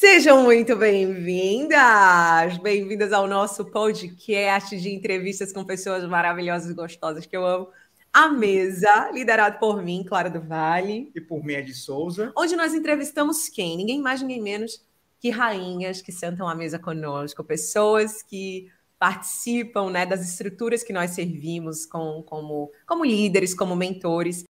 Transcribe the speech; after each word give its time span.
Sejam 0.00 0.44
muito 0.44 0.74
bem-vindas! 0.76 2.56
Bem-vindas 2.62 3.12
ao 3.12 3.26
nosso 3.26 3.66
podcast 3.66 4.74
de 4.80 4.88
entrevistas 4.88 5.52
com 5.52 5.62
pessoas 5.62 6.08
maravilhosas 6.08 6.70
e 6.70 6.74
gostosas 6.74 7.26
que 7.26 7.36
eu 7.36 7.44
amo. 7.44 7.68
A 8.10 8.26
Mesa, 8.26 9.10
liderado 9.12 9.58
por 9.58 9.82
mim, 9.82 10.02
Clara 10.02 10.30
do 10.30 10.40
Vale. 10.40 11.12
E 11.14 11.20
por 11.20 11.44
mim, 11.44 11.52
Ed 11.52 11.74
Souza. 11.74 12.32
Onde 12.34 12.56
nós 12.56 12.72
entrevistamos 12.72 13.50
quem? 13.50 13.76
Ninguém 13.76 14.00
mais, 14.00 14.22
ninguém 14.22 14.40
menos 14.40 14.82
que 15.20 15.28
rainhas 15.28 16.00
que 16.00 16.12
sentam 16.12 16.48
à 16.48 16.54
mesa 16.54 16.78
conosco, 16.78 17.44
pessoas 17.44 18.22
que 18.22 18.72
participam 18.98 19.90
né, 19.90 20.06
das 20.06 20.26
estruturas 20.26 20.82
que 20.82 20.94
nós 20.94 21.10
servimos 21.10 21.84
com, 21.84 22.22
como, 22.22 22.72
como 22.86 23.04
líderes, 23.04 23.52
como 23.52 23.76
mentores. 23.76 24.44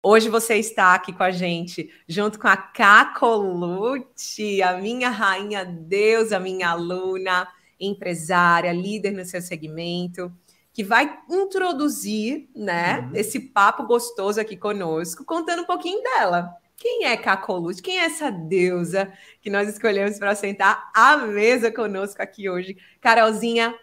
Hoje 0.00 0.28
você 0.28 0.54
está 0.54 0.94
aqui 0.94 1.12
com 1.12 1.24
a 1.24 1.32
gente, 1.32 1.90
junto 2.06 2.38
com 2.38 2.46
a 2.46 2.56
Cacolute, 2.56 4.62
a 4.62 4.78
minha 4.78 5.10
rainha 5.10 5.64
Deus, 5.64 6.30
a 6.30 6.38
minha 6.38 6.70
aluna, 6.70 7.48
empresária, 7.80 8.72
líder 8.72 9.10
no 9.10 9.24
seu 9.24 9.42
segmento, 9.42 10.32
que 10.72 10.84
vai 10.84 11.18
introduzir, 11.28 12.48
né, 12.54 13.00
uhum. 13.00 13.16
esse 13.16 13.40
papo 13.40 13.88
gostoso 13.88 14.40
aqui 14.40 14.56
conosco, 14.56 15.24
contando 15.24 15.62
um 15.62 15.66
pouquinho 15.66 16.00
dela. 16.00 16.48
Quem 16.76 17.06
é 17.06 17.16
Cacolute? 17.16 17.82
Quem 17.82 17.98
é 17.98 18.04
essa 18.04 18.30
deusa 18.30 19.12
que 19.42 19.50
nós 19.50 19.68
escolhemos 19.68 20.16
para 20.16 20.32
sentar 20.36 20.92
à 20.94 21.16
mesa 21.16 21.72
conosco 21.72 22.22
aqui 22.22 22.48
hoje? 22.48 22.76
Carolzinha, 23.00 23.74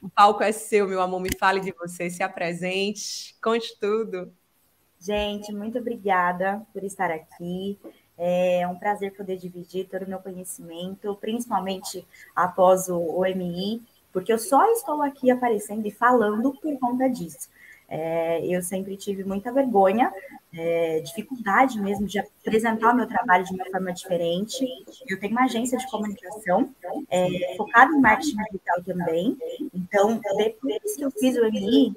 o 0.00 0.08
palco 0.08 0.44
é 0.44 0.52
seu, 0.52 0.86
meu 0.86 1.00
amor. 1.00 1.20
Me 1.20 1.30
fale 1.36 1.58
de 1.58 1.72
você, 1.72 2.08
se 2.08 2.22
apresente, 2.22 3.34
conte 3.42 3.76
tudo. 3.80 4.32
Gente, 5.04 5.52
muito 5.52 5.78
obrigada 5.78 6.62
por 6.72 6.82
estar 6.82 7.10
aqui. 7.10 7.78
É 8.16 8.66
um 8.66 8.78
prazer 8.78 9.12
poder 9.12 9.36
dividir 9.36 9.86
todo 9.86 10.04
o 10.04 10.08
meu 10.08 10.18
conhecimento, 10.18 11.14
principalmente 11.20 12.02
após 12.34 12.88
o 12.88 13.20
OMI, 13.20 13.82
porque 14.10 14.32
eu 14.32 14.38
só 14.38 14.64
estou 14.72 15.02
aqui 15.02 15.30
aparecendo 15.30 15.86
e 15.86 15.90
falando 15.90 16.54
por 16.54 16.78
conta 16.78 17.06
disso. 17.06 17.50
É, 17.86 18.46
eu 18.46 18.62
sempre 18.62 18.96
tive 18.96 19.24
muita 19.24 19.52
vergonha, 19.52 20.10
é, 20.54 21.00
dificuldade 21.00 21.78
mesmo 21.78 22.06
de 22.06 22.18
apresentar 22.18 22.94
o 22.94 22.96
meu 22.96 23.06
trabalho 23.06 23.44
de 23.44 23.52
uma 23.52 23.66
forma 23.66 23.92
diferente. 23.92 24.66
Eu 25.06 25.20
tenho 25.20 25.32
uma 25.32 25.44
agência 25.44 25.76
de 25.76 25.86
comunicação 25.90 26.70
é, 27.10 27.54
focada 27.58 27.94
em 27.94 28.00
marketing 28.00 28.36
digital 28.36 28.82
também. 28.86 29.36
Então, 29.74 30.18
depois 30.38 30.96
que 30.96 31.04
eu 31.04 31.10
fiz 31.10 31.36
o 31.36 31.44
MI, 31.44 31.92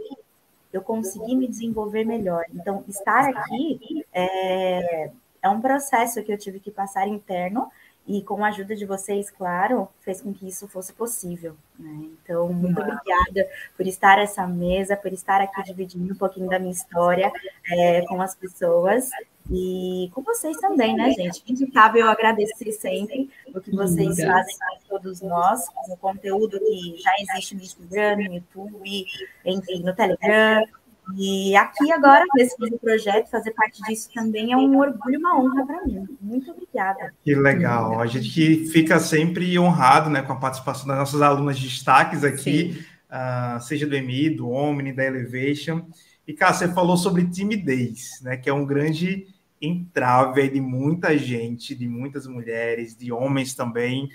eu 0.72 0.82
consegui 0.82 1.36
me 1.36 1.48
desenvolver 1.48 2.04
melhor. 2.04 2.44
Então, 2.54 2.84
estar 2.88 3.30
aqui 3.30 4.06
é, 4.14 5.12
é 5.42 5.50
um 5.50 5.62
processo 5.62 6.24
que 6.24 6.32
eu 6.32 6.38
tive 6.38 6.60
que 6.60 6.72
passar 6.72 7.08
interno 7.08 7.70
e 8.08 8.22
com 8.22 8.44
a 8.44 8.48
ajuda 8.48 8.74
de 8.74 8.86
vocês, 8.86 9.30
claro, 9.30 9.88
fez 10.00 10.22
com 10.22 10.34
que 10.34 10.48
isso 10.48 10.68
fosse 10.68 10.94
possível. 10.94 11.58
Né? 11.78 12.10
Então, 12.24 12.48
muito 12.54 12.80
obrigada 12.80 13.50
por 13.76 13.86
estar 13.86 14.18
essa 14.18 14.48
mesa, 14.48 14.96
por 14.96 15.12
estar 15.12 15.42
aqui 15.42 15.62
dividindo 15.64 16.14
um 16.14 16.18
pouquinho 16.18 16.50
da 16.50 16.58
minha 16.58 16.72
história 16.72 17.32
é, 17.70 18.02
com 18.06 18.22
as 18.22 18.34
pessoas 18.34 19.10
e 19.50 20.10
com 20.14 20.22
vocês 20.22 20.58
também, 20.58 20.96
né, 20.96 21.12
gente? 21.12 21.44
Indicável 21.48 22.02
eu 22.02 22.10
agradecer 22.10 22.72
sempre 22.72 23.30
o 23.54 23.62
que 23.62 23.72
vocês 23.72 24.16
fazem 24.16 24.58
para 24.58 24.78
todos 24.90 25.22
nós, 25.22 25.66
o 25.90 25.98
conteúdo 25.98 26.60
que 26.60 26.98
já 27.02 27.12
existe 27.22 27.56
no 27.56 27.62
Instagram, 27.62 28.18
no 28.18 28.34
YouTube, 28.34 29.06
enfim, 29.46 29.84
no 29.84 29.96
Telegram, 29.96 30.64
e 31.16 31.56
aqui 31.56 31.92
agora, 31.92 32.26
nesse 32.36 32.56
projeto, 32.80 33.30
fazer 33.30 33.52
parte 33.52 33.82
disso 33.84 34.10
também 34.14 34.52
é 34.52 34.58
um 34.58 34.78
orgulho, 34.78 35.20
uma 35.20 35.40
honra 35.40 35.66
para 35.66 35.86
mim. 35.86 36.06
Muito 36.20 36.52
obrigada. 36.52 37.14
Que 37.24 37.34
legal. 37.34 38.02
A 38.02 38.06
gente 38.08 38.66
fica 38.68 39.00
sempre 39.00 39.58
honrado 39.58 40.10
né, 40.10 40.22
com 40.22 40.34
a 40.34 40.38
participação 40.38 40.86
das 40.88 40.98
nossas 40.98 41.22
alunas 41.22 41.58
de 41.58 41.68
destaques 41.68 42.24
aqui, 42.24 42.86
uh, 43.10 43.62
seja 43.62 43.88
do 43.88 43.96
EMI, 43.96 44.32
do 44.32 44.50
Omni, 44.50 44.92
da 44.92 45.06
Elevation. 45.06 45.88
E, 46.28 46.34
cara, 46.34 46.54
você 46.54 46.68
falou 46.68 46.98
sobre 46.98 47.26
timidez, 47.30 48.20
né? 48.22 48.36
Que 48.36 48.50
é 48.50 48.54
um 48.54 48.66
grande 48.66 49.28
entrave 49.62 50.50
de 50.50 50.62
muita 50.62 51.18
gente, 51.18 51.76
de 51.76 51.88
muitas 51.88 52.28
mulheres, 52.28 52.96
de 52.96 53.12
homens 53.12 53.56
também. 53.56 54.10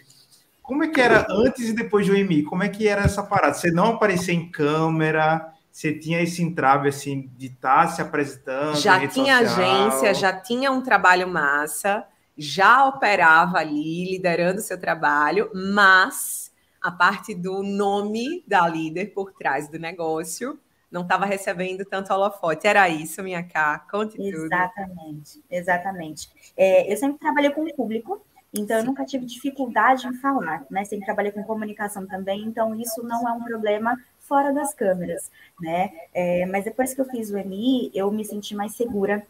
Como 0.63 0.85
é 0.85 0.89
que 0.89 1.01
era 1.01 1.27
antes 1.29 1.69
e 1.69 1.73
depois 1.73 2.07
do 2.07 2.15
EMI? 2.15 2.45
Como 2.45 2.63
é 2.63 2.69
que 2.69 2.87
era 2.87 3.03
essa 3.03 3.23
parada? 3.23 3.55
Você 3.55 3.71
não 3.71 3.95
aparecer 3.95 4.33
em 4.33 4.51
câmera? 4.51 5.53
Você 5.71 5.93
tinha 5.93 6.21
esse 6.23 6.43
entrave 6.43 6.89
assim 6.89 7.31
de 7.37 7.47
estar 7.47 7.87
tá 7.87 7.89
se 7.89 8.03
apresentando? 8.03 8.79
Já 8.79 9.07
tinha 9.09 9.39
social. 9.39 9.65
agência, 9.65 10.15
já 10.15 10.33
tinha 10.33 10.71
um 10.71 10.83
trabalho 10.83 11.27
massa, 11.27 12.07
já 12.37 12.87
operava 12.87 13.59
ali, 13.59 14.13
liderando 14.13 14.61
seu 14.61 14.79
trabalho, 14.79 15.51
mas 15.55 16.53
a 16.81 16.91
parte 16.91 17.35
do 17.35 17.63
nome 17.63 18.45
da 18.47 18.69
líder 18.69 19.07
por 19.15 19.33
trás 19.33 19.69
do 19.69 19.79
negócio 19.79 20.59
não 20.93 21.03
estava 21.03 21.25
recebendo 21.25 21.85
tanto 21.85 22.13
holofote. 22.13 22.67
Era 22.67 22.89
isso, 22.89 23.23
minha 23.23 23.43
cá? 23.43 23.79
Conte 23.91 24.21
exatamente, 24.21 25.33
tudo. 25.33 25.45
Exatamente. 25.51 26.31
É, 26.57 26.93
eu 26.93 26.97
sempre 26.97 27.19
trabalhei 27.19 27.51
com 27.51 27.65
o 27.65 27.75
público, 27.75 28.21
então 28.55 28.77
eu 28.79 28.85
nunca 28.85 29.05
tive 29.05 29.25
dificuldade 29.25 30.07
em 30.07 30.15
falar, 30.15 30.67
né? 30.71 30.85
Sempre 30.85 31.07
trabalhei 31.07 31.33
com 31.33 31.43
comunicação 31.43 32.07
também, 32.07 32.43
então 32.43 32.79
isso 32.79 33.03
não 33.03 33.27
é 33.27 33.33
um 33.33 33.43
problema 33.43 33.99
fora 34.21 34.53
das 34.53 34.75
câmeras, 34.75 35.31
né? 35.61 35.91
É, 36.13 36.45
mas 36.47 36.65
depois 36.65 36.93
que 36.93 37.01
eu 37.01 37.07
fiz 37.07 37.31
o 37.31 37.39
MI, 37.39 37.91
eu 37.95 38.11
me 38.11 38.25
senti 38.25 38.55
mais 38.55 38.77
segura, 38.77 39.27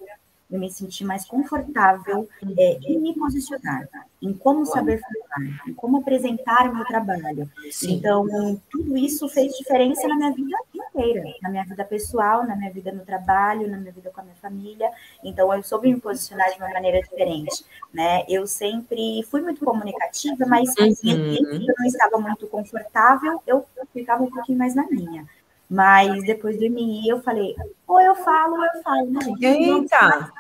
eu 0.53 0.59
me 0.59 0.71
senti 0.71 1.03
mais 1.03 1.25
confortável 1.25 2.29
é, 2.59 2.79
em 2.85 3.01
me 3.01 3.15
posicionar, 3.15 3.89
em 4.21 4.35
como 4.35 4.67
saber 4.67 5.01
falar, 5.01 5.67
em 5.67 5.73
como 5.73 5.97
apresentar 5.97 6.69
o 6.69 6.77
meu 6.77 6.85
trabalho. 6.85 7.51
Sim. 7.71 7.95
Então, 7.95 8.61
tudo 8.71 8.95
isso 8.95 9.27
fez 9.31 9.57
diferença 9.57 10.07
na 10.07 10.15
minha 10.15 10.31
vida 10.31 10.57
inteira, 10.75 11.25
na 11.41 11.49
minha 11.49 11.65
vida 11.65 11.83
pessoal, 11.87 12.47
na 12.47 12.55
minha 12.55 12.71
vida 12.71 12.93
no 12.93 13.03
trabalho, 13.03 13.67
na 13.67 13.79
minha 13.79 13.93
vida 13.93 14.11
com 14.11 14.21
a 14.21 14.25
minha 14.25 14.37
família. 14.37 14.91
Então, 15.25 15.53
eu 15.55 15.63
soube 15.63 15.93
me 15.93 15.99
posicionar 15.99 16.51
de 16.53 16.59
uma 16.59 16.69
maneira 16.69 17.01
diferente, 17.01 17.65
né? 17.93 18.23
Eu 18.29 18.47
sempre 18.47 19.23
fui 19.31 19.41
muito 19.41 19.65
comunicativa, 19.65 20.45
mas 20.47 20.69
uhum. 20.79 20.95
eu 21.03 21.75
não 21.79 21.87
estava 21.87 22.19
muito 22.19 22.47
confortável, 22.47 23.43
eu 23.47 23.65
ficava 23.91 24.23
um 24.23 24.31
pouquinho 24.31 24.59
mais 24.59 24.75
na 24.75 24.87
minha. 24.87 25.27
Mas 25.73 26.23
depois 26.25 26.59
do 26.59 26.67
MI, 26.67 27.09
eu 27.09 27.23
falei, 27.23 27.57
ou 27.87 27.99
eu 27.99 28.15
falo, 28.17 28.57
ou 28.57 28.63
eu 28.63 28.83
falo, 28.83 29.41
gente? 29.41 29.43
Eita! 29.43 30.31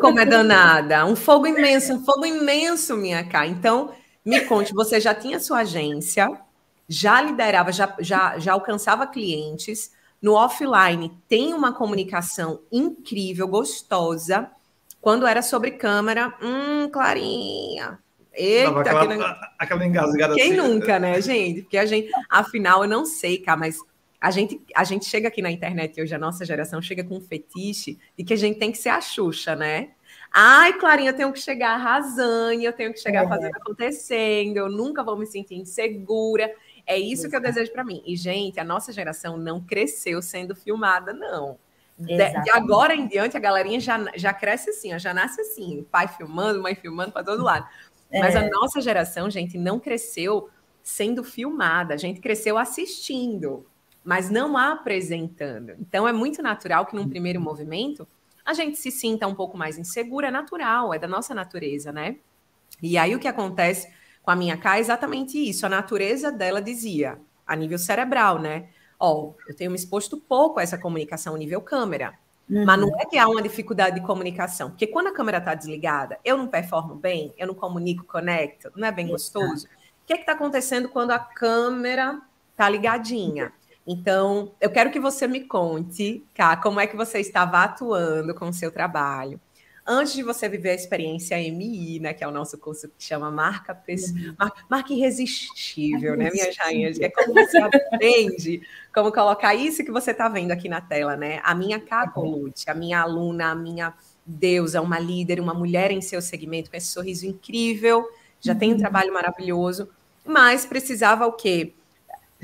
Como 0.00 0.20
é 0.20 0.24
danada. 0.24 1.04
Um 1.04 1.16
fogo 1.16 1.48
imenso, 1.48 1.94
um 1.94 2.04
fogo 2.04 2.24
imenso, 2.24 2.96
minha 2.96 3.28
cá. 3.28 3.48
Então, 3.48 3.90
me 4.24 4.42
conte, 4.42 4.72
você 4.72 5.00
já 5.00 5.12
tinha 5.12 5.40
sua 5.40 5.62
agência, 5.62 6.30
já 6.88 7.20
liderava, 7.20 7.72
já, 7.72 7.96
já, 7.98 8.38
já 8.38 8.52
alcançava 8.52 9.08
clientes. 9.08 9.90
No 10.22 10.34
offline, 10.34 11.10
tem 11.28 11.52
uma 11.52 11.72
comunicação 11.72 12.60
incrível, 12.70 13.48
gostosa. 13.48 14.48
Quando 15.00 15.26
era 15.26 15.42
sobre 15.42 15.72
câmera, 15.72 16.32
hum, 16.40 16.88
Clarinha. 16.92 17.98
Eita, 18.32 18.70
aquela, 18.80 19.02
aquele... 19.02 19.24
aquela 19.58 19.84
engasgada. 19.84 20.34
Quem 20.34 20.52
assim. 20.52 20.56
nunca, 20.56 21.00
né, 21.00 21.20
gente? 21.20 21.62
Porque 21.62 21.76
a 21.76 21.86
gente, 21.86 22.08
afinal, 22.30 22.84
eu 22.84 22.88
não 22.88 23.04
sei, 23.04 23.38
cara, 23.38 23.58
mas 23.58 23.78
a 24.24 24.30
gente, 24.30 24.58
a 24.74 24.84
gente 24.84 25.04
chega 25.04 25.28
aqui 25.28 25.42
na 25.42 25.50
internet 25.50 26.00
hoje, 26.00 26.14
a 26.14 26.18
nossa 26.18 26.46
geração 26.46 26.80
chega 26.80 27.04
com 27.04 27.18
um 27.18 27.20
fetiche 27.20 27.98
de 28.16 28.24
que 28.24 28.32
a 28.32 28.36
gente 28.36 28.58
tem 28.58 28.72
que 28.72 28.78
ser 28.78 28.88
a 28.88 28.98
Xuxa, 28.98 29.54
né? 29.54 29.90
Ai, 30.32 30.72
Clarinha, 30.78 31.10
eu 31.10 31.14
tenho 31.14 31.30
que 31.30 31.38
chegar 31.38 31.74
arrasando, 31.74 32.62
eu 32.62 32.72
tenho 32.72 32.90
que 32.94 33.00
chegar 33.00 33.26
é. 33.26 33.28
fazendo 33.28 33.54
acontecendo, 33.54 34.56
eu 34.56 34.70
nunca 34.70 35.02
vou 35.04 35.18
me 35.18 35.26
sentir 35.26 35.56
insegura. 35.56 36.50
É 36.86 36.96
isso 36.96 37.28
que 37.28 37.36
eu 37.36 37.40
desejo 37.40 37.70
para 37.70 37.84
mim. 37.84 38.02
E, 38.06 38.16
gente, 38.16 38.58
a 38.58 38.64
nossa 38.64 38.94
geração 38.94 39.36
não 39.36 39.60
cresceu 39.60 40.22
sendo 40.22 40.56
filmada, 40.56 41.12
não. 41.12 41.58
De, 41.98 42.16
de, 42.16 42.50
agora 42.50 42.94
em 42.94 43.06
diante, 43.06 43.36
a 43.36 43.40
galerinha 43.40 43.78
já, 43.78 44.02
já 44.16 44.32
cresce 44.32 44.70
assim, 44.70 44.98
já 44.98 45.12
nasce 45.12 45.38
assim, 45.42 45.86
pai 45.92 46.08
filmando, 46.08 46.62
mãe 46.62 46.74
filmando 46.74 47.12
para 47.12 47.24
todo 47.24 47.42
lado. 47.42 47.68
É. 48.10 48.20
Mas 48.20 48.34
a 48.34 48.48
nossa 48.48 48.80
geração, 48.80 49.28
gente, 49.28 49.58
não 49.58 49.78
cresceu 49.78 50.48
sendo 50.82 51.22
filmada, 51.22 51.92
a 51.92 51.98
gente 51.98 52.20
cresceu 52.20 52.56
assistindo 52.56 53.66
mas 54.04 54.28
não 54.28 54.56
apresentando. 54.56 55.72
Então 55.80 56.06
é 56.06 56.12
muito 56.12 56.42
natural 56.42 56.84
que 56.86 56.94
num 56.94 57.08
primeiro 57.08 57.38
uhum. 57.38 57.44
movimento 57.44 58.06
a 58.44 58.52
gente 58.52 58.76
se 58.76 58.90
sinta 58.90 59.26
um 59.26 59.34
pouco 59.34 59.56
mais 59.56 59.78
insegura, 59.78 60.28
é 60.28 60.30
natural, 60.30 60.92
é 60.92 60.98
da 60.98 61.08
nossa 61.08 61.34
natureza, 61.34 61.90
né? 61.90 62.16
E 62.82 62.98
aí 62.98 63.14
o 63.14 63.18
que 63.18 63.26
acontece 63.26 63.90
com 64.22 64.30
a 64.30 64.36
minha 64.36 64.56
K 64.56 64.76
é 64.76 64.80
exatamente 64.80 65.38
isso. 65.38 65.64
A 65.64 65.68
natureza 65.68 66.30
dela 66.30 66.60
dizia, 66.60 67.18
a 67.46 67.56
nível 67.56 67.78
cerebral, 67.78 68.38
né? 68.38 68.68
Ó, 69.00 69.12
oh, 69.12 69.34
eu 69.48 69.56
tenho 69.56 69.70
me 69.70 69.76
exposto 69.76 70.18
pouco 70.18 70.60
a 70.60 70.62
essa 70.62 70.76
comunicação 70.76 71.36
nível 71.36 71.62
câmera. 71.62 72.14
Uhum. 72.48 72.64
Mas 72.66 72.80
não 72.80 73.00
é 73.00 73.06
que 73.06 73.16
há 73.16 73.26
uma 73.26 73.40
dificuldade 73.40 73.98
de 73.98 74.06
comunicação, 74.06 74.70
porque 74.70 74.86
quando 74.86 75.06
a 75.06 75.12
câmera 75.14 75.38
está 75.38 75.54
desligada, 75.54 76.18
eu 76.22 76.36
não 76.36 76.46
performo 76.46 76.94
bem, 76.94 77.32
eu 77.38 77.46
não 77.46 77.54
comunico, 77.54 78.04
conecto, 78.04 78.70
não 78.76 78.86
é 78.86 78.92
bem 78.92 79.08
gostoso. 79.08 79.66
O 79.66 80.06
que 80.06 80.12
é 80.12 80.20
está 80.20 80.32
acontecendo 80.32 80.90
quando 80.90 81.12
a 81.12 81.18
câmera 81.18 82.20
está 82.50 82.68
ligadinha? 82.68 83.52
Então, 83.86 84.52
eu 84.60 84.70
quero 84.70 84.90
que 84.90 84.98
você 84.98 85.26
me 85.26 85.40
conte, 85.40 86.24
Cá, 86.34 86.56
como 86.56 86.80
é 86.80 86.86
que 86.86 86.96
você 86.96 87.20
estava 87.20 87.62
atuando 87.62 88.34
com 88.34 88.48
o 88.48 88.52
seu 88.52 88.70
trabalho 88.70 89.40
antes 89.86 90.14
de 90.14 90.22
você 90.22 90.48
viver 90.48 90.70
a 90.70 90.74
experiência 90.74 91.36
MI, 91.36 92.00
né, 92.00 92.14
que 92.14 92.24
é 92.24 92.28
o 92.28 92.30
nosso 92.30 92.56
curso 92.56 92.88
que 92.88 93.04
chama 93.04 93.30
Marca, 93.30 93.78
uhum. 93.88 94.34
Mar 94.38 94.52
Marca 94.68 94.92
Irresistível, 94.92 96.16
né, 96.16 96.30
minhas 96.30 96.56
rainhas? 96.56 96.98
É 96.98 97.10
como 97.10 97.34
você 97.34 97.58
aprende 97.58 98.62
como 98.94 99.12
colocar 99.12 99.54
isso 99.54 99.84
que 99.84 99.90
você 99.90 100.12
está 100.12 100.28
vendo 100.28 100.52
aqui 100.52 100.68
na 100.68 100.80
tela, 100.80 101.16
né? 101.16 101.40
A 101.42 101.54
minha 101.54 101.78
Cacolute, 101.80 102.70
a 102.70 102.74
minha 102.74 103.00
aluna, 103.00 103.50
a 103.50 103.54
minha 103.54 103.92
deusa, 104.24 104.80
uma 104.80 104.98
líder, 104.98 105.40
uma 105.40 105.52
mulher 105.52 105.90
em 105.90 106.00
seu 106.00 106.22
segmento, 106.22 106.70
com 106.70 106.76
esse 106.76 106.86
sorriso 106.86 107.26
incrível, 107.26 108.08
já 108.40 108.54
tem 108.54 108.70
um 108.70 108.72
uhum. 108.72 108.78
trabalho 108.78 109.12
maravilhoso, 109.12 109.88
mas 110.24 110.64
precisava 110.64 111.26
o 111.26 111.32
quê? 111.32 111.74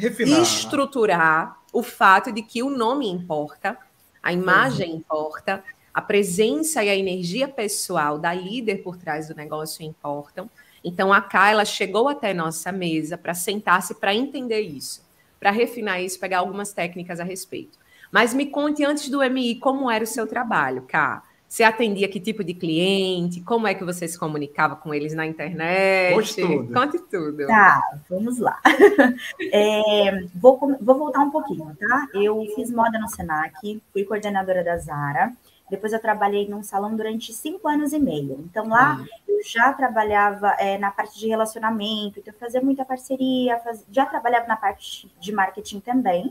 Refinar. 0.01 0.41
Estruturar 0.41 1.59
o 1.73 1.83
fato 1.83 2.33
de 2.33 2.41
que 2.41 2.63
o 2.63 2.71
nome 2.71 3.07
importa, 3.07 3.77
a 4.23 4.33
imagem 4.33 4.91
uhum. 4.91 4.97
importa, 4.97 5.63
a 5.93 6.01
presença 6.01 6.83
e 6.83 6.89
a 6.89 6.97
energia 6.97 7.47
pessoal 7.47 8.19
da 8.19 8.33
líder 8.33 8.77
por 8.77 8.97
trás 8.97 9.29
do 9.29 9.35
negócio 9.35 9.85
importam. 9.85 10.49
Então 10.83 11.13
a 11.13 11.21
Kayla 11.21 11.67
chegou 11.67 12.09
até 12.09 12.33
nossa 12.33 12.73
mesa 12.73 13.19
para 13.19 13.35
sentar-se 13.35 13.95
para 13.95 14.15
entender 14.15 14.61
isso, 14.61 15.03
para 15.39 15.51
refinar 15.51 16.01
isso, 16.01 16.19
pegar 16.19 16.39
algumas 16.39 16.73
técnicas 16.73 17.21
a 17.21 17.25
respeito. 17.25 17.79
Mas 18.11 18.33
me 18.33 18.47
conte 18.47 18.83
antes 18.83 19.11
do 19.11 19.23
MI 19.23 19.57
como 19.57 19.91
era 19.91 20.03
o 20.03 20.07
seu 20.07 20.27
trabalho, 20.27 20.83
Ká. 20.89 21.23
Você 21.51 21.65
atendia 21.65 22.09
que 22.09 22.21
tipo 22.21 22.45
de 22.45 22.55
cliente? 22.55 23.41
Como 23.41 23.67
é 23.67 23.75
que 23.75 23.83
você 23.83 24.07
se 24.07 24.17
comunicava 24.17 24.77
com 24.77 24.95
eles 24.95 25.13
na 25.15 25.27
internet? 25.27 26.15
Conte 26.15 26.37
tudo. 26.37 26.73
Conte 26.73 26.99
tudo. 27.11 27.47
Tá, 27.49 27.83
vamos 28.09 28.39
lá. 28.39 28.61
É, 29.53 30.27
vou, 30.35 30.59
vou 30.81 30.97
voltar 30.97 31.21
um 31.21 31.31
pouquinho, 31.31 31.77
tá? 31.77 32.07
Eu 32.15 32.45
fiz 32.55 32.71
moda 32.71 33.01
no 33.01 33.09
Senac, 33.09 33.83
fui 33.93 34.05
coordenadora 34.05 34.63
da 34.63 34.77
Zara. 34.79 35.33
Depois 35.69 35.93
eu 35.93 35.99
trabalhei 35.99 36.49
num 36.49 36.63
salão 36.63 36.95
durante 36.95 37.33
cinco 37.33 37.67
anos 37.67 37.93
e 37.93 37.99
meio. 37.99 38.45
Então 38.49 38.69
lá 38.69 38.97
uhum. 38.97 39.07
eu 39.27 39.43
já 39.45 39.73
trabalhava 39.73 40.55
é, 40.57 40.79
na 40.79 40.93
parte 40.93 41.19
de 41.19 41.27
relacionamento, 41.27 42.21
então 42.21 42.33
eu 42.33 42.39
fazia 42.39 42.61
muita 42.61 42.85
parceria, 42.85 43.59
faz... 43.59 43.85
já 43.91 44.07
trabalhava 44.07 44.47
na 44.47 44.57
parte 44.57 45.11
de 45.19 45.33
marketing 45.33 45.81
também. 45.81 46.27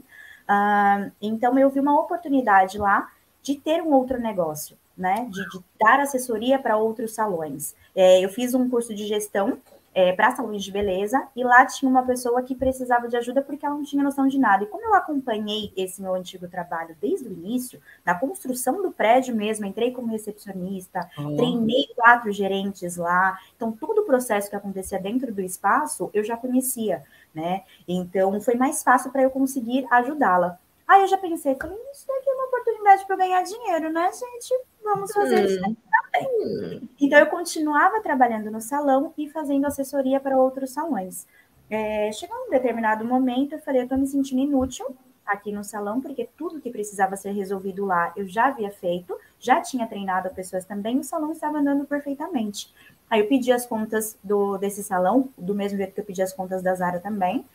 Uh, 0.47 1.11
então 1.21 1.59
eu 1.59 1.69
vi 1.69 1.81
uma 1.81 1.99
oportunidade 1.99 2.77
lá 2.77 3.09
de 3.41 3.55
ter 3.55 3.81
um 3.81 3.91
outro 3.93 4.19
negócio, 4.19 4.77
né? 4.99 5.27
De, 5.31 5.49
de 5.49 5.63
dar 5.79 6.01
assessoria 6.01 6.59
para 6.59 6.77
outros 6.77 7.13
salões. 7.13 7.73
É, 7.95 8.23
eu 8.23 8.29
fiz 8.29 8.53
um 8.53 8.69
curso 8.69 8.93
de 8.93 9.07
gestão 9.07 9.57
é, 9.93 10.13
para 10.13 10.35
salões 10.35 10.63
de 10.63 10.71
beleza, 10.71 11.27
e 11.35 11.43
lá 11.43 11.65
tinha 11.65 11.89
uma 11.89 12.03
pessoa 12.03 12.43
que 12.43 12.53
precisava 12.53 13.07
de 13.07 13.17
ajuda 13.17 13.41
porque 13.41 13.65
ela 13.65 13.75
não 13.75 13.83
tinha 13.83 14.03
noção 14.03 14.27
de 14.27 14.37
nada. 14.37 14.63
E 14.63 14.67
como 14.67 14.85
eu 14.85 14.93
acompanhei 14.93 15.73
esse 15.75 16.01
meu 16.01 16.13
antigo 16.13 16.47
trabalho 16.47 16.95
desde 17.01 17.27
o 17.27 17.31
início, 17.31 17.81
na 18.05 18.13
construção 18.13 18.81
do 18.81 18.91
prédio 18.91 19.35
mesmo, 19.35 19.65
entrei 19.65 19.91
como 19.91 20.11
recepcionista, 20.11 21.09
oh. 21.17 21.35
treinei 21.35 21.87
quatro 21.95 22.31
gerentes 22.31 22.97
lá, 22.97 23.37
então 23.55 23.71
todo 23.71 23.99
o 23.99 24.05
processo 24.05 24.49
que 24.49 24.55
acontecia 24.55 24.99
dentro 24.99 25.33
do 25.33 25.41
espaço 25.41 26.09
eu 26.13 26.23
já 26.23 26.37
conhecia, 26.37 27.03
né? 27.33 27.63
Então 27.87 28.39
foi 28.41 28.55
mais 28.55 28.83
fácil 28.83 29.11
para 29.11 29.23
eu 29.23 29.31
conseguir 29.31 29.87
ajudá-la. 29.89 30.59
Aí 30.87 31.01
eu 31.01 31.07
já 31.07 31.17
pensei, 31.19 31.55
falei, 31.55 31.77
isso 31.91 32.07
daqui 32.07 32.27
é 32.27 32.33
uma 32.33 32.45
oportunidade 32.45 33.05
para 33.05 33.15
ganhar 33.15 33.43
dinheiro, 33.43 33.91
né, 33.91 34.09
gente? 34.11 34.53
Vamos 34.83 35.11
fazer 35.11 35.41
hum. 35.41 35.45
isso 35.45 35.61
também. 35.61 36.89
Então 36.99 37.19
eu 37.19 37.27
continuava 37.27 38.01
trabalhando 38.01 38.49
no 38.51 38.61
salão 38.61 39.13
e 39.17 39.29
fazendo 39.29 39.65
assessoria 39.65 40.19
para 40.19 40.37
outros 40.37 40.71
salões. 40.71 41.27
É, 41.69 42.11
chegou 42.11 42.35
um 42.47 42.49
determinado 42.49 43.05
momento, 43.05 43.53
eu 43.53 43.59
falei, 43.59 43.81
eu 43.81 43.83
estou 43.83 43.97
me 43.97 44.07
sentindo 44.07 44.41
inútil 44.41 44.85
aqui 45.25 45.51
no 45.51 45.63
salão, 45.63 46.01
porque 46.01 46.27
tudo 46.35 46.59
que 46.59 46.71
precisava 46.71 47.15
ser 47.15 47.31
resolvido 47.31 47.85
lá 47.85 48.11
eu 48.15 48.27
já 48.27 48.47
havia 48.47 48.71
feito, 48.71 49.15
já 49.39 49.61
tinha 49.61 49.85
treinado 49.85 50.29
pessoas 50.31 50.65
também, 50.65 50.97
o 50.97 51.03
salão 51.03 51.31
estava 51.31 51.59
andando 51.59 51.85
perfeitamente. 51.85 52.73
Aí 53.09 53.21
eu 53.21 53.27
pedi 53.27 53.51
as 53.51 53.65
contas 53.65 54.17
do, 54.23 54.57
desse 54.57 54.83
salão, 54.83 55.29
do 55.37 55.53
mesmo 55.53 55.77
jeito 55.77 55.93
que 55.93 55.99
eu 55.99 56.05
pedi 56.05 56.21
as 56.21 56.33
contas 56.33 56.63
da 56.63 56.73
Zara 56.73 56.99
também, 56.99 57.45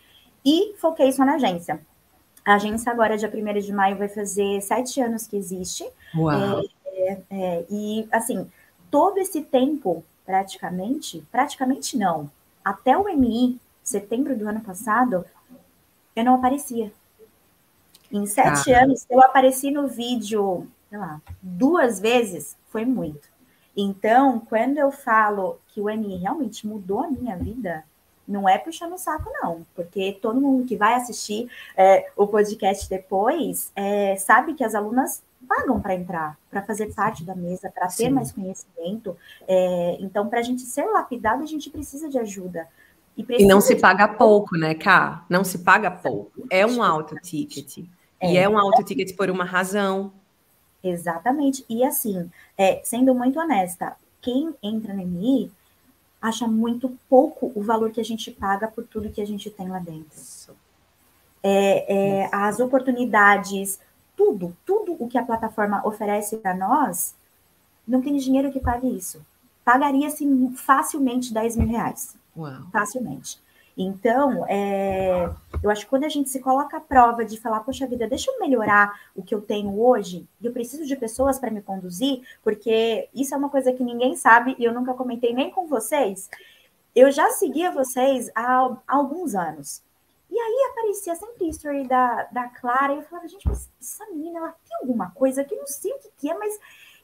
e 0.44 0.74
foquei 0.76 1.10
só 1.10 1.24
na 1.24 1.34
agência. 1.34 1.80
A 2.44 2.54
agência 2.54 2.92
agora, 2.92 3.16
dia 3.16 3.32
1 3.32 3.60
de 3.60 3.72
maio, 3.72 3.96
vai 3.96 4.08
fazer 4.08 4.60
sete 4.60 5.00
anos 5.00 5.26
que 5.26 5.36
existe. 5.36 5.88
Uau. 6.14 6.60
É, 6.60 6.64
é, 7.30 7.64
e, 7.70 8.08
assim, 8.10 8.50
todo 8.90 9.18
esse 9.18 9.42
tempo, 9.42 10.04
praticamente, 10.24 11.24
praticamente 11.30 11.96
não, 11.96 12.30
até 12.64 12.96
o 12.96 13.08
MI, 13.08 13.58
setembro 13.82 14.36
do 14.36 14.48
ano 14.48 14.60
passado, 14.60 15.24
eu 16.16 16.24
não 16.24 16.34
aparecia. 16.34 16.92
Em 18.10 18.26
sete 18.26 18.72
ah. 18.72 18.82
anos, 18.82 19.04
eu 19.10 19.20
apareci 19.20 19.70
no 19.70 19.88
vídeo, 19.88 20.66
sei 20.88 20.98
lá, 20.98 21.20
duas 21.42 22.00
vezes, 22.00 22.56
foi 22.68 22.84
muito. 22.84 23.28
Então, 23.76 24.40
quando 24.40 24.78
eu 24.78 24.92
falo 24.92 25.58
que 25.68 25.80
o 25.80 25.90
MI 25.90 26.16
realmente 26.16 26.66
mudou 26.66 27.00
a 27.02 27.10
minha 27.10 27.36
vida, 27.36 27.84
não 28.26 28.48
é 28.48 28.56
puxando 28.56 28.94
o 28.94 28.98
saco, 28.98 29.30
não, 29.42 29.66
porque 29.74 30.18
todo 30.22 30.40
mundo 30.40 30.64
que 30.64 30.76
vai 30.76 30.94
assistir 30.94 31.50
é, 31.76 32.10
o 32.16 32.26
podcast 32.26 32.88
depois 32.88 33.70
é, 33.76 34.16
sabe 34.16 34.54
que 34.54 34.64
as 34.64 34.74
alunas 34.74 35.22
pagam 35.48 35.80
para 35.80 35.94
entrar, 35.94 36.38
para 36.50 36.62
fazer 36.62 36.92
parte 36.94 37.24
da 37.24 37.34
mesa, 37.34 37.70
para 37.70 37.88
ter 37.88 38.10
mais 38.10 38.32
conhecimento. 38.32 39.16
É, 39.46 39.96
então, 40.00 40.28
para 40.28 40.40
a 40.40 40.42
gente 40.42 40.62
ser 40.62 40.84
lapidado, 40.84 41.42
a 41.42 41.46
gente 41.46 41.70
precisa 41.70 42.08
de 42.08 42.18
ajuda. 42.18 42.68
E, 43.16 43.24
e 43.38 43.46
não 43.46 43.60
se 43.60 43.76
paga 43.76 44.08
pouco, 44.08 44.56
né, 44.56 44.74
Cá? 44.74 45.24
Não 45.28 45.44
se 45.44 45.58
paga 45.58 45.90
pouco. 45.90 46.46
É 46.50 46.66
um 46.66 46.82
alto 46.82 47.14
ticket. 47.16 47.84
É. 48.20 48.32
E 48.32 48.36
é 48.36 48.48
um 48.48 48.58
alto 48.58 48.82
ticket 48.82 49.14
por 49.16 49.30
uma 49.30 49.44
razão. 49.44 50.12
Exatamente. 50.82 51.64
E 51.68 51.84
assim, 51.84 52.30
é, 52.58 52.80
sendo 52.84 53.14
muito 53.14 53.38
honesta, 53.38 53.96
quem 54.20 54.54
entra 54.62 54.92
no 54.92 55.02
MI 55.02 55.50
acha 56.20 56.46
muito 56.46 56.96
pouco 57.08 57.52
o 57.54 57.62
valor 57.62 57.90
que 57.90 58.00
a 58.00 58.04
gente 58.04 58.30
paga 58.30 58.66
por 58.66 58.84
tudo 58.84 59.10
que 59.10 59.20
a 59.20 59.26
gente 59.26 59.50
tem 59.50 59.68
lá 59.68 59.78
dentro. 59.78 60.18
É, 61.42 62.22
é, 62.22 62.28
as 62.32 62.58
oportunidades, 62.58 63.78
tudo, 64.16 64.56
tudo 64.64 64.96
o 64.98 65.08
que 65.08 65.18
a 65.18 65.24
plataforma 65.24 65.86
oferece 65.86 66.36
para 66.36 66.54
nós, 66.54 67.14
não 67.86 68.00
tem 68.00 68.16
dinheiro 68.16 68.52
que 68.52 68.60
pague 68.60 68.88
isso. 68.88 69.24
Pagaria-se 69.64 70.26
facilmente 70.56 71.32
10 71.32 71.56
mil 71.56 71.68
reais. 71.68 72.16
Uau. 72.36 72.62
Facilmente. 72.72 73.42
Então, 73.76 74.44
é, 74.46 75.28
eu 75.62 75.68
acho 75.68 75.82
que 75.82 75.90
quando 75.90 76.04
a 76.04 76.08
gente 76.08 76.30
se 76.30 76.38
coloca 76.40 76.76
à 76.76 76.80
prova 76.80 77.24
de 77.24 77.40
falar, 77.40 77.60
poxa 77.60 77.86
vida, 77.86 78.06
deixa 78.06 78.30
eu 78.30 78.38
melhorar 78.38 79.00
o 79.16 79.22
que 79.22 79.34
eu 79.34 79.40
tenho 79.40 79.80
hoje, 79.80 80.28
e 80.40 80.46
eu 80.46 80.52
preciso 80.52 80.86
de 80.86 80.94
pessoas 80.94 81.38
para 81.38 81.50
me 81.50 81.60
conduzir, 81.60 82.22
porque 82.42 83.08
isso 83.12 83.34
é 83.34 83.36
uma 83.36 83.48
coisa 83.48 83.72
que 83.72 83.82
ninguém 83.82 84.14
sabe 84.14 84.54
e 84.58 84.64
eu 84.64 84.72
nunca 84.72 84.94
comentei 84.94 85.34
nem 85.34 85.50
com 85.50 85.66
vocês. 85.66 86.30
Eu 86.94 87.10
já 87.10 87.30
seguia 87.30 87.72
vocês 87.72 88.30
há, 88.34 88.76
há 88.86 88.96
alguns 88.96 89.34
anos. 89.34 89.82
E 90.34 90.36
aí 90.36 90.68
aparecia 90.72 91.14
sempre 91.14 91.48
history 91.48 91.86
da, 91.86 92.24
da 92.24 92.48
Clara, 92.48 92.92
e 92.92 92.96
eu 92.96 93.02
falava, 93.02 93.28
gente, 93.28 93.46
mas 93.46 93.70
essa 93.80 94.04
menina, 94.06 94.40
ela 94.40 94.56
tem 94.66 94.76
alguma 94.78 95.12
coisa 95.12 95.44
que 95.44 95.54
eu 95.54 95.58
não 95.60 95.66
sei 95.68 95.92
o 95.92 95.98
que, 96.00 96.10
que 96.16 96.28
é, 96.28 96.36
mas 96.36 96.58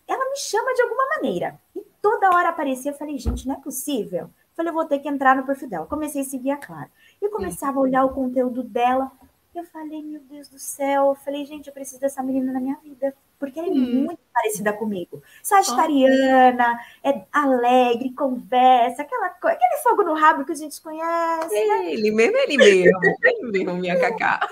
ela 0.09 0.29
me 0.29 0.37
chama 0.37 0.75
de 0.75 0.83
alguma 0.83 1.09
maneira. 1.11 1.57
E 1.77 1.81
toda 2.03 2.35
hora 2.35 2.49
aparecia, 2.49 2.91
eu 2.91 2.97
falei, 2.97 3.17
gente, 3.19 3.47
não 3.47 3.55
é 3.55 3.61
possível. 3.61 4.29
Falei, 4.57 4.71
eu 4.71 4.75
vou 4.75 4.85
ter 4.85 4.99
que 4.99 5.09
entrar 5.09 5.37
no 5.37 5.47
perfil 5.47 5.69
dela. 5.69 5.87
Comecei 5.87 6.23
a 6.23 6.25
seguir 6.25 6.51
a 6.51 6.57
Clara. 6.57 6.91
E 7.23 7.29
começava 7.29 7.79
a 7.79 7.83
olhar 7.83 8.05
o 8.05 8.13
conteúdo 8.13 8.65
dela. 8.65 9.13
Eu 9.55 9.63
falei, 9.63 10.03
meu 10.03 10.21
Deus 10.23 10.49
do 10.49 10.59
céu. 10.59 11.11
Eu 11.11 11.15
falei, 11.15 11.47
gente, 11.47 11.69
eu 11.69 11.73
preciso 11.73 12.01
dessa 12.01 12.25
menina 12.25 12.53
na 12.53 12.59
minha 12.59 12.77
vida. 12.83 13.15
Porque 13.41 13.59
ela 13.59 13.69
é 13.69 13.73
hum. 13.73 14.05
muito 14.05 14.21
parecida 14.33 14.73
comigo. 14.73 15.23
Sagitariana, 15.43 16.79
é 17.03 17.25
alegre, 17.33 18.13
conversa, 18.13 19.03
aquela 19.03 19.27
aquele 19.29 19.77
fogo 19.83 20.05
no 20.05 20.15
rabo 20.15 20.45
que 20.45 20.53
a 20.53 20.55
gente 20.55 20.81
conhece. 20.81 21.57
É, 21.57 21.67
né? 21.67 21.93
Ele 21.93 22.13
mesmo, 22.13 22.37
ele 22.37 22.57
mesmo. 22.59 23.01
ele 23.25 23.51
mesmo, 23.51 23.75
minha 23.75 23.99
cacá. 23.99 24.47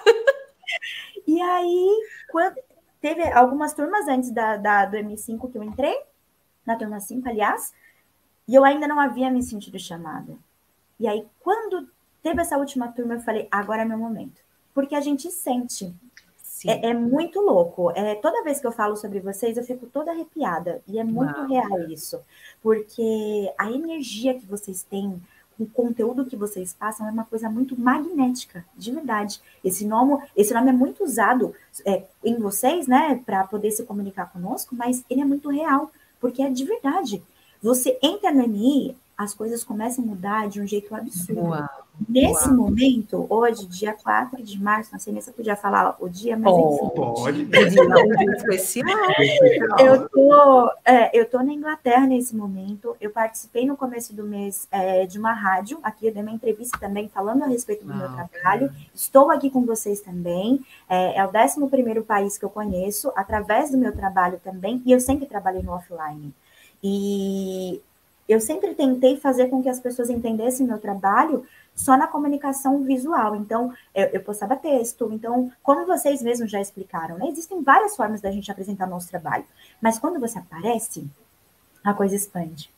E 1.26 1.40
aí, 1.42 1.98
quando 2.30 2.56
teve 3.02 3.22
algumas 3.32 3.74
turmas 3.74 4.08
antes 4.08 4.30
da, 4.30 4.56
da, 4.56 4.86
do 4.86 4.96
M5 4.96 5.52
que 5.52 5.58
eu 5.58 5.62
entrei, 5.62 5.94
na 6.64 6.74
turma 6.74 7.00
5, 7.00 7.28
aliás, 7.28 7.74
e 8.48 8.54
eu 8.54 8.64
ainda 8.64 8.88
não 8.88 8.98
havia 8.98 9.30
me 9.30 9.42
sentido 9.42 9.78
chamada. 9.78 10.34
E 10.98 11.06
aí, 11.06 11.26
quando 11.40 11.86
teve 12.22 12.40
essa 12.40 12.56
última 12.56 12.88
turma, 12.88 13.14
eu 13.14 13.20
falei: 13.20 13.46
agora 13.50 13.82
é 13.82 13.84
meu 13.84 13.98
momento. 13.98 14.40
Porque 14.72 14.94
a 14.94 15.00
gente 15.00 15.30
sente. 15.30 15.94
É, 16.66 16.90
é, 16.90 16.94
muito 16.94 17.40
louco. 17.40 17.90
É, 17.92 18.14
toda 18.16 18.42
vez 18.42 18.60
que 18.60 18.66
eu 18.66 18.72
falo 18.72 18.96
sobre 18.96 19.20
vocês, 19.20 19.56
eu 19.56 19.64
fico 19.64 19.86
toda 19.86 20.10
arrepiada. 20.10 20.82
E 20.88 20.98
é 20.98 21.04
muito 21.04 21.36
Uau. 21.38 21.46
real 21.46 21.80
isso. 21.90 22.20
Porque 22.62 23.52
a 23.58 23.70
energia 23.70 24.34
que 24.34 24.46
vocês 24.46 24.82
têm, 24.82 25.20
o 25.58 25.66
conteúdo 25.66 26.24
que 26.24 26.36
vocês 26.36 26.72
passam 26.72 27.06
é 27.06 27.10
uma 27.10 27.24
coisa 27.24 27.50
muito 27.50 27.78
magnética, 27.78 28.64
de 28.76 28.90
verdade. 28.90 29.40
Esse 29.62 29.86
nome, 29.86 30.22
esse 30.36 30.54
nome 30.54 30.70
é 30.70 30.72
muito 30.72 31.04
usado 31.04 31.54
é, 31.84 32.04
em 32.24 32.36
vocês, 32.36 32.86
né, 32.86 33.20
para 33.26 33.44
poder 33.44 33.70
se 33.70 33.84
comunicar 33.84 34.32
conosco, 34.32 34.74
mas 34.74 35.04
ele 35.10 35.20
é 35.20 35.24
muito 35.24 35.50
real, 35.50 35.90
porque 36.20 36.42
é 36.42 36.50
de 36.50 36.64
verdade. 36.64 37.22
Você 37.60 37.98
entra 38.02 38.32
no 38.32 38.44
MI, 38.44 38.96
as 39.18 39.34
coisas 39.34 39.64
começam 39.64 40.04
a 40.04 40.06
mudar 40.06 40.48
de 40.48 40.60
um 40.60 40.66
jeito 40.66 40.94
absurdo. 40.94 41.40
Uau. 41.40 41.68
Nesse 42.08 42.46
Uau. 42.46 42.56
momento, 42.56 43.26
hoje, 43.28 43.66
dia 43.66 43.92
4 43.92 44.40
de 44.44 44.62
março, 44.62 44.92
não 44.92 45.00
sei 45.00 45.12
nem 45.12 45.20
se 45.20 45.30
eu 45.30 45.34
podia 45.34 45.56
falar 45.56 45.96
o 45.98 46.08
dia, 46.08 46.36
mas 46.36 46.54
enfim. 46.56 46.88
Pode. 46.94 47.44
Dia 47.44 47.66
especial. 48.36 48.86
Eu 49.80 50.08
tô, 50.08 50.70
é, 50.84 51.18
eu 51.18 51.24
tô 51.28 51.42
na 51.42 51.52
Inglaterra 51.52 52.06
nesse 52.06 52.36
momento. 52.36 52.96
Eu 53.00 53.10
participei 53.10 53.66
no 53.66 53.76
começo 53.76 54.14
do 54.14 54.22
mês 54.22 54.68
é, 54.70 55.06
de 55.06 55.18
uma 55.18 55.32
rádio. 55.32 55.78
Aqui 55.82 56.06
eu 56.06 56.12
dei 56.12 56.22
uma 56.22 56.32
entrevista 56.32 56.78
também 56.78 57.08
falando 57.08 57.42
a 57.42 57.46
respeito 57.46 57.84
do 57.84 57.92
ah, 57.92 57.96
meu 57.96 58.08
trabalho. 58.12 58.72
Estou 58.94 59.30
aqui 59.30 59.50
com 59.50 59.64
vocês 59.64 60.00
também. 60.00 60.60
É, 60.88 61.18
é 61.18 61.26
o 61.26 61.30
11 61.30 62.02
país 62.02 62.38
que 62.38 62.44
eu 62.44 62.50
conheço, 62.50 63.12
através 63.16 63.70
do 63.70 63.78
meu 63.78 63.94
trabalho 63.94 64.40
também. 64.42 64.82
E 64.84 64.92
eu 64.92 65.00
sempre 65.00 65.26
trabalhei 65.26 65.62
no 65.62 65.72
offline. 65.72 66.32
E 66.82 67.80
eu 68.28 68.40
sempre 68.40 68.74
tentei 68.74 69.16
fazer 69.16 69.48
com 69.48 69.62
que 69.62 69.68
as 69.68 69.80
pessoas 69.80 70.10
entendessem 70.10 70.66
meu 70.66 70.78
trabalho 70.78 71.46
só 71.74 71.96
na 71.96 72.06
comunicação 72.06 72.82
visual. 72.82 73.36
Então, 73.36 73.72
eu, 73.94 74.06
eu 74.06 74.20
postava 74.20 74.56
texto. 74.56 75.08
Então, 75.12 75.50
como 75.62 75.86
vocês 75.86 76.20
mesmos 76.20 76.50
já 76.50 76.60
explicaram, 76.60 77.16
né? 77.16 77.28
Existem 77.28 77.62
várias 77.62 77.96
formas 77.96 78.20
da 78.20 78.30
gente 78.30 78.50
apresentar 78.50 78.86
nosso 78.86 79.08
trabalho. 79.08 79.44
Mas 79.80 79.98
quando 79.98 80.20
você 80.20 80.38
aparece, 80.38 81.06
a 81.82 81.94
coisa 81.94 82.14
expande. 82.14 82.70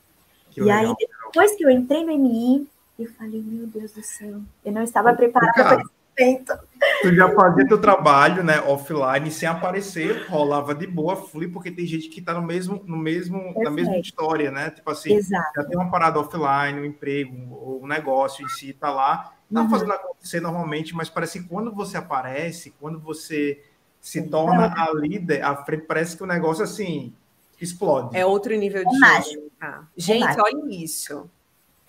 Que 0.51 0.61
e 0.61 0.63
legal. 0.63 0.79
aí, 0.79 1.07
depois 1.25 1.55
que 1.55 1.65
eu 1.65 1.69
entrei 1.69 2.05
no 2.05 2.11
MI, 2.11 2.67
eu 2.99 3.11
falei, 3.13 3.41
meu 3.41 3.67
Deus 3.67 3.91
do 3.91 4.03
céu, 4.03 4.39
eu 4.63 4.71
não 4.71 4.83
estava 4.83 5.13
preparada 5.13 5.53
para 5.53 5.83
Perfeito. 6.15 6.53
Tu 7.01 7.15
já 7.15 7.33
fazia 7.33 7.67
teu 7.67 7.79
trabalho, 7.79 8.43
né, 8.43 8.59
offline, 8.61 9.31
sem 9.31 9.47
aparecer, 9.47 10.25
rolava 10.27 10.73
de 10.73 10.87
boa, 10.87 11.15
flui, 11.15 11.47
porque 11.47 11.71
tem 11.71 11.85
gente 11.85 12.09
que 12.09 12.21
tá 12.21 12.33
no 12.33 12.41
mesmo, 12.41 12.81
no 12.85 12.97
mesmo, 12.97 13.53
na 13.57 13.69
mesma 13.69 13.97
história, 13.97 14.51
né? 14.51 14.71
Tipo 14.71 14.91
assim, 14.91 15.13
Exato. 15.13 15.51
já 15.55 15.63
tem 15.63 15.77
uma 15.77 15.89
parada 15.89 16.19
offline, 16.19 16.79
um 16.79 16.85
emprego, 16.85 17.33
o 17.51 17.81
um 17.83 17.87
negócio 17.87 18.45
em 18.45 18.49
si 18.49 18.73
tá 18.73 18.91
lá, 18.91 19.33
tá 19.53 19.61
uhum. 19.61 19.69
fazendo 19.69 19.93
acontecer 19.93 20.39
normalmente, 20.39 20.95
mas 20.95 21.09
parece 21.09 21.41
que 21.41 21.47
quando 21.47 21.73
você 21.73 21.97
aparece, 21.97 22.73
quando 22.79 22.99
você 22.99 23.63
se 23.99 24.23
torna 24.23 24.73
a 24.75 24.91
líder, 24.93 25.43
a 25.43 25.55
frente, 25.63 25.85
parece 25.85 26.17
que 26.17 26.23
o 26.23 26.27
negócio 26.27 26.63
assim 26.63 27.13
explode. 27.59 28.17
É 28.17 28.25
outro 28.25 28.55
nível 28.55 28.83
de. 28.83 29.05
É 29.05 29.79
Gente, 29.95 30.41
olha 30.41 30.75
isso. 30.75 31.29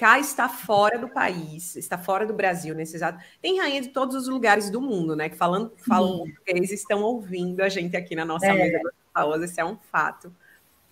Cá 0.03 0.19
está 0.19 0.49
fora 0.49 0.99
do 0.99 1.09
país, 1.09 1.77
está 1.77 1.97
fora 1.97 2.27
do 2.27 2.35
Brasil 2.35 2.75
nesse 2.75 2.97
exato. 2.97 3.23
Tem 3.41 3.61
rainha 3.61 3.81
de 3.81 3.91
todos 3.91 4.17
os 4.17 4.27
lugares 4.27 4.69
do 4.69 4.81
mundo, 4.81 5.15
né? 5.15 5.29
Que 5.29 5.37
falando, 5.37 5.71
falam 5.87 6.25
português 6.25 6.73
estão 6.73 7.03
ouvindo 7.05 7.61
a 7.61 7.69
gente 7.69 7.97
aqui 7.97 8.17
na 8.17 8.25
nossa 8.25 8.47
é. 8.47 8.53
mesa 8.53 8.81
gostosa, 8.83 9.45
esse 9.45 9.61
é 9.61 9.65
um 9.65 9.77
fato. 9.93 10.35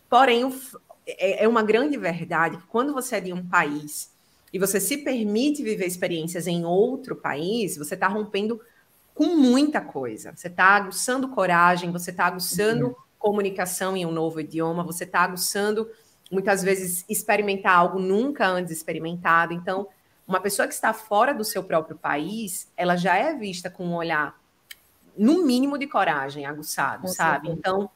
Porém, 0.09 0.45
o, 0.45 0.55
é, 1.05 1.43
é 1.43 1.49
uma 1.49 1.61
grande 1.61 1.97
verdade 1.97 2.59
que 2.59 2.67
quando 2.69 2.95
você 2.95 3.17
é 3.17 3.21
de 3.21 3.33
um 3.33 3.45
país 3.45 4.13
e 4.53 4.61
você 4.61 4.79
se 4.79 4.99
permite 4.99 5.61
viver 5.61 5.89
experiências 5.89 6.47
em 6.47 6.65
outro 6.65 7.17
país, 7.17 7.77
você 7.77 7.95
está 7.95 8.07
rompendo 8.07 8.61
com 9.13 9.35
muita 9.35 9.81
coisa. 9.81 10.33
Você 10.37 10.47
está 10.47 10.67
aguçando 10.67 11.31
coragem, 11.31 11.91
você 11.91 12.13
está 12.13 12.27
aguçando 12.27 12.87
uhum. 12.87 12.95
comunicação 13.19 13.97
em 13.97 14.07
um 14.07 14.13
novo 14.13 14.41
idioma, 14.41 14.85
você 14.85 15.03
está 15.03 15.23
aguçando 15.23 15.91
muitas 16.31 16.63
vezes 16.63 17.05
experimentar 17.09 17.77
algo 17.77 17.99
nunca 17.99 18.47
antes 18.47 18.73
experimentado. 18.73 19.53
Então, 19.53 19.89
uma 20.27 20.41
pessoa 20.41 20.69
que 20.69 20.75
está 20.75 20.93
fora 20.93 21.35
do 21.35 21.45
seu 21.45 21.65
próprio 21.65 21.97
país, 21.97 22.71
ela 22.77 22.97
já 22.97 23.17
é 23.17 23.35
vista 23.35 23.69
com 23.69 23.85
um 23.85 23.95
olhar, 23.95 24.39
no 25.19 25.45
mínimo, 25.45 25.77
de 25.77 25.87
coragem, 25.87 26.47
aguçado, 26.47 27.09
sabe? 27.09 27.51
Então, 27.51 27.91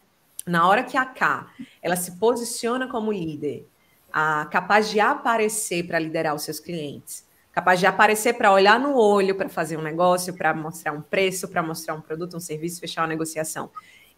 na 0.45 0.67
hora 0.67 0.83
que 0.83 0.97
a 0.97 1.07
K 1.07 1.47
ela 1.81 1.97
se 1.97 2.12
posiciona 2.12 2.88
como 2.88 3.12
líder, 3.12 3.67
a, 4.12 4.47
capaz 4.50 4.91
de 4.91 4.99
aparecer 4.99 5.87
para 5.87 5.99
liderar 5.99 6.35
os 6.35 6.43
seus 6.43 6.59
clientes, 6.59 7.25
capaz 7.53 7.79
de 7.79 7.87
aparecer 7.87 8.35
para 8.35 8.53
olhar 8.53 8.81
no 8.81 8.97
olho 8.97 9.37
para 9.37 9.49
fazer 9.49 9.76
um 9.76 9.83
negócio, 9.83 10.35
para 10.35 10.53
mostrar 10.53 10.93
um 10.93 11.00
preço, 11.00 11.49
para 11.49 11.62
mostrar 11.62 11.95
um 11.95 12.00
produto, 12.00 12.37
um 12.37 12.41
serviço, 12.41 12.81
fechar 12.81 13.03
uma 13.03 13.09
negociação. 13.09 13.71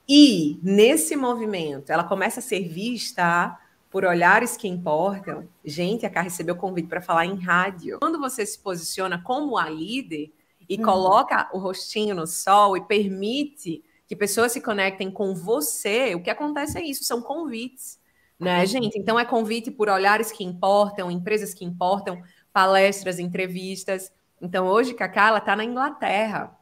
E 0.08 0.58
nesse 0.62 1.16
movimento, 1.16 1.90
ela 1.90 2.04
começa 2.04 2.40
a 2.40 2.42
ser 2.42 2.66
vista 2.66 3.58
por 3.96 4.04
olhares 4.04 4.58
que 4.58 4.68
importam. 4.68 5.48
Gente, 5.64 6.04
a 6.04 6.10
Cá 6.10 6.20
recebeu 6.20 6.54
convite 6.54 6.86
para 6.86 7.00
falar 7.00 7.24
em 7.24 7.40
rádio. 7.40 7.98
Quando 7.98 8.20
você 8.20 8.44
se 8.44 8.58
posiciona 8.58 9.22
como 9.22 9.56
a 9.56 9.70
líder 9.70 10.34
e 10.68 10.76
uhum. 10.76 10.82
coloca 10.82 11.48
o 11.50 11.58
rostinho 11.58 12.14
no 12.14 12.26
sol 12.26 12.76
e 12.76 12.84
permite 12.84 13.82
que 14.06 14.14
pessoas 14.14 14.52
se 14.52 14.60
conectem 14.60 15.10
com 15.10 15.34
você, 15.34 16.14
o 16.14 16.22
que 16.22 16.28
acontece 16.28 16.76
é 16.76 16.84
isso, 16.84 17.04
são 17.04 17.22
convites, 17.22 17.98
né, 18.38 18.60
uhum. 18.60 18.66
gente? 18.66 18.98
Então 18.98 19.18
é 19.18 19.24
convite 19.24 19.70
por 19.70 19.88
olhares 19.88 20.30
que 20.30 20.44
importam, 20.44 21.10
empresas 21.10 21.54
que 21.54 21.64
importam, 21.64 22.22
palestras, 22.52 23.18
entrevistas. 23.18 24.12
Então 24.42 24.66
hoje 24.66 24.92
Cacá 24.92 25.28
ela 25.28 25.38
está 25.38 25.56
na 25.56 25.64
Inglaterra. 25.64 26.54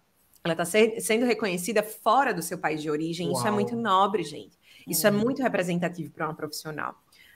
Ela 0.44 0.52
está 0.52 0.64
sendo 1.00 1.26
reconhecida 1.26 1.82
fora 1.82 2.32
do 2.32 2.42
seu 2.42 2.58
país 2.58 2.80
de 2.80 2.88
origem. 2.88 3.26
Uau. 3.26 3.38
Isso 3.38 3.48
é 3.48 3.50
muito 3.50 3.74
nobre, 3.74 4.22
gente. 4.22 4.56
Isso 4.86 5.04
é 5.04 5.10
uhum. 5.10 5.18
é 5.18 5.24
muito 5.24 5.42
representativo 5.42 6.12
para 6.12 6.26
uma 6.28 6.34
profissional 6.34 6.94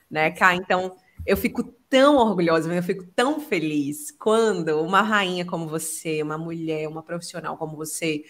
né, 0.09 0.31
Cá? 0.31 0.55
Então, 0.55 0.95
eu 1.25 1.37
fico 1.37 1.63
tão 1.89 2.17
orgulhosa, 2.17 2.73
eu 2.73 2.83
fico 2.83 3.05
tão 3.15 3.39
feliz 3.39 4.11
quando 4.11 4.81
uma 4.81 5.01
rainha 5.01 5.45
como 5.45 5.67
você, 5.67 6.21
uma 6.21 6.37
mulher, 6.37 6.87
uma 6.87 7.03
profissional 7.03 7.57
como 7.57 7.75
você, 7.75 8.23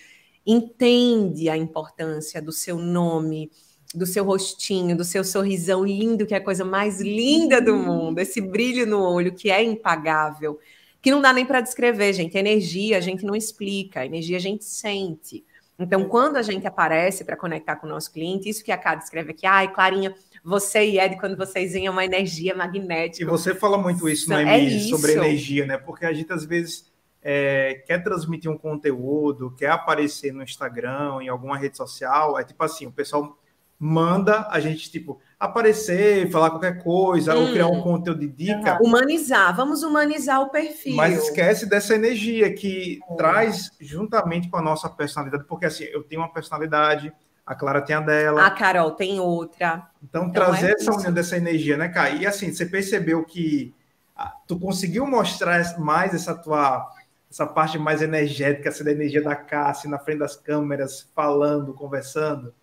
entende 0.45 1.49
a 1.49 1.57
importância 1.57 2.41
do 2.41 2.51
seu 2.51 2.77
nome, 2.77 3.51
do 3.93 4.05
seu 4.05 4.23
rostinho, 4.23 4.95
do 4.95 5.03
seu 5.03 5.23
sorrisão 5.23 5.83
lindo, 5.83 6.25
que 6.25 6.33
é 6.33 6.37
a 6.37 6.43
coisa 6.43 6.63
mais 6.63 7.01
linda 7.01 7.61
do 7.61 7.75
mundo, 7.75 8.19
esse 8.19 8.39
brilho 8.39 8.85
no 8.85 9.01
olho 9.01 9.33
que 9.33 9.51
é 9.51 9.63
impagável, 9.63 10.59
que 11.01 11.11
não 11.11 11.21
dá 11.21 11.33
nem 11.33 11.45
para 11.45 11.61
descrever, 11.61 12.13
gente. 12.13 12.37
energia 12.37 12.97
a 12.97 13.01
gente 13.01 13.25
não 13.25 13.35
explica, 13.35 14.05
energia 14.05 14.37
a 14.37 14.41
gente 14.41 14.63
sente. 14.63 15.43
Então, 15.77 16.09
quando 16.09 16.35
a 16.35 16.41
gente 16.41 16.67
aparece 16.67 17.23
para 17.23 17.37
conectar 17.37 17.77
com 17.77 17.87
o 17.87 17.89
nosso 17.89 18.11
cliente, 18.11 18.49
isso 18.49 18.63
que 18.63 18.71
a 18.71 18.77
Cada 18.77 19.01
escreve 19.01 19.31
aqui, 19.31 19.45
ai, 19.45 19.71
Clarinha, 19.71 20.13
você 20.43 20.85
e 20.85 20.99
Ed, 20.99 21.17
quando 21.19 21.37
vocês 21.37 21.73
veem 21.73 21.89
uma 21.89 22.05
energia 22.05 22.55
magnética. 22.55 23.23
E 23.23 23.25
você 23.25 23.53
fala 23.53 23.77
muito 23.77 24.07
isso 24.07 24.29
no 24.29 24.35
é 24.35 24.79
sobre 24.81 25.13
energia, 25.13 25.65
né? 25.65 25.77
Porque 25.77 26.05
a 26.05 26.13
gente 26.13 26.31
às 26.31 26.45
vezes 26.45 26.91
é, 27.21 27.83
quer 27.85 28.03
transmitir 28.03 28.49
um 28.49 28.57
conteúdo, 28.57 29.53
quer 29.55 29.71
aparecer 29.71 30.33
no 30.33 30.43
Instagram, 30.43 31.19
em 31.21 31.27
alguma 31.27 31.57
rede 31.57 31.77
social, 31.77 32.39
é 32.39 32.43
tipo 32.43 32.63
assim, 32.63 32.85
o 32.85 32.91
pessoal 32.91 33.37
manda 33.79 34.45
a 34.51 34.59
gente, 34.59 34.91
tipo, 34.91 35.21
aparecer, 35.39 36.29
falar 36.29 36.49
qualquer 36.49 36.83
coisa, 36.83 37.33
hum. 37.33 37.45
ou 37.45 37.51
criar 37.51 37.67
um 37.67 37.79
hum. 37.79 37.81
conteúdo 37.81 38.19
de 38.19 38.27
dica. 38.27 38.77
Humanizar, 38.81 39.55
vamos 39.55 39.83
humanizar 39.83 40.41
o 40.41 40.49
perfil. 40.49 40.97
Mas 40.97 41.23
esquece 41.23 41.65
dessa 41.65 41.95
energia 41.95 42.53
que 42.53 42.99
hum. 43.09 43.15
traz 43.15 43.71
juntamente 43.79 44.49
com 44.49 44.57
a 44.57 44.61
nossa 44.61 44.89
personalidade, 44.89 45.45
porque 45.45 45.65
assim, 45.65 45.85
eu 45.85 46.03
tenho 46.03 46.21
uma 46.21 46.33
personalidade, 46.33 47.13
a 47.49 47.55
Clara 47.55 47.81
tem 47.81 47.95
a 47.95 47.99
dela. 47.99 48.45
A 48.45 48.51
Carol 48.51 48.91
tem 48.91 49.19
outra. 49.19 49.89
Então, 50.03 50.27
então 50.27 50.31
trazer 50.31 50.69
é 50.69 50.73
essa 50.73 50.93
união 50.93 51.11
dessa 51.11 51.35
energia, 51.35 51.75
né, 51.75 51.89
Kai? 51.89 52.19
E 52.19 52.27
assim, 52.27 52.53
você 52.53 52.63
percebeu 52.63 53.25
que 53.25 53.73
ah, 54.15 54.35
tu 54.47 54.59
conseguiu 54.59 55.07
mostrar 55.07 55.79
mais 55.79 56.13
essa 56.13 56.35
tua 56.35 56.87
essa 57.27 57.47
parte 57.47 57.79
mais 57.79 58.03
energética, 58.03 58.69
essa 58.69 58.83
da 58.83 58.91
energia 58.91 59.23
da 59.23 59.35
Cássia 59.35 59.89
na 59.89 59.97
frente 59.97 60.19
das 60.19 60.35
câmeras, 60.35 61.09
falando, 61.15 61.73
conversando? 61.73 62.53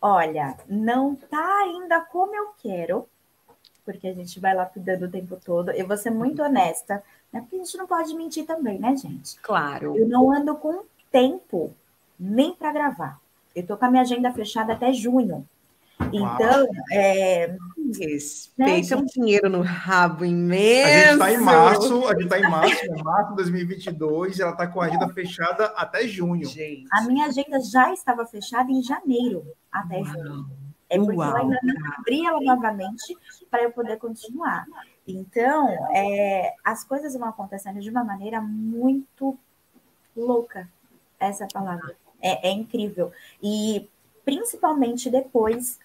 Olha, 0.00 0.56
não 0.68 1.14
tá 1.14 1.60
ainda 1.62 2.00
como 2.00 2.34
eu 2.34 2.48
quero, 2.60 3.08
porque 3.84 4.08
a 4.08 4.12
gente 4.12 4.40
vai 4.40 4.56
lá 4.56 4.66
cuidando 4.66 5.04
o 5.04 5.10
tempo 5.10 5.36
todo. 5.36 5.70
Eu 5.70 5.86
vou 5.86 5.96
ser 5.96 6.10
muito 6.10 6.42
honesta, 6.42 7.00
né? 7.32 7.42
Porque 7.42 7.54
a 7.54 7.58
gente 7.60 7.76
não 7.76 7.86
pode 7.86 8.12
mentir 8.14 8.44
também, 8.44 8.76
né, 8.76 8.96
gente? 8.96 9.38
Claro. 9.40 9.96
Eu 9.96 10.08
não 10.08 10.32
ando 10.32 10.56
com 10.56 10.82
tempo 11.12 11.72
nem 12.18 12.52
para 12.52 12.72
gravar. 12.72 13.20
Eu 13.54 13.66
tô 13.66 13.76
com 13.76 13.84
a 13.84 13.90
minha 13.90 14.02
agenda 14.02 14.32
fechada 14.32 14.72
até 14.72 14.92
junho. 14.92 15.46
Então, 16.12 16.66
é, 16.90 17.56
respeita 17.98 18.96
né, 18.96 19.02
um 19.02 19.04
dinheiro 19.04 19.50
no 19.50 19.60
rabo 19.60 20.24
imenso. 20.24 20.88
A 20.88 20.96
gente 20.96 21.12
está 21.12 21.32
em 21.32 21.38
março, 21.38 22.06
a 22.06 22.12
gente 22.12 22.22
está 22.22 22.38
em 22.38 22.50
março, 22.50 22.90
né? 22.90 23.02
março 23.02 23.30
de 23.30 23.36
2022, 23.36 24.38
e 24.38 24.42
ela 24.42 24.52
está 24.52 24.66
com 24.66 24.80
a 24.80 24.86
agenda 24.86 25.08
fechada 25.08 25.66
até 25.76 26.06
junho. 26.06 26.46
Gente. 26.46 26.86
A 26.92 27.02
minha 27.02 27.26
agenda 27.26 27.60
já 27.60 27.92
estava 27.92 28.24
fechada 28.26 28.70
em 28.70 28.82
janeiro, 28.82 29.44
até 29.70 29.96
Uau. 29.96 30.04
junho. 30.06 30.50
É 30.88 30.98
porque 30.98 31.16
Uau, 31.16 31.30
eu 31.30 31.36
ainda 31.36 31.58
não 31.62 31.92
abri 31.98 32.26
ela 32.26 32.40
novamente 32.40 33.16
para 33.48 33.62
eu 33.62 33.70
poder 33.70 33.96
continuar. 33.98 34.66
Então, 35.06 35.68
é, 35.94 36.54
as 36.64 36.82
coisas 36.82 37.14
vão 37.14 37.28
acontecendo 37.28 37.80
de 37.80 37.90
uma 37.90 38.02
maneira 38.02 38.40
muito 38.40 39.38
louca, 40.16 40.68
essa 41.18 41.46
palavra. 41.46 41.94
É, 42.20 42.48
é 42.48 42.52
incrível. 42.52 43.12
E 43.42 43.88
principalmente 44.24 45.10
depois 45.10 45.78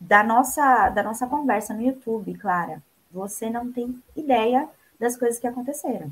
da 0.00 0.22
nossa, 0.24 0.88
da 0.88 1.02
nossa 1.02 1.26
conversa 1.26 1.74
no 1.74 1.82
YouTube, 1.82 2.34
Clara. 2.38 2.82
Você 3.12 3.50
não 3.50 3.70
tem 3.70 4.02
ideia 4.16 4.68
das 4.98 5.16
coisas 5.16 5.38
que 5.38 5.46
aconteceram. 5.46 6.10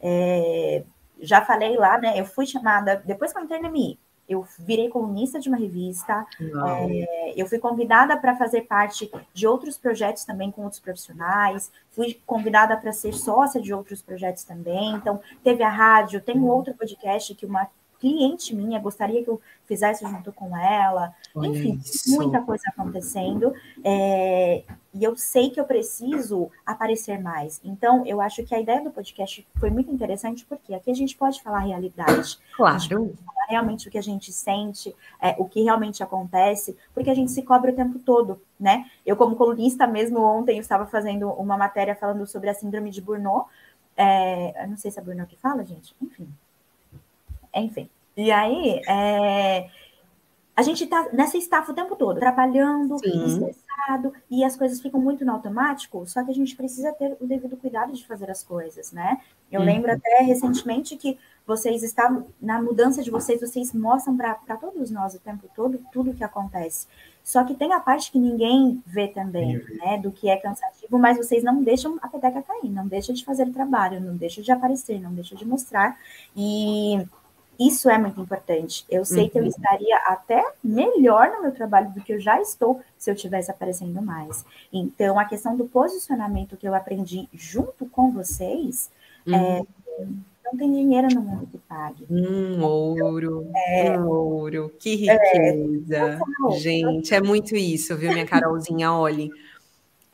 É, 0.00 0.84
já 1.20 1.42
falei 1.42 1.76
lá, 1.76 1.98
né? 1.98 2.18
Eu 2.20 2.24
fui 2.24 2.46
chamada, 2.46 3.02
depois 3.04 3.32
que 3.32 3.38
eu 3.38 3.42
entrei 3.42 3.60
na 3.60 3.70
MI, 3.70 3.98
eu 4.28 4.46
virei 4.58 4.88
colunista 4.88 5.38
de 5.38 5.48
uma 5.48 5.56
revista, 5.56 6.26
é, 6.40 7.32
eu 7.36 7.46
fui 7.46 7.58
convidada 7.58 8.16
para 8.16 8.36
fazer 8.36 8.62
parte 8.62 9.10
de 9.32 9.46
outros 9.46 9.78
projetos 9.78 10.24
também 10.24 10.50
com 10.50 10.62
outros 10.62 10.80
profissionais, 10.80 11.70
fui 11.92 12.20
convidada 12.26 12.76
para 12.76 12.92
ser 12.92 13.14
sócia 13.14 13.60
de 13.60 13.72
outros 13.72 14.02
projetos 14.02 14.42
também. 14.42 14.94
Então, 14.94 15.20
teve 15.44 15.62
a 15.62 15.68
rádio, 15.68 16.20
tem 16.20 16.38
um 16.38 16.48
outro 16.48 16.74
podcast 16.74 17.34
que 17.34 17.46
uma 17.46 17.68
cliente 17.98 18.54
minha 18.54 18.78
gostaria 18.78 19.22
que 19.22 19.30
eu 19.30 19.40
fizesse 19.66 20.06
junto 20.06 20.32
com 20.32 20.56
ela. 20.56 21.14
Olha 21.34 21.48
Enfim, 21.48 21.80
isso. 21.84 22.14
muita 22.16 22.40
coisa 22.40 22.62
acontecendo. 22.68 23.52
É, 23.84 24.62
e 24.94 25.04
eu 25.04 25.16
sei 25.16 25.50
que 25.50 25.60
eu 25.60 25.64
preciso 25.64 26.50
aparecer 26.64 27.20
mais. 27.20 27.60
Então, 27.62 28.06
eu 28.06 28.20
acho 28.20 28.42
que 28.44 28.54
a 28.54 28.60
ideia 28.60 28.82
do 28.82 28.90
podcast 28.90 29.46
foi 29.56 29.70
muito 29.70 29.92
interessante, 29.92 30.44
porque 30.48 30.72
aqui 30.72 30.90
a 30.90 30.94
gente 30.94 31.16
pode 31.16 31.42
falar 31.42 31.58
a 31.58 31.66
realidade. 31.66 32.38
Claro. 32.56 32.76
A 32.76 32.78
gente 32.78 32.94
pode 32.94 33.16
falar 33.16 33.46
realmente 33.48 33.88
o 33.88 33.90
que 33.90 33.98
a 33.98 34.02
gente 34.02 34.32
sente, 34.32 34.94
é, 35.20 35.34
o 35.38 35.44
que 35.46 35.62
realmente 35.62 36.02
acontece, 36.02 36.76
porque 36.94 37.10
a 37.10 37.14
gente 37.14 37.30
se 37.30 37.42
cobra 37.42 37.72
o 37.72 37.74
tempo 37.74 37.98
todo, 37.98 38.40
né? 38.58 38.88
Eu, 39.04 39.16
como 39.16 39.36
colunista 39.36 39.86
mesmo, 39.86 40.20
ontem 40.20 40.56
eu 40.56 40.60
estava 40.60 40.86
fazendo 40.86 41.28
uma 41.30 41.56
matéria 41.56 41.94
falando 41.94 42.26
sobre 42.26 42.48
a 42.48 42.54
síndrome 42.54 42.90
de 42.90 43.00
Burnout. 43.00 43.48
É, 43.96 44.66
não 44.66 44.76
sei 44.76 44.90
se 44.90 44.98
é 44.98 45.02
Burnout 45.02 45.28
que 45.28 45.40
fala, 45.40 45.64
gente. 45.64 45.94
Enfim, 46.00 46.28
enfim. 47.60 47.88
E 48.16 48.30
aí, 48.30 48.80
é, 48.88 49.68
a 50.56 50.62
gente 50.62 50.84
está 50.84 51.06
nessa 51.12 51.36
estafa 51.36 51.70
o 51.70 51.74
tempo 51.74 51.94
todo, 51.96 52.18
trabalhando, 52.18 52.98
Sim. 52.98 53.26
estressado, 53.26 54.12
e 54.30 54.42
as 54.42 54.56
coisas 54.56 54.80
ficam 54.80 54.98
muito 54.98 55.22
no 55.22 55.32
automático, 55.32 56.06
só 56.06 56.24
que 56.24 56.30
a 56.30 56.34
gente 56.34 56.56
precisa 56.56 56.94
ter 56.94 57.14
o 57.20 57.26
devido 57.26 57.58
cuidado 57.58 57.92
de 57.92 58.06
fazer 58.06 58.30
as 58.30 58.42
coisas, 58.42 58.90
né? 58.90 59.20
Eu 59.52 59.60
uhum. 59.60 59.66
lembro 59.66 59.92
até 59.92 60.22
recentemente 60.22 60.96
que 60.96 61.18
vocês 61.46 61.82
estavam, 61.82 62.26
na 62.40 62.60
mudança 62.60 63.02
de 63.02 63.10
vocês, 63.10 63.38
vocês 63.38 63.72
mostram 63.74 64.16
para 64.16 64.56
todos 64.56 64.90
nós 64.90 65.14
o 65.14 65.20
tempo 65.20 65.48
todo 65.54 65.78
tudo 65.92 66.10
o 66.10 66.14
que 66.14 66.24
acontece. 66.24 66.86
Só 67.22 67.44
que 67.44 67.54
tem 67.54 67.72
a 67.72 67.80
parte 67.80 68.10
que 68.10 68.18
ninguém 68.18 68.82
vê 68.86 69.08
também, 69.08 69.62
né? 69.76 69.98
Do 69.98 70.10
que 70.10 70.30
é 70.30 70.36
cansativo, 70.36 70.98
mas 70.98 71.18
vocês 71.18 71.44
não 71.44 71.62
deixam 71.62 71.98
a 72.00 72.08
peteca 72.08 72.42
cair, 72.42 72.70
não 72.70 72.86
deixam 72.86 73.14
de 73.14 73.24
fazer 73.24 73.46
o 73.46 73.52
trabalho, 73.52 74.00
não 74.00 74.16
deixam 74.16 74.42
de 74.42 74.50
aparecer, 74.50 75.00
não 75.00 75.12
deixam 75.12 75.36
de 75.36 75.44
mostrar. 75.44 75.98
E 76.34 77.06
isso 77.58 77.88
é 77.88 77.98
muito 77.98 78.20
importante. 78.20 78.84
Eu 78.88 79.04
sei 79.04 79.24
uhum. 79.24 79.28
que 79.28 79.38
eu 79.38 79.42
uhum. 79.42 79.48
estaria 79.48 79.96
até 79.98 80.44
melhor 80.62 81.30
no 81.30 81.42
meu 81.42 81.52
trabalho 81.52 81.90
do 81.90 82.00
que 82.00 82.12
eu 82.12 82.20
já 82.20 82.40
estou 82.40 82.80
se 82.98 83.10
eu 83.10 83.14
tivesse 83.14 83.50
aparecendo 83.50 84.00
mais. 84.02 84.44
Então, 84.72 85.18
a 85.18 85.24
questão 85.24 85.56
do 85.56 85.64
posicionamento 85.66 86.56
que 86.56 86.66
eu 86.66 86.74
aprendi 86.74 87.28
junto 87.32 87.86
com 87.86 88.10
vocês 88.12 88.90
é, 89.26 89.30
uhum. 89.30 89.66
é, 89.98 90.06
não 90.44 90.56
tem 90.56 90.72
dinheiro 90.72 91.08
no 91.12 91.20
mundo 91.20 91.46
que 91.46 91.58
pague. 91.58 92.06
Um 92.08 92.62
ouro, 92.62 93.50
é, 93.54 93.98
um 93.98 94.06
ouro, 94.06 94.72
que 94.78 95.08
é, 95.08 95.14
riqueza. 95.14 95.96
É, 95.96 96.58
Gente, 96.58 97.14
é 97.14 97.20
muito 97.20 97.56
isso, 97.56 97.96
viu, 97.96 98.12
minha 98.12 98.26
Carolzinha? 98.26 98.92
Olhe, 98.92 99.30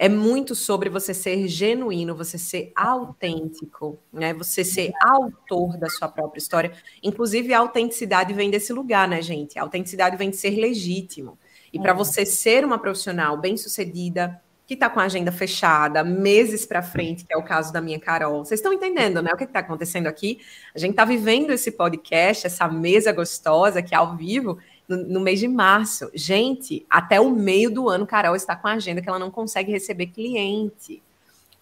é 0.02 0.09
muito 0.09 0.56
sobre 0.56 0.90
você 0.90 1.14
ser 1.14 1.47
genuíno, 1.47 2.16
você 2.16 2.37
ser 2.37 2.73
autêntico, 2.75 4.00
né? 4.12 4.35
Você 4.35 4.64
ser 4.64 4.90
autor 5.00 5.78
da 5.78 5.88
sua 5.88 6.09
própria 6.09 6.40
história. 6.40 6.73
Inclusive, 7.04 7.54
a 7.54 7.61
autenticidade 7.61 8.35
vem 8.35 8.50
desse 8.50 8.73
lugar, 8.73 9.06
né, 9.06 9.23
gente? 9.23 9.56
A 9.56 9.62
autenticidade 9.62 10.16
vem 10.16 10.30
de 10.30 10.37
ser 10.37 10.56
legítimo. 10.56 11.38
E 11.73 11.78
para 11.78 11.92
é. 11.92 11.94
você 11.94 12.26
ser 12.26 12.64
uma 12.64 12.80
profissional 12.80 13.37
bem-sucedida, 13.37 14.42
que 14.66 14.75
está 14.75 14.90
com 14.90 14.99
a 14.99 15.04
agenda 15.04 15.30
fechada, 15.30 16.02
meses 16.02 16.66
para 16.66 16.82
frente, 16.82 17.25
que 17.25 17.32
é 17.32 17.37
o 17.37 17.44
caso 17.44 17.73
da 17.73 17.80
minha 17.80 18.00
Carol. 18.00 18.44
Vocês 18.44 18.59
estão 18.59 18.73
entendendo, 18.73 19.23
né? 19.23 19.30
O 19.32 19.37
que 19.37 19.44
está 19.44 19.61
acontecendo 19.61 20.09
aqui? 20.09 20.40
A 20.75 20.80
gente 20.80 20.90
está 20.90 21.04
vivendo 21.04 21.52
esse 21.52 21.71
podcast, 21.71 22.44
essa 22.44 22.66
mesa 22.66 23.12
gostosa 23.12 23.80
que 23.80 23.94
é 23.94 23.99
ao 23.99 24.16
vivo, 24.16 24.59
no, 24.96 25.20
mês 25.20 25.40
de 25.40 25.49
março. 25.49 26.11
Gente, 26.14 26.87
até 26.88 27.20
o 27.20 27.30
meio 27.30 27.70
do 27.70 27.88
ano, 27.88 28.06
Carol 28.06 28.37
está 28.37 28.54
com 28.54 28.68
a 28.68 28.72
agenda 28.72 29.00
que 29.00 29.08
ela 29.08 29.18
não 29.18 29.30
consegue 29.30 29.72
receber 29.72 30.06
cliente. 30.06 31.02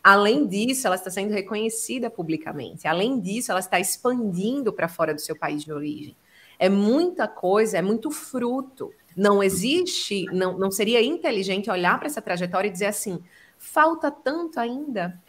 Além 0.02 0.46
disso, 0.46 0.86
ela 0.86 0.96
está 0.96 1.10
sendo 1.10 1.32
reconhecida 1.32 2.08
publicamente. 2.10 2.88
Além 2.88 3.20
disso, 3.20 3.50
ela 3.50 3.60
está 3.60 3.78
expandindo 3.78 4.72
para 4.72 4.88
fora 4.88 5.14
do 5.14 5.20
seu 5.20 5.36
país 5.36 5.62
de 5.62 5.72
origem. 5.72 6.16
É 6.58 6.68
muita 6.68 7.28
coisa, 7.28 7.78
é 7.78 7.82
muito 7.82 8.10
fruto. 8.10 8.92
Não 9.16 9.42
existe, 9.42 10.24
não, 10.32 10.58
não 10.58 10.70
seria 10.70 11.02
inteligente 11.02 11.70
olhar 11.70 11.98
para 11.98 12.06
essa 12.06 12.22
trajetória 12.22 12.68
e 12.68 12.72
dizer 12.72 12.86
assim: 12.86 13.22
falta 13.58 14.10
tanto 14.10 14.58
ainda. 14.58 15.20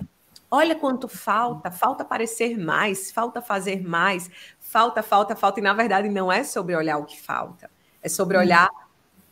Olha 0.50 0.76
quanto 0.76 1.08
falta, 1.08 1.72
falta 1.72 2.04
parecer 2.04 2.58
mais, 2.58 3.12
falta 3.12 3.42
fazer 3.42 3.82
mais, 3.82 4.30
falta, 4.60 5.02
falta, 5.02 5.36
falta. 5.36 5.60
E 5.60 5.64
na 5.64 5.74
verdade 5.74 6.10
não 6.10 6.32
é 6.32 6.44
sobre 6.44 6.76
olhar 6.76 6.98
o 6.98 7.06
que 7.06 7.20
falta 7.20 7.70
é 8.02 8.10
sobre 8.10 8.38
olhar 8.38 8.70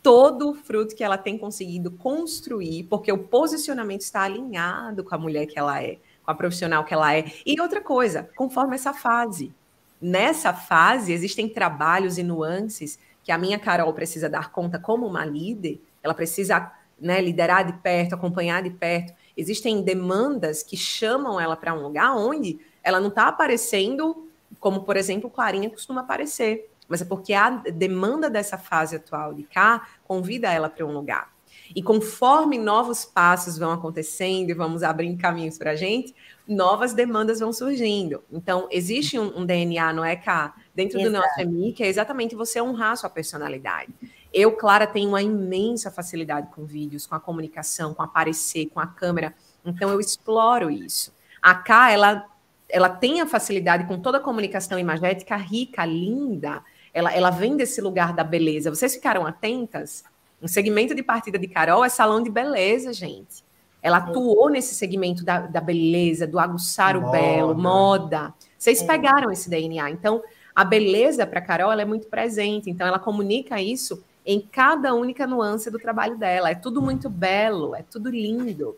todo 0.02 0.50
o 0.50 0.54
fruto 0.54 0.94
que 0.94 1.04
ela 1.04 1.18
tem 1.18 1.36
conseguido 1.36 1.90
construir, 1.90 2.84
porque 2.84 3.12
o 3.12 3.18
posicionamento 3.18 4.00
está 4.00 4.22
alinhado 4.22 5.04
com 5.04 5.14
a 5.14 5.18
mulher 5.18 5.46
que 5.46 5.58
ela 5.58 5.82
é, 5.82 5.98
com 6.24 6.30
a 6.30 6.34
profissional 6.34 6.84
que 6.84 6.94
ela 6.94 7.14
é. 7.14 7.32
E 7.44 7.60
outra 7.60 7.80
coisa, 7.80 8.28
conforme 8.34 8.74
essa 8.74 8.92
fase. 8.92 9.52
Nessa 10.00 10.54
fase, 10.54 11.12
existem 11.12 11.48
trabalhos 11.48 12.16
e 12.16 12.22
nuances 12.22 12.98
que 13.22 13.30
a 13.30 13.36
minha 13.36 13.58
Carol 13.58 13.92
precisa 13.92 14.30
dar 14.30 14.50
conta 14.50 14.78
como 14.78 15.06
uma 15.06 15.24
líder, 15.24 15.78
ela 16.02 16.14
precisa 16.14 16.72
né, 16.98 17.20
liderar 17.20 17.66
de 17.66 17.74
perto, 17.74 18.14
acompanhar 18.14 18.62
de 18.62 18.70
perto. 18.70 19.12
Existem 19.36 19.82
demandas 19.82 20.62
que 20.62 20.76
chamam 20.76 21.38
ela 21.38 21.56
para 21.56 21.74
um 21.74 21.82
lugar 21.82 22.16
onde 22.16 22.58
ela 22.82 22.98
não 22.98 23.08
está 23.08 23.28
aparecendo 23.28 24.26
como, 24.58 24.82
por 24.82 24.96
exemplo, 24.96 25.30
Clarinha 25.30 25.70
costuma 25.70 26.00
aparecer 26.00 26.69
mas 26.90 27.00
é 27.00 27.04
porque 27.04 27.32
a 27.32 27.50
demanda 27.50 28.28
dessa 28.28 28.58
fase 28.58 28.96
atual 28.96 29.32
de 29.32 29.44
cá 29.44 29.88
convida 30.04 30.52
ela 30.52 30.68
para 30.68 30.84
um 30.84 30.92
lugar. 30.92 31.30
E 31.74 31.82
conforme 31.82 32.58
novos 32.58 33.04
passos 33.04 33.56
vão 33.56 33.70
acontecendo 33.70 34.50
e 34.50 34.54
vamos 34.54 34.82
abrindo 34.82 35.20
caminhos 35.20 35.56
para 35.56 35.70
a 35.72 35.76
gente, 35.76 36.14
novas 36.46 36.92
demandas 36.92 37.38
vão 37.38 37.52
surgindo. 37.52 38.24
Então, 38.30 38.66
existe 38.70 39.18
um, 39.18 39.38
um 39.38 39.46
DNA, 39.46 39.92
não 39.92 40.04
é, 40.04 40.16
Cá? 40.16 40.54
Dentro 40.74 40.98
Exato. 40.98 41.12
do 41.12 41.18
nosso 41.18 41.40
EMI, 41.40 41.72
que 41.72 41.84
é 41.84 41.86
exatamente 41.86 42.34
você 42.34 42.60
honrar 42.60 42.92
a 42.92 42.96
sua 42.96 43.10
personalidade. 43.10 43.92
Eu, 44.32 44.52
Clara, 44.52 44.86
tenho 44.86 45.08
uma 45.08 45.22
imensa 45.22 45.90
facilidade 45.90 46.48
com 46.52 46.64
vídeos, 46.64 47.06
com 47.06 47.14
a 47.14 47.20
comunicação, 47.20 47.94
com 47.94 48.02
aparecer, 48.02 48.66
com 48.66 48.80
a 48.80 48.86
câmera. 48.86 49.34
Então, 49.64 49.90
eu 49.90 50.00
exploro 50.00 50.70
isso. 50.70 51.14
A 51.40 51.54
Cá, 51.54 51.90
ela, 51.90 52.26
ela 52.68 52.88
tem 52.88 53.20
a 53.20 53.26
facilidade 53.26 53.86
com 53.86 54.00
toda 54.00 54.18
a 54.18 54.20
comunicação 54.20 54.78
imagética 54.78 55.36
rica, 55.36 55.84
linda, 55.84 56.62
ela, 56.92 57.12
ela 57.12 57.30
vem 57.30 57.56
desse 57.56 57.80
lugar 57.80 58.12
da 58.12 58.24
beleza. 58.24 58.70
Vocês 58.70 58.94
ficaram 58.94 59.26
atentas? 59.26 60.04
Um 60.42 60.48
segmento 60.48 60.94
de 60.94 61.02
partida 61.02 61.38
de 61.38 61.46
Carol 61.46 61.84
é 61.84 61.88
salão 61.88 62.22
de 62.22 62.30
beleza, 62.30 62.92
gente. 62.92 63.44
Ela 63.82 63.98
atuou 63.98 64.50
nesse 64.50 64.74
segmento 64.74 65.24
da, 65.24 65.40
da 65.40 65.60
beleza, 65.60 66.26
do 66.26 66.38
aguçar 66.38 66.94
moda. 66.94 67.08
o 67.08 67.10
belo, 67.10 67.54
moda. 67.54 68.34
Vocês 68.58 68.82
é. 68.82 68.86
pegaram 68.86 69.30
esse 69.30 69.48
DNA. 69.48 69.90
Então, 69.90 70.22
a 70.54 70.64
beleza 70.64 71.26
para 71.26 71.40
Carol 71.40 71.72
é 71.72 71.84
muito 71.84 72.08
presente. 72.08 72.68
Então, 72.68 72.86
ela 72.86 72.98
comunica 72.98 73.60
isso 73.60 74.02
em 74.24 74.40
cada 74.40 74.94
única 74.94 75.26
nuance 75.26 75.70
do 75.70 75.78
trabalho 75.78 76.16
dela. 76.16 76.50
É 76.50 76.54
tudo 76.54 76.82
muito 76.82 77.08
belo, 77.08 77.74
é 77.74 77.82
tudo 77.82 78.10
lindo. 78.10 78.76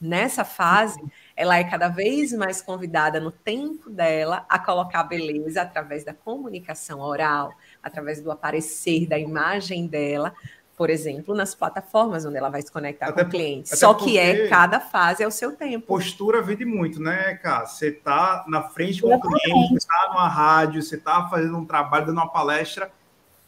Nessa 0.00 0.44
fase, 0.44 1.00
ela 1.40 1.56
é 1.56 1.64
cada 1.64 1.88
vez 1.88 2.34
mais 2.34 2.60
convidada 2.60 3.18
no 3.18 3.32
tempo 3.32 3.88
dela 3.88 4.44
a 4.46 4.58
colocar 4.58 5.04
beleza 5.04 5.62
através 5.62 6.04
da 6.04 6.12
comunicação 6.12 7.00
oral, 7.00 7.54
através 7.82 8.20
do 8.20 8.30
aparecer 8.30 9.08
da 9.08 9.18
imagem 9.18 9.86
dela, 9.86 10.34
por 10.76 10.90
exemplo, 10.90 11.34
nas 11.34 11.54
plataformas 11.54 12.26
onde 12.26 12.36
ela 12.36 12.50
vai 12.50 12.60
se 12.60 12.70
conectar 12.70 13.06
até 13.06 13.22
com 13.22 13.28
o 13.28 13.30
cliente. 13.30 13.74
Só 13.74 13.94
que 13.94 14.18
é 14.18 14.48
cada 14.48 14.80
fase 14.80 15.22
é 15.22 15.26
o 15.26 15.30
seu 15.30 15.56
tempo. 15.56 15.86
Postura 15.86 16.42
vende 16.42 16.66
muito, 16.66 17.00
né, 17.00 17.32
cara? 17.36 17.64
Você 17.64 17.88
está 17.88 18.44
na 18.46 18.64
frente 18.64 19.00
com 19.00 19.14
o 19.14 19.18
cliente, 19.18 19.68
você 19.70 19.78
está 19.78 20.08
numa 20.10 20.28
rádio, 20.28 20.82
você 20.82 20.96
está 20.96 21.26
fazendo 21.26 21.56
um 21.56 21.64
trabalho, 21.64 22.04
dando 22.04 22.18
uma 22.18 22.30
palestra 22.30 22.92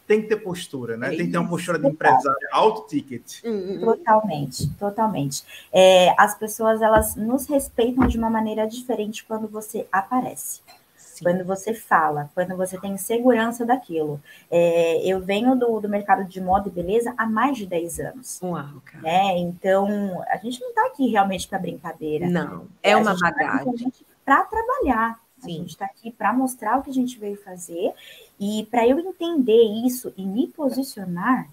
tem 0.07 0.21
que 0.21 0.27
ter 0.27 0.37
postura, 0.37 0.97
né? 0.97 1.09
Tem 1.09 1.25
que 1.25 1.31
ter 1.31 1.37
uma 1.37 1.49
postura 1.49 1.79
de 1.79 1.87
empresário, 1.87 2.47
alto 2.51 2.87
ticket. 2.87 3.43
Hum, 3.43 3.49
hum. 3.51 3.79
Totalmente, 3.79 4.69
totalmente. 4.75 5.43
É, 5.71 6.13
as 6.17 6.35
pessoas, 6.37 6.81
elas 6.81 7.15
nos 7.15 7.47
respeitam 7.47 8.07
de 8.07 8.17
uma 8.17 8.29
maneira 8.29 8.67
diferente 8.67 9.23
quando 9.23 9.47
você 9.47 9.87
aparece. 9.91 10.61
Sim. 10.97 11.25
Quando 11.25 11.45
você 11.45 11.73
fala, 11.73 12.29
quando 12.33 12.57
você 12.57 12.79
tem 12.79 12.97
segurança 12.97 13.65
daquilo. 13.65 14.19
É, 14.49 15.05
eu 15.05 15.21
venho 15.21 15.55
do, 15.55 15.79
do 15.79 15.87
mercado 15.87 16.25
de 16.25 16.41
moda 16.41 16.67
e 16.67 16.71
beleza 16.71 17.13
há 17.15 17.25
mais 17.25 17.55
de 17.55 17.67
10 17.67 17.99
anos. 17.99 18.39
Uau, 18.41 18.81
cara. 18.83 19.03
Né? 19.03 19.37
Então, 19.37 20.23
a 20.27 20.37
gente 20.37 20.59
não 20.59 20.69
está 20.69 20.87
aqui 20.87 21.07
realmente 21.07 21.47
para 21.47 21.59
brincadeira. 21.59 22.27
Não, 22.27 22.67
é 22.81 22.97
uma 22.97 23.15
tá 23.15 23.31
bagagem. 23.31 23.91
Tá 24.25 24.43
para 24.43 24.43
trabalhar. 24.45 25.22
Sim. 25.43 25.55
A 25.55 25.57
gente 25.59 25.69
está 25.69 25.85
aqui 25.85 26.11
para 26.11 26.33
mostrar 26.33 26.79
o 26.79 26.83
que 26.83 26.89
a 26.89 26.93
gente 26.93 27.17
veio 27.19 27.37
fazer 27.37 27.93
e 28.39 28.67
para 28.69 28.87
eu 28.87 28.99
entender 28.99 29.63
isso 29.85 30.13
e 30.17 30.25
me 30.25 30.47
posicionar, 30.47 31.49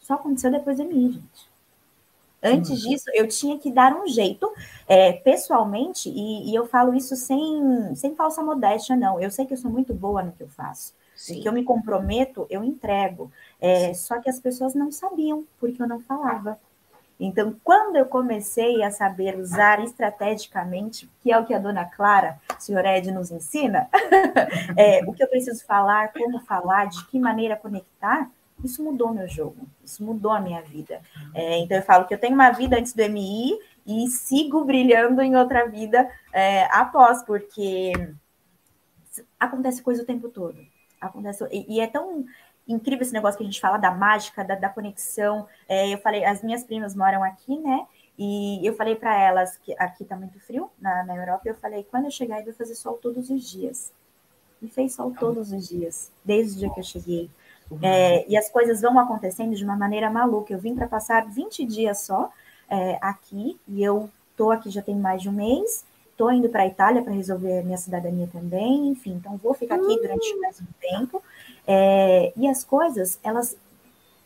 só 0.00 0.14
aconteceu 0.14 0.50
depois 0.50 0.78
da 0.78 0.84
minha, 0.84 1.12
gente. 1.12 1.54
Antes 2.42 2.70
uhum. 2.70 2.90
disso, 2.90 3.10
eu 3.14 3.26
tinha 3.26 3.58
que 3.58 3.70
dar 3.70 3.96
um 3.96 4.06
jeito, 4.06 4.52
é, 4.86 5.14
pessoalmente, 5.14 6.10
e, 6.10 6.50
e, 6.50 6.54
eu 6.54 6.66
falo 6.66 6.94
isso 6.94 7.16
sem, 7.16 7.94
sem 7.94 8.14
falsa 8.14 8.42
modéstia, 8.42 8.94
não. 8.94 9.18
Eu 9.18 9.30
sei 9.30 9.46
que 9.46 9.54
eu 9.54 9.56
sou 9.56 9.70
muito 9.70 9.94
boa 9.94 10.22
no 10.22 10.30
que 10.32 10.42
eu 10.42 10.48
faço. 10.48 10.92
Sim. 11.16 11.40
Que 11.40 11.48
eu 11.48 11.52
me 11.54 11.64
comprometo, 11.64 12.46
eu 12.50 12.62
entrego. 12.62 13.32
É, 13.58 13.94
só 13.94 14.20
que 14.20 14.28
as 14.28 14.38
pessoas 14.38 14.74
não 14.74 14.92
sabiam, 14.92 15.46
porque 15.58 15.80
eu 15.80 15.88
não 15.88 16.00
falava. 16.00 16.58
Então, 17.18 17.54
quando 17.62 17.96
eu 17.96 18.06
comecei 18.06 18.82
a 18.82 18.90
saber 18.90 19.36
usar 19.38 19.82
estrategicamente, 19.82 21.08
que 21.22 21.30
é 21.30 21.38
o 21.38 21.44
que 21.44 21.54
a 21.54 21.58
dona 21.58 21.84
Clara, 21.84 22.40
senhor 22.58 22.84
Ed, 22.84 23.10
nos 23.12 23.30
ensina, 23.30 23.88
é, 24.76 25.04
o 25.06 25.12
que 25.12 25.22
eu 25.22 25.28
preciso 25.28 25.64
falar, 25.64 26.12
como 26.12 26.40
falar, 26.40 26.86
de 26.86 27.04
que 27.06 27.18
maneira 27.18 27.56
conectar, 27.56 28.28
isso 28.62 28.82
mudou 28.82 29.12
meu 29.12 29.28
jogo, 29.28 29.66
isso 29.84 30.04
mudou 30.04 30.32
a 30.32 30.40
minha 30.40 30.62
vida. 30.62 31.00
É, 31.34 31.58
então, 31.58 31.76
eu 31.76 31.82
falo 31.82 32.04
que 32.06 32.14
eu 32.14 32.18
tenho 32.18 32.34
uma 32.34 32.50
vida 32.50 32.76
antes 32.78 32.92
do 32.92 33.02
MI 33.02 33.58
e 33.86 34.08
sigo 34.08 34.64
brilhando 34.64 35.20
em 35.20 35.36
outra 35.36 35.68
vida 35.68 36.08
é, 36.32 36.64
após, 36.72 37.22
porque 37.22 37.92
acontece 39.38 39.82
coisa 39.82 40.02
o 40.02 40.06
tempo 40.06 40.28
todo. 40.28 40.58
Acontece, 41.00 41.46
e, 41.52 41.76
e 41.76 41.80
é 41.80 41.86
tão 41.86 42.24
incrível 42.66 43.02
esse 43.02 43.12
negócio 43.12 43.38
que 43.38 43.44
a 43.44 43.46
gente 43.46 43.60
fala 43.60 43.76
da 43.76 43.90
mágica, 43.90 44.44
da, 44.44 44.54
da 44.54 44.68
conexão. 44.68 45.46
É, 45.68 45.92
eu 45.92 45.98
falei, 45.98 46.24
as 46.24 46.42
minhas 46.42 46.64
primas 46.64 46.94
moram 46.94 47.22
aqui, 47.22 47.58
né? 47.58 47.86
E 48.18 48.64
eu 48.64 48.74
falei 48.74 48.94
para 48.94 49.18
elas 49.18 49.56
que 49.58 49.74
aqui 49.78 50.04
tá 50.04 50.16
muito 50.16 50.38
frio 50.40 50.70
na, 50.80 51.04
na 51.04 51.16
Europa. 51.16 51.42
Eu 51.46 51.54
falei, 51.54 51.84
quando 51.84 52.04
eu 52.04 52.10
chegar, 52.10 52.38
eu 52.38 52.44
vou 52.44 52.54
fazer 52.54 52.74
sol 52.74 52.94
todos 52.94 53.28
os 53.28 53.50
dias. 53.50 53.92
E 54.62 54.68
fez 54.68 54.94
sol 54.94 55.12
todos 55.18 55.52
os 55.52 55.68
dias, 55.68 56.10
desde 56.24 56.56
o 56.56 56.58
dia 56.60 56.70
que 56.70 56.80
eu 56.80 56.84
cheguei. 56.84 57.30
É, 57.82 58.28
e 58.28 58.36
as 58.36 58.48
coisas 58.50 58.80
vão 58.80 58.98
acontecendo 58.98 59.54
de 59.54 59.64
uma 59.64 59.76
maneira 59.76 60.10
maluca. 60.10 60.52
Eu 60.52 60.58
vim 60.58 60.74
para 60.74 60.86
passar 60.86 61.26
20 61.26 61.64
dias 61.64 62.00
só 62.00 62.30
é, 62.68 62.98
aqui, 63.00 63.58
e 63.66 63.82
eu 63.82 64.08
tô 64.36 64.50
aqui 64.50 64.70
já 64.70 64.82
tem 64.82 64.96
mais 64.96 65.22
de 65.22 65.28
um 65.28 65.32
mês. 65.32 65.84
Tô 66.16 66.30
indo 66.30 66.48
para 66.48 66.62
a 66.62 66.66
Itália 66.66 67.02
para 67.02 67.12
resolver 67.12 67.64
minha 67.64 67.76
cidadania 67.76 68.28
também, 68.32 68.88
enfim, 68.88 69.14
então 69.14 69.36
vou 69.36 69.52
ficar 69.52 69.74
aqui 69.74 70.00
durante 70.00 70.36
mais 70.38 70.60
um 70.60 70.66
tempo. 70.80 71.22
É, 71.66 72.32
e 72.36 72.46
as 72.46 72.62
coisas, 72.62 73.18
elas, 73.22 73.56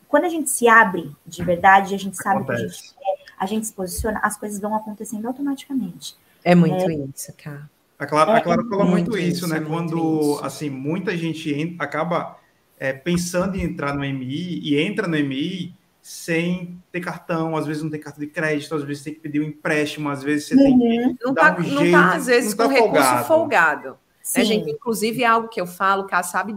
quando 0.07 0.25
a 0.25 0.29
gente 0.29 0.49
se 0.49 0.67
abre 0.67 1.11
de 1.25 1.43
verdade, 1.43 1.95
a 1.95 1.97
gente 1.97 2.15
sabe 2.15 2.43
Acontece. 2.43 2.61
que 2.61 2.65
a 2.65 2.69
gente 2.69 2.93
quer, 2.93 3.33
a 3.39 3.45
gente 3.45 3.67
se 3.67 3.73
posiciona, 3.73 4.19
as 4.21 4.37
coisas 4.37 4.59
vão 4.59 4.75
acontecendo 4.75 5.27
automaticamente. 5.27 6.15
É 6.43 6.53
muito 6.53 6.75
é, 6.75 6.93
isso, 6.93 7.33
cara. 7.37 7.69
A 7.97 8.05
Clara, 8.05 8.37
a 8.37 8.41
Clara 8.41 8.61
é, 8.61 8.69
falou 8.69 8.85
muito, 8.85 9.11
muito 9.11 9.17
isso, 9.17 9.47
né? 9.47 9.59
Quando, 9.59 10.35
isso. 10.35 10.45
assim, 10.45 10.69
muita 10.69 11.17
gente 11.17 11.75
acaba 11.79 12.39
é, 12.79 12.93
pensando 12.93 13.57
em 13.57 13.63
entrar 13.63 13.93
no 13.93 14.05
MI 14.05 14.61
e 14.63 14.79
entra 14.79 15.05
no 15.07 15.17
MI 15.17 15.73
sem 16.01 16.78
ter 16.91 17.01
cartão, 17.01 17.55
às 17.55 17.65
vezes 17.65 17.83
não 17.83 17.89
tem 17.89 17.99
cartão 17.99 18.19
de 18.19 18.27
crédito, 18.27 18.73
às 18.73 18.83
vezes 18.83 19.03
tem 19.03 19.13
que 19.13 19.19
pedir 19.19 19.39
um 19.39 19.43
empréstimo, 19.43 20.09
às 20.09 20.23
vezes 20.23 20.47
você 20.47 20.55
uhum. 20.55 20.79
tem 20.79 21.15
que 21.15 21.25
não 21.25 21.33
dar 21.33 21.55
tá, 21.55 21.61
um 21.61 21.63
jeito. 21.63 21.83
Não 21.83 21.91
tá, 21.91 22.15
às 22.15 22.25
vezes, 22.25 22.53
com 22.53 22.63
tá 22.63 22.69
recurso 22.69 22.91
folgado. 22.91 23.27
folgado. 23.27 23.97
Né, 24.35 24.45
gente? 24.45 24.71
Inclusive, 24.71 25.23
é 25.23 25.27
algo 25.27 25.47
que 25.47 25.61
eu 25.61 25.67
falo, 25.67 26.05
Cá 26.05 26.23
sabe 26.23 26.55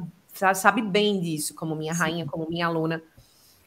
sabe 0.55 0.83
bem 0.83 1.21
disso, 1.21 1.55
como 1.55 1.77
minha 1.77 1.93
rainha, 1.93 2.27
como 2.27 2.49
minha 2.49 2.67
aluna. 2.67 3.03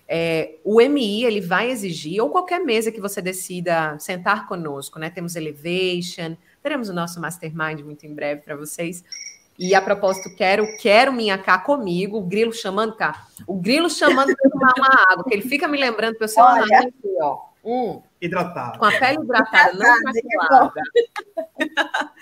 É, 0.07 0.57
o 0.63 0.79
MI 0.81 1.23
ele 1.23 1.41
vai 1.41 1.69
exigir, 1.69 2.21
ou 2.21 2.29
qualquer 2.29 2.59
mesa 2.59 2.91
que 2.91 3.01
você 3.01 3.21
decida 3.21 3.97
sentar 3.99 4.47
conosco, 4.47 4.99
né? 4.99 5.09
Temos 5.09 5.35
Elevation, 5.35 6.35
teremos 6.61 6.89
o 6.89 6.93
nosso 6.93 7.19
Mastermind 7.19 7.81
muito 7.81 8.05
em 8.05 8.13
breve 8.13 8.41
para 8.41 8.55
vocês. 8.55 9.03
E 9.57 9.73
a 9.73 9.81
propósito, 9.81 10.35
quero, 10.35 10.67
quero 10.77 11.13
minha 11.13 11.37
cá 11.37 11.57
comigo, 11.57 12.17
o 12.17 12.21
grilo 12.21 12.53
chamando 12.53 12.95
cá. 12.95 13.27
O 13.47 13.55
grilo 13.55 13.89
chamando 13.89 14.35
para 14.35 14.49
tomar 14.49 14.73
uma 14.77 15.11
água, 15.11 15.23
que 15.23 15.33
ele 15.33 15.47
fica 15.47 15.67
me 15.67 15.77
lembrando 15.77 16.17
que 16.17 16.23
eu 16.23 16.27
sou 16.27 16.43
uma 16.43 16.59
rainha 16.59 16.79
aqui, 16.79 17.17
ó. 17.21 17.39
Hum, 17.63 18.01
hidratado. 18.21 18.77
Com 18.77 18.85
a 18.85 18.91
pele 18.91 19.23
hidratada, 19.23 19.73
não 19.73 19.97
maculada. 20.03 20.81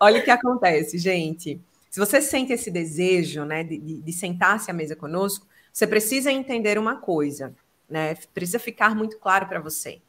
Olha 0.00 0.20
o 0.20 0.24
que 0.24 0.30
acontece, 0.30 0.98
gente. 0.98 1.60
Se 1.90 2.00
você 2.00 2.20
sente 2.20 2.52
esse 2.52 2.70
desejo 2.70 3.44
né, 3.44 3.62
de, 3.62 3.78
de, 3.78 3.98
de 3.98 4.12
sentar-se 4.12 4.70
à 4.70 4.74
mesa 4.74 4.96
conosco, 4.96 5.46
você 5.72 5.86
precisa 5.86 6.32
entender 6.32 6.78
uma 6.78 6.96
coisa, 6.96 7.54
né? 7.88 8.16
Precisa 8.34 8.58
ficar 8.58 8.94
muito 8.94 9.18
claro 9.18 9.46
para 9.46 9.60
você. 9.60 10.00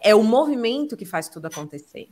É 0.00 0.14
o 0.14 0.22
movimento 0.22 0.96
que 0.96 1.04
faz 1.04 1.28
tudo 1.28 1.46
acontecer. 1.46 2.08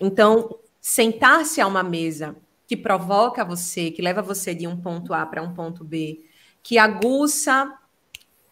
Então, 0.00 0.58
sentar-se 0.80 1.60
a 1.60 1.66
uma 1.66 1.82
mesa 1.82 2.36
que 2.66 2.76
provoca 2.76 3.44
você, 3.44 3.90
que 3.90 4.02
leva 4.02 4.22
você 4.22 4.54
de 4.54 4.66
um 4.66 4.76
ponto 4.76 5.14
A 5.14 5.24
para 5.24 5.42
um 5.42 5.54
ponto 5.54 5.84
B, 5.84 6.24
que 6.62 6.78
aguça 6.78 7.72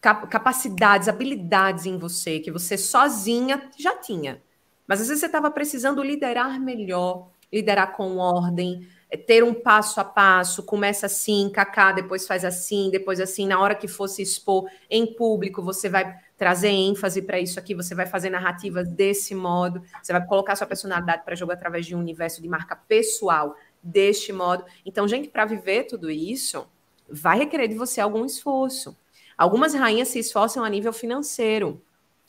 capacidades, 0.00 1.08
habilidades 1.08 1.86
em 1.86 1.96
você 1.96 2.38
que 2.38 2.50
você 2.50 2.76
sozinha 2.76 3.70
já 3.76 3.96
tinha. 3.96 4.42
Mas 4.86 5.00
às 5.00 5.08
vezes 5.08 5.20
você 5.20 5.26
estava 5.26 5.50
precisando 5.50 6.02
liderar 6.02 6.60
melhor, 6.60 7.30
liderar 7.50 7.92
com 7.96 8.18
ordem, 8.18 8.86
é 9.10 9.16
ter 9.16 9.42
um 9.44 9.54
passo 9.54 10.00
a 10.00 10.04
passo, 10.04 10.62
começa 10.62 11.06
assim, 11.06 11.48
cacá, 11.48 11.92
depois 11.92 12.26
faz 12.26 12.44
assim, 12.44 12.90
depois 12.90 13.20
assim, 13.20 13.46
na 13.46 13.60
hora 13.60 13.74
que 13.74 13.88
fosse 13.88 14.20
expor 14.20 14.68
em 14.90 15.06
público, 15.14 15.62
você 15.62 15.88
vai 15.88 16.14
trazer 16.36 16.68
ênfase 16.68 17.22
para 17.22 17.38
isso 17.38 17.58
aqui, 17.58 17.74
você 17.74 17.94
vai 17.94 18.06
fazer 18.06 18.28
narrativas 18.28 18.88
desse 18.88 19.34
modo, 19.34 19.80
você 20.02 20.12
vai 20.12 20.26
colocar 20.26 20.56
sua 20.56 20.66
personalidade 20.66 21.24
para 21.24 21.36
jogar 21.36 21.54
através 21.54 21.86
de 21.86 21.94
um 21.94 22.00
universo 22.00 22.42
de 22.42 22.48
marca 22.48 22.74
pessoal 22.74 23.54
deste 23.84 24.32
modo. 24.32 24.64
Então, 24.84 25.06
gente, 25.06 25.28
para 25.28 25.44
viver 25.44 25.84
tudo 25.84 26.10
isso, 26.10 26.66
vai 27.08 27.38
requerer 27.38 27.68
de 27.68 27.74
você 27.74 28.00
algum 28.00 28.24
esforço. 28.24 28.96
Algumas 29.36 29.74
rainhas 29.74 30.08
se 30.08 30.18
esforçam 30.18 30.64
a 30.64 30.68
nível 30.68 30.92
financeiro, 30.92 31.82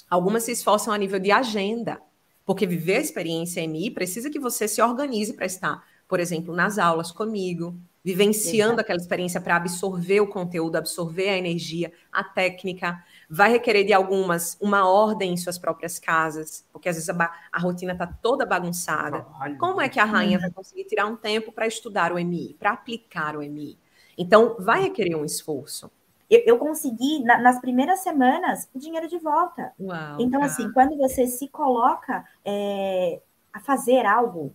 algumas 0.09 0.43
se 0.43 0.51
esforçam 0.51 0.93
a 0.93 0.97
nível 0.97 1.19
de 1.19 1.31
agenda, 1.31 2.01
porque 2.45 2.65
viver 2.65 2.97
a 2.97 3.01
experiência 3.01 3.61
MI 3.67 3.91
precisa 3.91 4.29
que 4.29 4.39
você 4.39 4.67
se 4.67 4.81
organize 4.81 5.33
para 5.33 5.45
estar 5.45 5.83
por 6.07 6.19
exemplo, 6.19 6.53
nas 6.53 6.77
aulas 6.77 7.11
comigo, 7.11 7.75
vivenciando 8.03 8.73
Exato. 8.73 8.81
aquela 8.81 8.99
experiência 8.99 9.41
para 9.41 9.55
absorver 9.55 10.21
o 10.21 10.27
conteúdo, 10.27 10.75
absorver 10.75 11.29
a 11.29 11.37
energia, 11.37 11.91
a 12.11 12.23
técnica. 12.23 13.03
Vai 13.29 13.51
requerer 13.51 13.85
de 13.85 13.93
algumas 13.93 14.57
uma 14.61 14.87
ordem 14.87 15.33
em 15.33 15.37
suas 15.37 15.57
próprias 15.57 15.97
casas, 15.97 16.65
porque 16.71 16.89
às 16.89 16.95
vezes 16.95 17.09
a, 17.09 17.31
a 17.51 17.59
rotina 17.59 17.93
está 17.93 18.05
toda 18.07 18.45
bagunçada. 18.45 19.21
Trabalho. 19.21 19.57
Como 19.57 19.81
é 19.81 19.89
que 19.89 19.99
a 19.99 20.05
rainha 20.05 20.39
vai 20.39 20.51
conseguir 20.51 20.85
tirar 20.85 21.05
um 21.05 21.15
tempo 21.15 21.51
para 21.51 21.67
estudar 21.67 22.11
o 22.11 22.19
MI, 22.19 22.55
para 22.59 22.71
aplicar 22.71 23.35
o 23.35 23.41
MI? 23.41 23.77
Então, 24.17 24.55
vai 24.59 24.81
requerer 24.81 25.15
um 25.15 25.25
esforço. 25.25 25.91
Eu, 26.29 26.41
eu 26.45 26.57
consegui, 26.57 27.23
na, 27.23 27.37
nas 27.37 27.59
primeiras 27.59 27.99
semanas, 27.99 28.69
o 28.73 28.79
dinheiro 28.79 29.07
de 29.07 29.17
volta. 29.19 29.73
Uau, 29.79 30.17
então, 30.19 30.39
cara. 30.39 30.51
assim, 30.51 30.71
quando 30.71 30.97
você 30.97 31.27
se 31.27 31.47
coloca 31.49 32.25
é, 32.43 33.21
a 33.53 33.59
fazer 33.59 34.05
algo, 34.05 34.53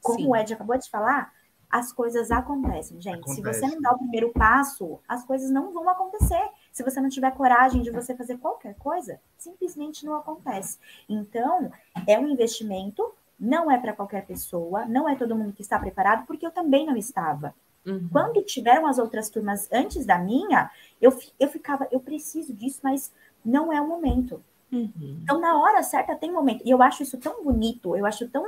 como 0.00 0.20
Sim. 0.20 0.28
o 0.28 0.36
Ed 0.36 0.54
acabou 0.54 0.78
de 0.78 0.88
falar, 0.88 1.32
as 1.68 1.92
coisas 1.92 2.30
acontecem, 2.30 3.00
gente. 3.00 3.20
Acontece. 3.20 3.36
Se 3.36 3.42
você 3.42 3.74
não 3.74 3.80
dá 3.80 3.92
o 3.92 3.98
primeiro 3.98 4.32
passo, 4.32 5.00
as 5.06 5.24
coisas 5.24 5.50
não 5.50 5.72
vão 5.72 5.88
acontecer. 5.88 6.48
Se 6.78 6.84
você 6.84 7.00
não 7.00 7.08
tiver 7.08 7.32
coragem 7.32 7.82
de 7.82 7.90
você 7.90 8.14
fazer 8.14 8.38
qualquer 8.38 8.76
coisa, 8.76 9.20
simplesmente 9.36 10.06
não 10.06 10.14
acontece. 10.14 10.78
Então, 11.08 11.72
é 12.06 12.16
um 12.16 12.28
investimento, 12.28 13.12
não 13.36 13.68
é 13.68 13.76
para 13.76 13.92
qualquer 13.92 14.24
pessoa, 14.24 14.84
não 14.86 15.08
é 15.08 15.16
todo 15.16 15.34
mundo 15.34 15.52
que 15.52 15.60
está 15.60 15.76
preparado, 15.76 16.24
porque 16.24 16.46
eu 16.46 16.52
também 16.52 16.86
não 16.86 16.96
estava. 16.96 17.52
Uhum. 17.84 18.08
Quando 18.12 18.44
tiveram 18.44 18.86
as 18.86 18.96
outras 18.96 19.28
turmas 19.28 19.68
antes 19.72 20.06
da 20.06 20.20
minha, 20.20 20.70
eu, 21.02 21.18
eu 21.40 21.48
ficava, 21.48 21.88
eu 21.90 21.98
preciso 21.98 22.54
disso, 22.54 22.78
mas 22.84 23.12
não 23.44 23.72
é 23.72 23.80
o 23.80 23.88
momento. 23.88 24.40
Uhum. 24.70 25.18
Então, 25.20 25.40
na 25.40 25.60
hora 25.60 25.82
certa 25.82 26.14
tem 26.14 26.30
momento. 26.30 26.62
E 26.64 26.70
eu 26.70 26.80
acho 26.80 27.02
isso 27.02 27.18
tão 27.18 27.42
bonito, 27.42 27.96
eu 27.96 28.06
acho 28.06 28.28
tão 28.28 28.44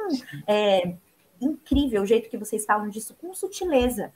é, 0.47 0.95
incrível 1.41 2.03
o 2.03 2.07
jeito 2.07 2.31
que 2.31 2.39
vocês 2.39 2.65
falam 2.65 2.89
disso 2.91 3.13
com 3.21 3.35
sutileza. 3.35 4.13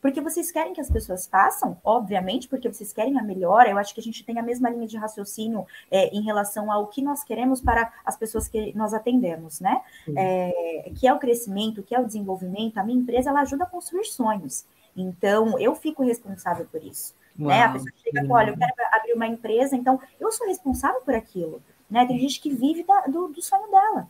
Porque 0.00 0.20
vocês 0.20 0.50
querem 0.52 0.72
que 0.72 0.80
as 0.80 0.90
pessoas 0.90 1.26
façam, 1.26 1.76
obviamente, 1.82 2.48
porque 2.48 2.70
vocês 2.72 2.92
querem 2.92 3.18
a 3.18 3.22
melhora. 3.22 3.68
Eu 3.68 3.78
acho 3.78 3.92
que 3.92 4.00
a 4.00 4.02
gente 4.02 4.24
tem 4.24 4.38
a 4.38 4.42
mesma 4.42 4.70
linha 4.70 4.86
de 4.86 4.96
raciocínio 4.96 5.66
é, 5.90 6.08
em 6.14 6.22
relação 6.22 6.70
ao 6.70 6.86
que 6.86 7.02
nós 7.02 7.24
queremos 7.24 7.60
para 7.60 7.92
as 8.04 8.16
pessoas 8.16 8.46
que 8.46 8.76
nós 8.76 8.94
atendemos, 8.94 9.60
né? 9.60 9.80
É, 10.16 10.92
que 10.94 11.06
é 11.06 11.12
o 11.12 11.18
crescimento, 11.18 11.82
que 11.82 11.94
é 11.94 12.00
o 12.00 12.06
desenvolvimento. 12.06 12.78
A 12.78 12.84
minha 12.84 13.00
empresa 13.00 13.30
ela 13.30 13.40
ajuda 13.40 13.64
a 13.64 13.66
construir 13.66 14.04
sonhos. 14.04 14.64
Então, 14.96 15.58
eu 15.58 15.74
fico 15.74 16.04
responsável 16.04 16.66
por 16.66 16.82
isso. 16.82 17.14
Uau, 17.38 17.48
né? 17.48 17.62
A 17.62 17.72
pessoa 17.72 17.92
chega 18.02 18.24
e 18.24 18.30
olha, 18.30 18.50
eu 18.50 18.56
quero 18.56 18.72
abrir 18.92 19.12
uma 19.14 19.26
empresa, 19.26 19.76
então 19.76 20.00
eu 20.20 20.30
sou 20.32 20.46
responsável 20.46 21.00
por 21.02 21.14
aquilo. 21.14 21.62
Né? 21.90 22.06
Tem 22.06 22.18
gente 22.18 22.40
que 22.40 22.50
vive 22.50 22.84
da, 22.84 23.02
do, 23.02 23.28
do 23.28 23.42
sonho 23.42 23.70
dela. 23.70 24.08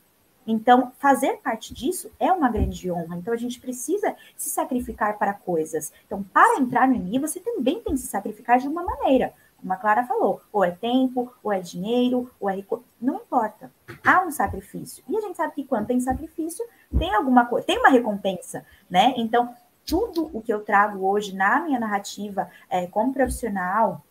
Então, 0.50 0.90
fazer 0.98 1.37
parte 1.42 1.74
disso 1.74 2.11
é 2.18 2.32
uma 2.32 2.48
grande 2.48 2.90
honra. 2.90 3.18
Então, 3.18 3.34
a 3.34 3.37
gente 3.37 3.61
precisa 3.61 4.16
se 4.34 4.48
sacrificar 4.48 5.18
para 5.18 5.34
coisas. 5.34 5.92
Então, 6.06 6.22
para 6.22 6.58
entrar 6.58 6.88
no 6.88 6.96
MI, 6.96 7.18
você 7.18 7.38
também 7.38 7.82
tem 7.82 7.92
que 7.92 8.00
se 8.00 8.06
sacrificar 8.06 8.58
de 8.58 8.66
uma 8.66 8.82
maneira. 8.82 9.34
Como 9.58 9.72
a 9.72 9.76
Clara 9.76 10.06
falou, 10.06 10.40
ou 10.50 10.64
é 10.64 10.70
tempo, 10.70 11.30
ou 11.42 11.52
é 11.52 11.61
dinheiro, 11.61 12.30
ou 12.40 12.48
é 12.48 12.64
não 12.98 13.16
importa. 13.16 13.70
Há 14.02 14.22
um 14.24 14.30
sacrifício. 14.30 15.04
E 15.06 15.16
a 15.18 15.20
gente 15.20 15.37
sabe 15.37 15.52
que 15.52 15.64
quando 15.64 15.88
tem 15.88 16.00
sacrifício, 16.00 16.64
tem 16.96 17.14
alguma 17.14 17.44
coisa, 17.44 17.66
tem 17.66 17.78
uma 17.78 17.90
recompensa, 17.90 18.64
né? 18.88 19.12
Então, 19.18 19.54
tudo 19.84 20.30
o 20.32 20.40
que 20.40 20.52
eu 20.52 20.64
trago 20.64 21.06
hoje 21.06 21.34
na 21.34 21.61
minha 21.61 21.78
narrativa 21.78 22.48
é, 22.70 22.87
como 22.87 23.12
profissional, 23.12 24.02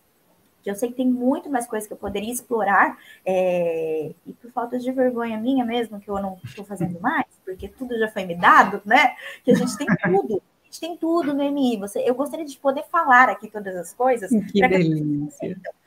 que 0.62 0.70
eu 0.70 0.74
sei 0.74 0.90
que 0.90 0.96
tem 0.96 1.06
muito 1.06 1.48
mais 1.50 1.66
coisas 1.66 1.86
que 1.86 1.92
eu 1.92 1.98
poderia 1.98 2.32
explorar, 2.32 2.98
é, 3.24 4.12
e 4.26 4.32
por 4.32 4.50
falta 4.50 4.78
de 4.78 4.90
vergonha 4.92 5.38
minha 5.38 5.64
mesmo, 5.64 6.00
que 6.00 6.08
eu 6.08 6.20
não 6.20 6.38
estou 6.44 6.64
fazendo 6.64 7.00
mais, 7.00 7.26
porque 7.44 7.68
tudo 7.68 7.98
já 7.98 8.08
foi 8.08 8.24
me 8.24 8.34
dado, 8.34 8.82
né? 8.84 9.14
Que 9.44 9.52
a 9.52 9.54
gente 9.54 9.76
tem 9.76 9.86
tudo. 10.04 10.42
gente 10.64 10.80
tem 10.80 10.96
tudo 10.96 11.32
no 11.32 11.42
MI. 11.42 11.78
Você, 11.78 12.00
eu 12.00 12.14
gostaria 12.14 12.44
de 12.44 12.56
poder 12.58 12.84
falar 12.90 13.28
aqui 13.28 13.48
todas 13.50 13.74
as 13.76 13.94
coisas. 13.94 14.30
Que 14.30 14.68
delícia. 14.68 15.54
Que 15.54 15.77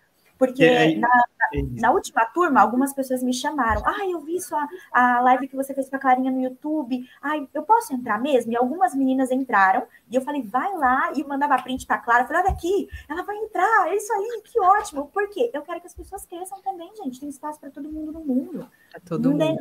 porque 0.42 0.64
é, 0.64 0.96
na, 0.96 1.08
na, 1.08 1.82
na, 1.82 1.92
última 1.92 2.26
turma, 2.26 2.60
algumas 2.60 2.92
pessoas 2.96 3.22
me 3.22 3.32
chamaram. 3.32 3.84
Ah, 3.86 4.10
eu 4.10 4.22
vi 4.22 4.42
sua 4.42 4.68
a 4.92 5.22
live 5.22 5.48
que 5.48 5.56
você 5.56 5.72
fez 5.72 5.88
com 5.88 5.98
a 5.98 6.00
Clarinha 6.00 6.32
no 6.32 6.42
YouTube. 6.42 7.08
Ai, 7.22 7.48
eu 7.54 7.62
posso 7.62 7.94
entrar 7.94 8.20
mesmo? 8.20 8.52
E 8.52 8.58
algumas 8.58 8.96
meninas 8.96 9.30
entraram. 9.30 9.84
E 10.10 10.16
eu 10.16 10.22
falei, 10.24 10.42
vai 10.42 10.76
lá. 10.76 11.14
E 11.16 11.24
mandava 11.24 11.62
print 11.62 11.86
para 11.86 11.98
a 11.98 12.00
Clara. 12.00 12.24
Eu 12.24 12.28
falei, 12.28 12.42
olha 12.42 12.52
aqui, 12.54 12.90
ela 13.08 13.22
vai 13.22 13.38
entrar. 13.38 13.90
É 13.90 13.96
isso 13.96 14.12
aí, 14.12 14.42
que 14.44 14.60
ótimo. 14.60 15.10
Por 15.14 15.30
quê? 15.30 15.52
Eu 15.54 15.62
quero 15.62 15.80
que 15.80 15.86
as 15.86 15.94
pessoas 15.94 16.26
cresçam 16.26 16.60
também, 16.64 16.92
gente. 17.04 17.20
Tem 17.20 17.30
espaço 17.30 17.60
para 17.60 17.70
todo 17.70 17.88
mundo 17.88 18.12
no 18.12 18.22
mundo. 18.22 18.68
Pra 18.90 19.00
todo 19.00 19.30
mundo. 19.30 19.44
É 19.44 19.56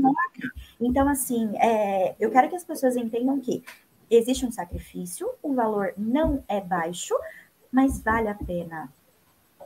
então, 0.80 1.06
assim, 1.10 1.54
é, 1.58 2.16
eu 2.18 2.30
quero 2.30 2.48
que 2.48 2.56
as 2.56 2.64
pessoas 2.64 2.96
entendam 2.96 3.38
que 3.38 3.62
existe 4.08 4.46
um 4.46 4.50
sacrifício, 4.50 5.28
o 5.42 5.52
valor 5.52 5.92
não 5.98 6.42
é 6.48 6.58
baixo, 6.58 7.14
mas 7.70 8.00
vale 8.00 8.28
a 8.28 8.34
pena 8.34 8.90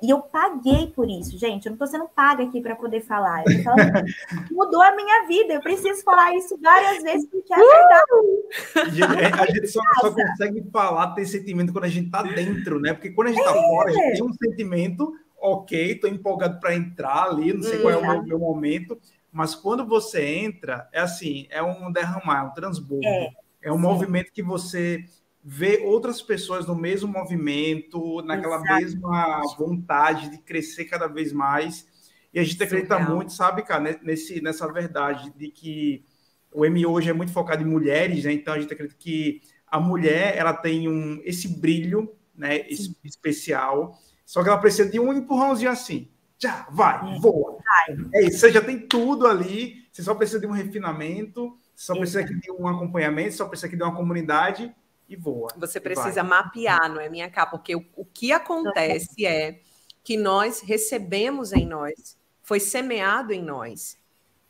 e 0.04 0.10
eu 0.10 0.20
paguei 0.20 0.88
por 0.88 1.08
isso, 1.08 1.38
gente. 1.38 1.64
Eu 1.64 1.70
não 1.70 1.76
estou 1.76 1.86
sendo 1.86 2.06
paga 2.06 2.44
aqui 2.44 2.60
para 2.60 2.76
poder 2.76 3.00
falar. 3.00 3.42
Falando, 3.64 4.04
mudou 4.52 4.82
a 4.82 4.94
minha 4.94 5.26
vida. 5.26 5.54
Eu 5.54 5.62
preciso 5.62 6.04
falar 6.04 6.36
isso 6.36 6.58
várias 6.60 7.02
vezes 7.02 7.26
porque 7.30 7.54
é 7.54 7.56
verdade. 7.56 9.24
É, 9.24 9.26
a 9.32 9.46
gente 9.46 9.66
só, 9.68 9.80
só, 10.00 10.10
consegue 10.10 10.62
falar, 10.70 11.14
ter 11.14 11.24
sentimento 11.24 11.72
quando 11.72 11.84
a 11.84 11.88
gente 11.88 12.06
está 12.06 12.22
dentro, 12.22 12.78
né? 12.78 12.92
Porque 12.92 13.12
quando 13.12 13.28
a 13.28 13.30
gente 13.30 13.40
está 13.40 13.56
é. 13.56 13.62
fora, 13.62 13.90
a 13.90 13.92
gente 13.94 14.12
tem 14.12 14.24
um 14.24 14.32
sentimento, 14.34 15.14
ok, 15.40 15.92
estou 15.92 16.10
empolgado 16.10 16.60
para 16.60 16.74
entrar 16.74 17.30
ali, 17.30 17.54
não 17.54 17.62
sei 17.62 17.78
qual 17.78 17.94
é 17.94 17.96
o 17.96 18.02
meu, 18.02 18.22
meu, 18.24 18.38
momento. 18.38 19.00
Mas 19.32 19.54
quando 19.54 19.86
você 19.86 20.22
entra, 20.22 20.86
é 20.92 21.00
assim, 21.00 21.46
é 21.48 21.62
um 21.62 21.90
derramar, 21.90 22.40
é 22.40 22.48
um 22.48 22.50
transbordo. 22.50 23.06
É, 23.06 23.30
é 23.62 23.72
um 23.72 23.76
Sim. 23.76 23.80
movimento 23.80 24.30
que 24.32 24.42
você 24.42 25.02
ver 25.44 25.82
outras 25.84 26.22
pessoas 26.22 26.66
no 26.66 26.74
mesmo 26.74 27.06
movimento, 27.06 28.22
naquela 28.22 28.56
Exatamente. 28.56 28.84
mesma 28.84 29.42
vontade 29.58 30.30
de 30.30 30.38
crescer 30.38 30.86
cada 30.86 31.06
vez 31.06 31.34
mais. 31.34 31.86
E 32.32 32.38
a 32.40 32.42
gente 32.42 32.62
acredita 32.62 32.98
muito, 32.98 33.30
sabe, 33.30 33.62
cara, 33.62 34.00
nesse, 34.02 34.40
nessa 34.40 34.66
verdade 34.72 35.30
de 35.36 35.48
que 35.50 36.02
o 36.50 36.64
M 36.64 36.86
hoje 36.86 37.10
é 37.10 37.12
muito 37.12 37.30
focado 37.30 37.62
em 37.62 37.66
mulheres, 37.66 38.24
né? 38.24 38.32
Então 38.32 38.54
a 38.54 38.58
gente 38.58 38.72
acredita 38.72 38.98
que 38.98 39.42
a 39.66 39.78
mulher 39.78 40.34
ela 40.36 40.54
tem 40.54 40.88
um 40.88 41.20
esse 41.24 41.46
brilho, 41.46 42.16
né, 42.34 42.64
Sim. 42.70 42.94
especial. 43.04 43.98
Só 44.24 44.42
que 44.42 44.48
ela 44.48 44.58
precisa 44.58 44.88
de 44.88 44.98
um 44.98 45.12
empurrãozinho 45.12 45.70
assim. 45.70 46.08
Já, 46.38 46.66
vai, 46.70 47.16
é. 47.16 47.18
voa. 47.20 47.58
Vai. 47.58 47.96
É 48.14 48.26
isso, 48.28 48.38
você 48.38 48.50
já 48.50 48.62
tem 48.62 48.78
tudo 48.78 49.26
ali, 49.26 49.86
você 49.92 50.02
só 50.02 50.14
precisa 50.14 50.40
de 50.40 50.46
um 50.46 50.52
refinamento, 50.52 51.56
só 51.74 51.94
precisa 51.94 52.24
de 52.24 52.50
um 52.50 52.66
acompanhamento, 52.66 53.34
só 53.34 53.46
precisa 53.46 53.76
de 53.76 53.82
uma 53.82 53.94
comunidade 53.94 54.74
e 55.08 55.16
voa. 55.16 55.50
Você 55.56 55.80
precisa 55.80 56.22
mapear, 56.22 56.88
não 56.88 57.00
é, 57.00 57.08
minha 57.08 57.30
cá? 57.30 57.46
Porque 57.46 57.74
o, 57.74 57.84
o 57.96 58.04
que 58.04 58.32
acontece 58.32 59.26
é 59.26 59.60
que 60.02 60.16
nós 60.16 60.60
recebemos 60.60 61.52
em 61.52 61.66
nós, 61.66 62.18
foi 62.42 62.60
semeado 62.60 63.32
em 63.32 63.42
nós, 63.42 63.96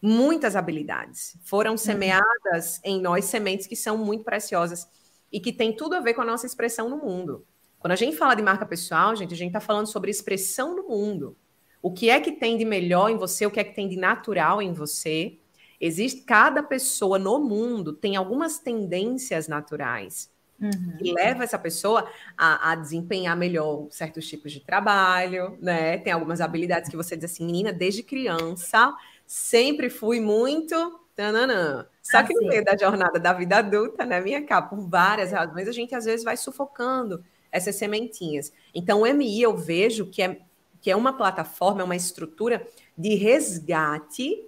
muitas 0.03 0.57
habilidades. 0.57 1.37
Foram 1.45 1.73
uhum. 1.73 1.79
semeadas 1.79 2.81
em 2.85 3.01
nós 3.01 3.27
sementes 3.27 3.67
que 3.67 3.77
são 3.77 3.97
muito 3.97 4.25
preciosas 4.25 4.88
e 5.33 5.40
que 5.40 5.53
tem 5.53 5.75
tudo 5.75 5.95
a 5.95 6.01
ver 6.01 6.14
com 6.14 6.23
a 6.23 6.27
nossa 6.27 6.47
expressão 6.47 6.88
no 6.88 6.97
mundo. 6.97 7.47
Quando 7.79 7.93
a 7.93 7.97
gente 7.97 8.17
fala 8.17 8.35
de 8.35 8.43
marca 8.43 8.67
pessoal, 8.67 9.14
gente, 9.14 9.35
a 9.35 9.37
gente 9.37 9.49
está 9.49 9.61
falando 9.61 9.87
sobre 9.87 10.11
expressão 10.11 10.75
no 10.75 10.88
mundo. 10.88 11.37
O 11.83 11.93
que 11.93 12.09
é 12.09 12.19
que 12.19 12.33
tem 12.33 12.57
de 12.57 12.64
melhor 12.64 13.11
em 13.11 13.17
você, 13.17 13.45
o 13.47 13.51
que 13.51 13.61
é 13.61 13.64
que 13.64 13.75
tem 13.75 13.88
de 13.88 13.97
natural 13.97 14.62
em 14.62 14.73
você. 14.73 15.38
Existe 15.81 16.23
cada 16.23 16.62
pessoa 16.62 17.19
no 17.19 17.38
mundo 17.38 17.93
tem 17.93 18.17
algumas 18.17 18.59
tendências 18.59 19.49
naturais 19.49 20.34
Uhum. 20.61 20.97
Que 20.99 21.12
leva 21.12 21.43
essa 21.43 21.59
pessoa 21.59 22.09
a, 22.38 22.71
a, 22.71 22.75
desempenhar 22.77 23.37
melhor 23.37 23.87
certos 23.90 24.27
tipos 24.27 24.53
de 24.53 24.61
trabalho, 24.61 25.59
né? 25.61 25.99
Tem 25.99 26.12
algumas 26.12 26.40
habilidades 26.40 26.88
que 26.88 26.97
você 26.97 27.17
diz 27.17 27.25
assim, 27.25 27.45
menina, 27.45 27.73
desde 27.73 28.03
criança, 28.03 28.95
sempre 29.27 29.90
fui 29.90 30.21
muito. 30.21 31.01
Tananã. 31.17 31.87
Só 32.03 32.25
que 32.25 32.35
no 32.35 32.49
meio 32.49 32.64
da 32.64 32.77
jornada 32.77 33.21
da 33.21 33.33
vida 33.33 33.59
adulta, 33.59 34.05
né, 34.05 34.21
minha 34.21 34.45
cá, 34.45 34.61
por 34.61 34.81
várias 34.88 35.31
razões, 35.31 35.69
a 35.69 35.73
gente 35.73 35.95
às 35.95 36.05
vezes 36.05 36.25
vai 36.25 36.37
sufocando 36.37 37.25
essas 37.53 37.77
sementinhas. 37.77 38.53
Então, 38.75 39.03
o 39.03 39.07
MI 39.07 39.40
eu 39.40 39.57
vejo 39.57 40.07
que 40.07 40.21
é, 40.21 40.40
que 40.81 40.90
é 40.90 40.97
uma 40.97 41.17
plataforma, 41.17 41.83
é 41.83 41.85
uma 41.85 41.95
estrutura 41.95 42.67
de 42.99 43.14
resgate 43.14 44.45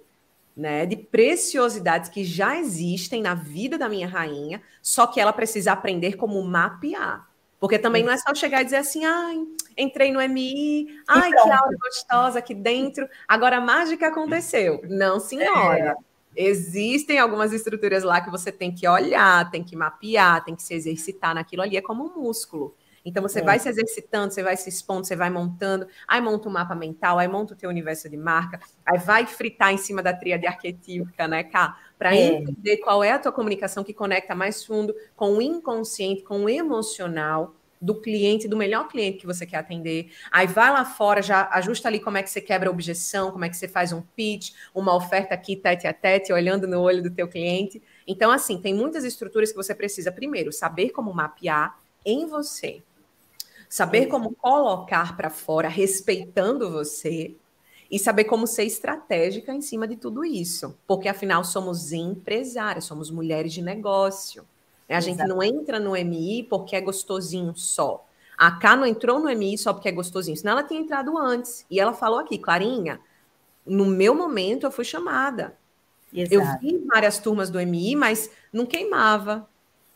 né, 0.57 0.87
de 0.87 0.97
preciosidades 0.97 2.09
que 2.09 2.23
já 2.23 2.57
existem 2.57 3.21
na 3.21 3.35
vida 3.35 3.77
da 3.77 3.87
minha 3.87 4.07
rainha, 4.07 4.59
só 4.81 5.05
que 5.05 5.19
ela 5.19 5.31
precisa 5.31 5.71
aprender 5.71 6.15
como 6.15 6.41
mapear. 6.41 7.27
Porque 7.59 7.77
também 7.77 8.03
não 8.03 8.11
é 8.11 8.17
só 8.17 8.33
chegar 8.33 8.61
e 8.61 8.65
dizer 8.65 8.77
assim, 8.77 9.05
ai, 9.05 9.37
entrei 9.77 10.11
no 10.11 10.19
MI, 10.19 10.87
ai, 11.07 11.31
que 11.31 11.49
aula 11.49 11.77
gostosa 11.79 12.39
aqui 12.39 12.55
dentro, 12.55 13.07
agora 13.27 13.57
a 13.57 13.61
mágica 13.61 14.07
aconteceu. 14.07 14.81
Não, 14.89 15.19
senhora. 15.19 15.95
É. 15.95 15.95
Existem 16.35 17.19
algumas 17.19 17.53
estruturas 17.53 18.03
lá 18.03 18.21
que 18.21 18.29
você 18.29 18.51
tem 18.51 18.73
que 18.73 18.87
olhar, 18.87 19.49
tem 19.49 19.63
que 19.63 19.75
mapear, 19.75 20.43
tem 20.43 20.55
que 20.55 20.61
se 20.61 20.73
exercitar 20.73 21.33
naquilo 21.33 21.63
ali, 21.63 21.77
é 21.77 21.81
como 21.81 22.03
um 22.05 22.21
músculo. 22.21 22.75
Então 23.07 23.23
você 23.23 23.39
é. 23.39 23.41
vai 23.41 23.57
se 23.57 23.69
exercitando, 23.69 24.33
você 24.33 24.43
vai 24.43 24.57
se 24.57 24.67
expondo, 24.67 25.07
você 25.07 25.15
vai 25.15 25.29
montando, 25.29 25.87
aí 26.05 26.19
monta 26.19 26.49
um 26.49 26.51
mapa 26.51 26.75
mental, 26.75 27.17
aí 27.17 27.27
monta 27.27 27.53
o 27.53 27.57
teu 27.57 27.69
universo 27.69 28.09
de 28.09 28.17
marca, 28.17 28.59
aí 28.85 28.99
vai 28.99 29.25
fritar 29.25 29.73
em 29.73 29.77
cima 29.77 30.03
da 30.03 30.13
tríade 30.13 30.45
arquetípica, 30.45 31.25
né, 31.25 31.43
Cá? 31.43 31.79
Para 31.97 32.13
é. 32.13 32.19
entender 32.19 32.77
qual 32.77 33.01
é 33.01 33.13
a 33.13 33.19
tua 33.19 33.31
comunicação 33.31 33.81
que 33.81 33.93
conecta 33.93 34.35
mais 34.35 34.65
fundo 34.65 34.93
com 35.15 35.37
o 35.37 35.41
inconsciente, 35.41 36.21
com 36.21 36.43
o 36.43 36.49
emocional 36.49 37.55
do 37.79 37.95
cliente, 37.95 38.47
do 38.47 38.57
melhor 38.57 38.89
cliente 38.89 39.19
que 39.19 39.25
você 39.25 39.45
quer 39.45 39.57
atender. 39.57 40.11
Aí 40.29 40.47
vai 40.47 40.69
lá 40.69 40.83
fora, 40.83 41.21
já 41.21 41.47
ajusta 41.51 41.87
ali 41.87 41.99
como 41.99 42.17
é 42.17 42.23
que 42.23 42.29
você 42.29 42.41
quebra 42.41 42.67
a 42.67 42.71
objeção, 42.71 43.31
como 43.31 43.45
é 43.45 43.49
que 43.49 43.55
você 43.55 43.69
faz 43.69 43.93
um 43.93 44.01
pitch, 44.01 44.51
uma 44.75 44.93
oferta 44.93 45.33
aqui 45.33 45.55
tete 45.55 45.87
a 45.87 45.93
tete, 45.93 46.33
olhando 46.33 46.67
no 46.67 46.81
olho 46.81 47.01
do 47.01 47.11
teu 47.11 47.27
cliente. 47.27 47.81
Então, 48.05 48.31
assim, 48.31 48.59
tem 48.59 48.73
muitas 48.73 49.05
estruturas 49.05 49.51
que 49.51 49.55
você 49.55 49.73
precisa, 49.73 50.11
primeiro, 50.11 50.51
saber 50.51 50.89
como 50.89 51.13
mapear 51.13 51.77
em 52.03 52.25
você 52.25 52.81
Saber 53.69 54.07
como 54.07 54.33
colocar 54.33 55.15
para 55.17 55.29
fora, 55.29 55.67
respeitando 55.67 56.71
você, 56.71 57.35
e 57.89 57.97
saber 57.97 58.25
como 58.25 58.45
ser 58.45 58.63
estratégica 58.63 59.53
em 59.53 59.61
cima 59.61 59.87
de 59.87 59.95
tudo 59.95 60.23
isso. 60.23 60.77
Porque, 60.85 61.07
afinal, 61.07 61.43
somos 61.43 61.91
empresárias, 61.91 62.85
somos 62.85 63.09
mulheres 63.09 63.53
de 63.53 63.61
negócio. 63.61 64.45
A 64.89 64.99
gente 65.01 65.23
não 65.25 65.43
entra 65.43 65.79
no 65.79 65.95
MI 65.95 66.43
porque 66.49 66.75
é 66.75 66.81
gostosinho 66.81 67.53
só. 67.55 68.05
A 68.37 68.51
K 68.51 68.75
não 68.75 68.85
entrou 68.85 69.19
no 69.19 69.29
MI 69.29 69.57
só 69.57 69.73
porque 69.73 69.89
é 69.89 69.91
gostosinho, 69.91 70.37
senão 70.37 70.53
ela 70.53 70.63
tinha 70.63 70.79
entrado 70.79 71.17
antes. 71.17 71.65
E 71.69 71.79
ela 71.79 71.93
falou 71.93 72.19
aqui, 72.19 72.37
Clarinha, 72.37 72.99
no 73.65 73.85
meu 73.85 74.13
momento 74.15 74.65
eu 74.65 74.71
fui 74.71 74.85
chamada. 74.85 75.57
Exato. 76.13 76.33
Eu 76.33 76.59
vi 76.59 76.85
várias 76.85 77.19
turmas 77.19 77.49
do 77.49 77.59
MI, 77.59 77.95
mas 77.95 78.31
não 78.53 78.65
queimava. 78.65 79.47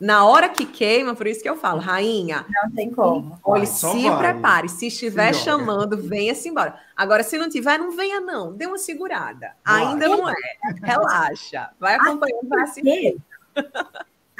Na 0.02 0.26
hora 0.26 0.48
que 0.48 0.66
queima, 0.66 1.14
por 1.14 1.28
isso 1.28 1.40
que 1.40 1.48
eu 1.48 1.56
falo, 1.56 1.78
rainha. 1.78 2.44
Não 2.64 2.72
tem 2.72 2.90
como. 2.90 3.38
Olhe, 3.44 3.68
se 3.68 4.08
vai. 4.08 4.18
prepare. 4.18 4.68
Se 4.68 4.88
estiver 4.88 5.32
se 5.32 5.44
chamando, 5.44 5.96
venha-se 5.96 6.48
embora. 6.48 6.76
Agora, 6.96 7.22
se 7.22 7.38
não 7.38 7.48
tiver, 7.48 7.78
não 7.78 7.92
venha, 7.92 8.20
não. 8.20 8.52
Dê 8.52 8.66
uma 8.66 8.78
segurada. 8.78 9.52
Vai. 9.64 9.86
Ainda 9.86 10.08
não 10.08 10.28
é. 10.28 10.34
Relaxa. 10.82 11.70
Vai 11.78 11.94
acompanhando, 11.94 12.48
vai 12.48 12.62
assim. 12.62 13.16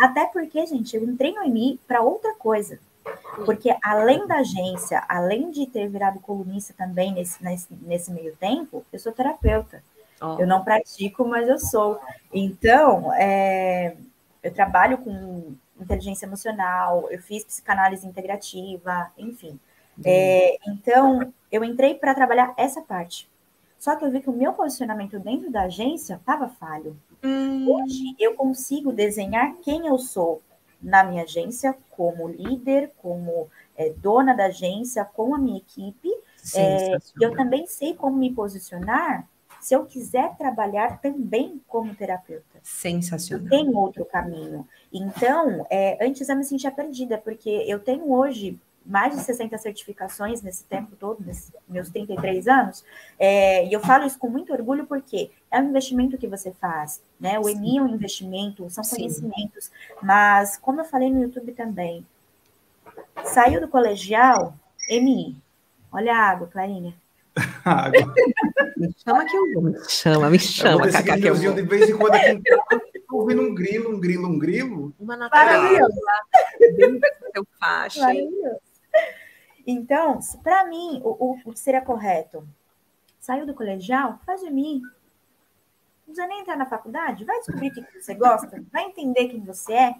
Até 0.01 0.27
porque, 0.33 0.67
gente, 0.67 0.97
eu 0.97 1.05
entrei 1.05 1.33
no 1.33 1.45
EMI 1.45 1.79
para 1.87 2.03
outra 2.03 2.35
coisa. 2.35 2.81
Porque 3.45 3.73
além 3.85 4.27
da 4.27 4.39
agência, 4.39 5.05
além 5.09 5.53
de 5.53 5.67
ter 5.67 5.89
virado 5.89 6.19
colunista 6.19 6.75
também 6.77 7.13
nesse, 7.13 7.41
nesse, 7.41 7.69
nesse 7.83 8.11
meio 8.11 8.35
tempo, 8.35 8.85
eu 8.93 8.99
sou 8.99 9.13
terapeuta. 9.13 9.81
Oh. 10.21 10.41
Eu 10.41 10.47
não 10.49 10.65
pratico, 10.65 11.25
mas 11.25 11.49
eu 11.49 11.61
sou. 11.61 12.01
Então, 12.33 13.13
é, 13.15 13.95
eu 14.43 14.53
trabalho 14.53 14.99
com 14.99 15.55
inteligência 15.81 16.27
emocional, 16.27 17.09
eu 17.11 17.21
fiz 17.21 17.45
psicanálise 17.45 18.07
integrativa, 18.07 19.11
enfim. 19.17 19.59
É, 20.05 20.57
então, 20.67 21.33
eu 21.51 21.63
entrei 21.63 21.95
para 21.95 22.15
trabalhar 22.15 22.55
essa 22.57 22.81
parte. 22.81 23.31
Só 23.79 23.97
que 23.97 24.05
eu 24.05 24.11
vi 24.11 24.21
que 24.21 24.31
o 24.31 24.33
meu 24.33 24.53
posicionamento 24.53 25.19
dentro 25.19 25.51
da 25.51 25.63
agência 25.63 26.15
estava 26.15 26.49
falho. 26.49 26.97
Hum. 27.23 27.69
Hoje 27.69 28.15
eu 28.19 28.35
consigo 28.35 28.93
desenhar 28.93 29.55
quem 29.63 29.87
eu 29.87 29.99
sou 29.99 30.41
na 30.81 31.05
minha 31.05 31.25
agência, 31.25 31.77
como 31.91 32.29
líder, 32.29 32.93
como 32.99 33.49
é, 33.77 33.91
dona 33.91 34.35
da 34.35 34.47
agência, 34.47 35.05
com 35.05 35.35
a 35.35 35.39
minha 35.39 35.59
equipe. 35.59 36.09
É, 36.55 36.97
eu 37.21 37.37
também 37.37 37.67
sei 37.67 37.95
como 37.95 38.17
me 38.17 38.33
posicionar 38.33 39.29
se 39.63 39.77
eu 39.77 39.87
quiser 39.87 40.37
trabalhar 40.37 41.01
também 41.01 41.63
como 41.69 41.95
terapeuta. 41.95 42.59
Sensacional. 42.65 43.49
Tem 43.49 43.69
outro 43.69 44.05
caminho. 44.05 44.67
Então, 44.93 45.65
é, 45.71 46.05
antes 46.05 46.29
eu 46.29 46.35
me 46.35 46.43
sentia 46.43 46.73
perdida, 46.73 47.17
porque 47.17 47.49
eu 47.49 47.79
tenho 47.79 48.13
hoje 48.13 48.59
mais 48.85 49.15
de 49.15 49.23
60 49.23 49.57
certificações 49.59 50.43
nesse 50.43 50.65
tempo 50.65 50.97
todo, 50.97 51.25
nesses 51.25 51.53
meus 51.69 51.89
33 51.91 52.49
anos, 52.49 52.85
é, 53.17 53.65
e 53.65 53.73
eu 53.73 53.79
falo 53.79 54.05
isso 54.05 54.19
com 54.19 54.29
muito 54.29 54.53
orgulho 54.53 54.85
porque 54.85 55.31
é 55.49 55.61
um 55.61 55.69
investimento 55.69 56.19
que 56.19 56.27
você 56.27 56.51
faz, 56.51 57.01
né? 57.21 57.39
O 57.39 57.49
EMI 57.49 57.79
é 57.79 57.83
um 57.83 57.95
investimento, 57.95 58.69
são 58.69 58.83
conhecimentos, 58.83 59.67
Sim. 59.67 59.73
mas 60.03 60.57
como 60.57 60.81
eu 60.81 60.85
falei 60.85 61.09
no 61.09 61.23
YouTube 61.23 61.53
também, 61.53 62.05
saiu 63.27 63.61
do 63.61 63.69
colegial, 63.69 64.57
EMI. 64.91 65.37
Olha 65.93 66.17
a 66.17 66.31
água, 66.31 66.49
Clarinha. 66.49 67.01
água. 67.65 68.15
me 68.77 68.95
chama 68.97 69.25
que 69.25 69.37
eu 69.37 69.53
vou. 69.55 69.63
Me 69.63 69.79
chama, 69.89 70.31
me 70.31 70.39
chama, 70.39 70.91
Cacá, 70.91 71.17
que 71.17 71.27
eu 71.27 71.35
vou. 71.35 71.53
De 71.55 71.63
vez 71.63 71.89
em 71.89 71.97
quando 71.97 72.15
aqui 72.15 72.43
ouvindo 73.11 73.43
um 73.43 73.55
grilo, 73.55 73.95
um 73.95 74.01
grilo, 74.01 74.29
um 74.29 74.39
grilo. 74.39 74.95
Uma 74.99 75.17
natureza. 75.17 75.87
Seu 77.33 77.47
faixa. 77.59 78.01
Maravilhoso. 78.01 78.61
Então, 79.67 80.19
para 80.43 80.67
mim, 80.67 81.01
o, 81.05 81.39
o, 81.45 81.53
que 81.53 81.59
seria 81.59 81.81
correto? 81.81 82.47
Saiu 83.21 83.47
do 83.47 83.55
colegial? 83.55 84.19
Faz 84.27 84.41
de 84.41 84.51
mim. 84.51 84.81
Não 84.81 86.15
precisa 86.15 86.27
nem 86.27 86.41
entrar 86.41 86.57
na 86.57 86.67
faculdade? 86.67 87.25
Vai 87.25 87.39
descobrir 87.39 87.69
o 87.69 87.73
que 87.73 88.01
você 88.01 88.15
gosta? 88.15 88.63
Vai 88.73 88.85
entender 88.85 89.29
quem 89.29 89.41
você 89.41 89.73
é? 89.73 89.95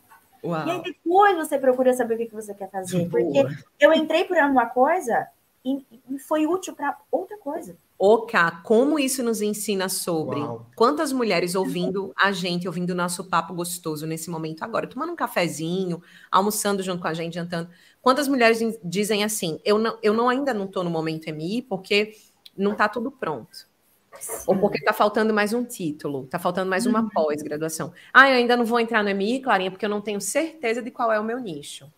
Uau. 0.45 0.67
E 0.67 0.71
aí 0.73 0.83
depois 0.83 1.37
você 1.37 1.57
procura 1.57 1.95
saber 1.95 2.15
o 2.15 2.19
que 2.19 2.35
você 2.35 2.53
quer 2.53 2.69
fazer. 2.69 3.09
Porque 3.09 3.47
eu 3.79 3.93
entrei 3.93 4.25
por 4.25 4.37
uma 4.37 4.67
coisa 4.67 5.29
e, 5.65 5.85
e 6.11 6.19
foi 6.19 6.47
útil 6.47 6.75
para 6.75 6.99
outra 7.11 7.37
coisa. 7.39 7.77
Oka, 7.99 8.51
como 8.65 8.99
isso 8.99 9.23
nos 9.23 9.41
ensina 9.41 9.89
sobre 9.89 10.41
Uau. 10.41 10.67
quantas 10.75 11.13
mulheres 11.13 11.55
ouvindo 11.55 12.13
a 12.19 12.33
gente, 12.33 12.67
ouvindo 12.67 12.91
o 12.91 12.97
nosso 12.97 13.29
papo 13.29 13.55
gostoso 13.55 14.07
nesse 14.07 14.29
momento 14.29 14.65
agora, 14.65 14.89
tomando 14.89 15.13
um 15.13 15.17
cafezinho, 15.17 16.03
almoçando 16.31 16.83
junto 16.83 17.01
com 17.01 17.07
a 17.07 17.15
gente, 17.15 17.35
jantando. 17.35 17.71
Quantas 18.01 18.27
mulheres 18.27 18.59
dizem 18.83 19.23
assim: 19.23 19.61
eu, 19.65 19.79
não, 19.79 19.97
eu 20.03 20.13
não, 20.13 20.29
ainda 20.29 20.53
não 20.53 20.65
estou 20.65 20.83
no 20.83 20.91
momento 20.91 21.29
MI 21.29 21.63
porque 21.63 22.13
não 22.57 22.73
está 22.73 22.89
tudo 22.89 23.11
pronto. 23.11 23.71
Sim. 24.19 24.45
Ou 24.49 24.59
porque 24.59 24.79
está 24.79 24.93
faltando 24.93 25.33
mais 25.33 25.53
um 25.53 25.65
título, 25.65 26.25
está 26.25 26.39
faltando 26.39 26.69
mais 26.69 26.87
uma 26.87 27.03
uhum. 27.03 27.09
pós-graduação. 27.09 27.93
Ah, 28.13 28.29
eu 28.29 28.37
ainda 28.37 28.57
não 28.57 28.65
vou 28.65 28.81
entrar 28.81 29.03
no 29.03 29.11
MI, 29.11 29.41
Clarinha, 29.41 29.71
porque 29.71 29.87
eu 29.87 29.91
não 29.91 30.01
tenho 30.01 30.21
certeza 30.21 30.83
de 30.83 30.91
qual 30.91 31.13
é 31.13 31.21
o 31.21 31.25
meu 31.25 31.39
nicho. 31.39 31.91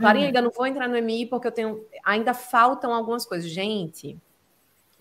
Clarinha, 0.00 0.24
uhum. 0.24 0.28
ainda 0.28 0.42
não 0.42 0.50
vou 0.50 0.66
entrar 0.66 0.88
no 0.88 0.96
MI 0.96 1.26
porque 1.26 1.46
eu 1.46 1.52
tenho. 1.52 1.84
Ainda 2.04 2.34
faltam 2.34 2.92
algumas 2.92 3.26
coisas. 3.26 3.48
Gente, 3.48 4.18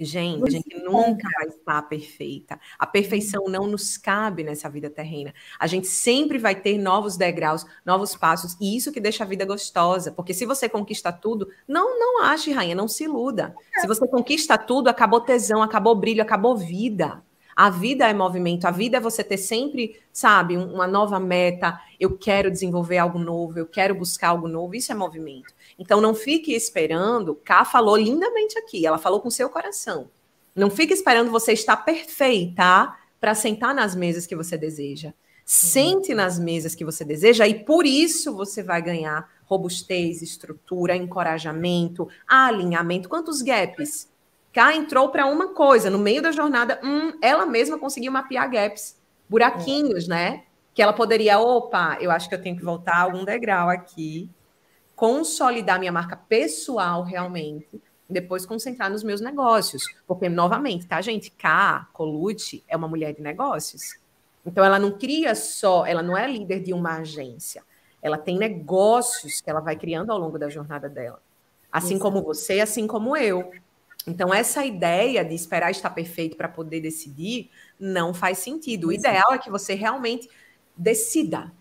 Gente, 0.02 0.48
a 0.48 0.50
gente 0.50 0.78
nunca 0.82 1.28
vai 1.38 1.50
estar 1.50 1.82
perfeita. 1.82 2.58
A 2.78 2.88
perfeição 2.88 3.50
não 3.50 3.68
nos 3.68 3.98
cabe 3.98 4.46
nessa 4.46 4.70
vida 4.70 4.90
terrena. 4.90 5.34
A 5.60 5.68
gente 5.68 5.88
sempre 5.88 6.38
vai 6.38 6.56
ter 6.56 6.78
novos 6.78 7.18
degraus, 7.18 7.66
novos 7.86 8.16
passos, 8.16 8.56
e 8.62 8.78
isso 8.78 8.94
que 8.94 9.02
deixa 9.02 9.26
a 9.26 9.28
vida 9.28 9.44
gostosa. 9.44 10.10
Porque 10.10 10.34
se 10.34 10.46
você 10.46 10.70
conquista 10.70 11.12
tudo, 11.12 11.50
não, 11.68 12.00
não 12.00 12.24
ache, 12.24 12.50
rainha, 12.50 12.76
não 12.76 12.88
se 12.88 13.04
iluda. 13.04 13.54
Se 13.82 13.88
você 13.88 14.08
conquista 14.08 14.58
tudo, 14.58 14.88
acabou 14.88 15.20
tesão, 15.20 15.62
acabou 15.62 15.94
brilho, 15.94 16.22
acabou 16.22 16.56
vida. 16.56 17.22
A 17.60 17.70
vida 17.70 18.08
é 18.08 18.14
movimento, 18.14 18.64
a 18.64 18.72
vida 18.72 18.96
é 18.96 19.00
você 19.02 19.22
ter 19.22 19.36
sempre, 19.36 20.00
sabe, 20.14 20.56
uma 20.56 20.88
nova 20.88 21.20
meta. 21.20 21.78
Eu 22.00 22.18
quero 22.18 22.50
desenvolver 22.50 22.98
algo 23.00 23.20
novo, 23.20 23.60
eu 23.60 23.66
quero 23.66 23.94
buscar 23.94 24.30
algo 24.30 24.48
novo. 24.48 24.76
Isso 24.76 24.94
é 24.94 24.96
movimento. 24.96 25.54
Então 25.78 26.00
não 26.00 26.16
fique 26.16 26.54
esperando. 26.54 27.36
Ká 27.44 27.66
falou 27.66 27.98
lindamente 27.98 28.58
aqui, 28.58 28.86
ela 28.86 28.98
falou 28.98 29.20
com 29.20 29.30
seu 29.30 29.50
coração. 29.50 30.10
Não 30.56 30.70
fique 30.70 30.94
esperando 30.94 31.32
você 31.32 31.52
estar 31.52 31.76
perfeita 31.76 32.96
para 33.20 33.36
sentar 33.36 33.76
nas 33.76 33.94
mesas 33.94 34.26
que 34.26 34.38
você 34.38 34.58
deseja. 34.58 35.14
Sente 35.44 36.14
nas 36.14 36.40
mesas 36.40 36.74
que 36.74 36.86
você 36.86 37.04
deseja 37.04 37.46
e 37.46 37.66
por 37.66 37.86
isso 37.86 38.34
você 38.34 38.64
vai 38.64 38.82
ganhar 38.82 39.30
robustez, 39.44 40.22
estrutura, 40.22 40.96
encorajamento, 40.96 42.08
alinhamento. 42.26 43.10
Quantos 43.10 43.42
gaps? 43.42 44.08
Entrou 44.74 45.10
para 45.10 45.26
uma 45.26 45.54
coisa, 45.54 45.90
no 45.90 45.98
meio 45.98 46.22
da 46.22 46.32
jornada, 46.32 46.80
hum, 46.84 47.14
ela 47.22 47.46
mesma 47.46 47.78
conseguiu 47.78 48.12
mapear 48.12 48.50
gaps, 48.50 48.98
buraquinhos, 49.30 50.08
né? 50.08 50.44
Que 50.74 50.82
ela 50.82 50.94
poderia, 50.94 51.40
opa, 51.40 51.98
eu 52.00 52.12
acho 52.12 52.28
que 52.28 52.36
eu 52.36 52.42
tenho 52.42 52.58
que 52.58 52.64
voltar 52.64 52.98
algum 52.98 53.24
degrau 53.24 53.70
aqui, 53.70 54.30
consolidar 54.96 55.80
minha 55.80 55.92
marca 55.92 56.18
pessoal 56.18 57.04
realmente, 57.04 57.70
depois 58.10 58.46
concentrar 58.46 58.90
nos 58.90 59.04
meus 59.04 59.22
negócios. 59.22 59.86
Porque, 60.08 60.28
novamente, 60.28 60.88
tá, 60.88 61.00
gente? 61.00 61.32
K, 61.32 61.88
Colute, 61.94 62.64
é 62.68 62.76
uma 62.76 62.88
mulher 62.88 63.14
de 63.14 63.22
negócios. 63.22 63.98
Então, 64.46 64.64
ela 64.64 64.80
não 64.80 64.92
cria 64.92 65.36
só, 65.36 65.86
ela 65.86 66.02
não 66.02 66.18
é 66.18 66.28
líder 66.28 66.62
de 66.62 66.74
uma 66.74 66.98
agência. 66.98 67.64
Ela 68.02 68.18
tem 68.18 68.38
negócios 68.38 69.42
que 69.42 69.50
ela 69.50 69.60
vai 69.60 69.76
criando 69.76 70.12
ao 70.12 70.18
longo 70.18 70.40
da 70.40 70.50
jornada 70.50 70.90
dela. 70.90 71.22
Assim 71.72 71.96
Isso. 71.96 72.04
como 72.04 72.24
você, 72.24 72.60
assim 72.60 72.88
como 72.88 73.16
eu. 73.16 73.52
Então, 74.10 74.34
essa 74.34 74.66
ideia 74.66 75.24
de 75.24 75.36
esperar 75.36 75.70
estar 75.70 75.92
perfeito 75.92 76.36
para 76.36 76.50
poder 76.50 76.82
decidir 76.82 77.52
não 77.80 78.12
faz 78.12 78.40
sentido. 78.40 78.88
O 78.88 78.92
ideal 78.92 79.34
é 79.34 79.38
que 79.38 79.52
você 79.52 79.76
realmente 79.76 80.28
decida. 80.76 81.52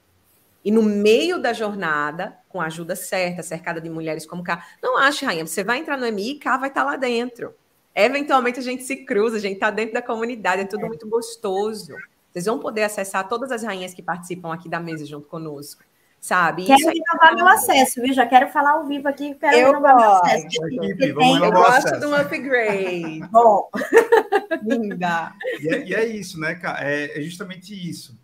E 0.64 0.70
no 0.70 0.82
meio 0.82 1.38
da 1.38 1.52
jornada, 1.52 2.38
com 2.48 2.58
a 2.58 2.64
ajuda 2.64 2.96
certa, 2.96 3.42
cercada 3.42 3.82
de 3.82 3.90
mulheres 3.90 4.24
como 4.24 4.42
Cá, 4.42 4.66
não 4.82 4.96
ache, 4.96 5.26
Rainha, 5.26 5.46
você 5.46 5.62
vai 5.62 5.78
entrar 5.78 5.98
no 5.98 6.06
MI 6.06 6.30
e 6.30 6.38
Cá 6.38 6.56
vai 6.56 6.70
estar 6.70 6.84
lá 6.84 6.96
dentro. 6.96 7.54
Eventualmente 7.94 8.58
a 8.58 8.62
gente 8.62 8.82
se 8.82 9.04
cruza, 9.04 9.36
a 9.36 9.40
gente 9.40 9.54
está 9.54 9.70
dentro 9.70 9.92
da 9.92 10.02
comunidade, 10.02 10.62
é 10.62 10.64
tudo 10.64 10.86
é. 10.86 10.88
muito 10.88 11.06
gostoso. 11.06 11.94
Vocês 12.32 12.46
vão 12.46 12.58
poder 12.58 12.84
acessar 12.84 13.28
todas 13.28 13.52
as 13.52 13.62
rainhas 13.62 13.92
que 13.92 14.02
participam 14.02 14.54
aqui 14.54 14.70
da 14.70 14.80
mesa 14.80 15.04
junto 15.04 15.28
conosco 15.28 15.82
sabe? 16.20 16.64
Quero 16.64 16.78
Isso 16.78 16.88
renovar 16.88 17.34
meu 17.34 17.48
acesso, 17.48 18.02
viu? 18.02 18.12
Já 18.12 18.26
quero 18.26 18.48
falar 18.48 18.72
ao 18.72 18.86
vivo 18.86 19.08
aqui, 19.08 19.34
quero 19.34 19.56
eu 19.56 19.66
renovar 19.66 19.96
meu 19.96 20.10
acesso. 20.10 21.44
eu 21.44 21.52
gosto 21.52 22.00
de 22.00 22.06
um 22.06 22.14
upgrade. 22.14 23.20
Bom. 23.30 23.68
Linda. 24.62 25.32
E 25.60 25.74
é, 25.74 25.86
e 25.86 25.94
é, 25.94 26.06
isso, 26.06 26.38
né, 26.40 26.54
cara? 26.54 26.84
É, 26.84 27.18
é, 27.18 27.22
justamente 27.22 27.74
isso. 27.74 28.18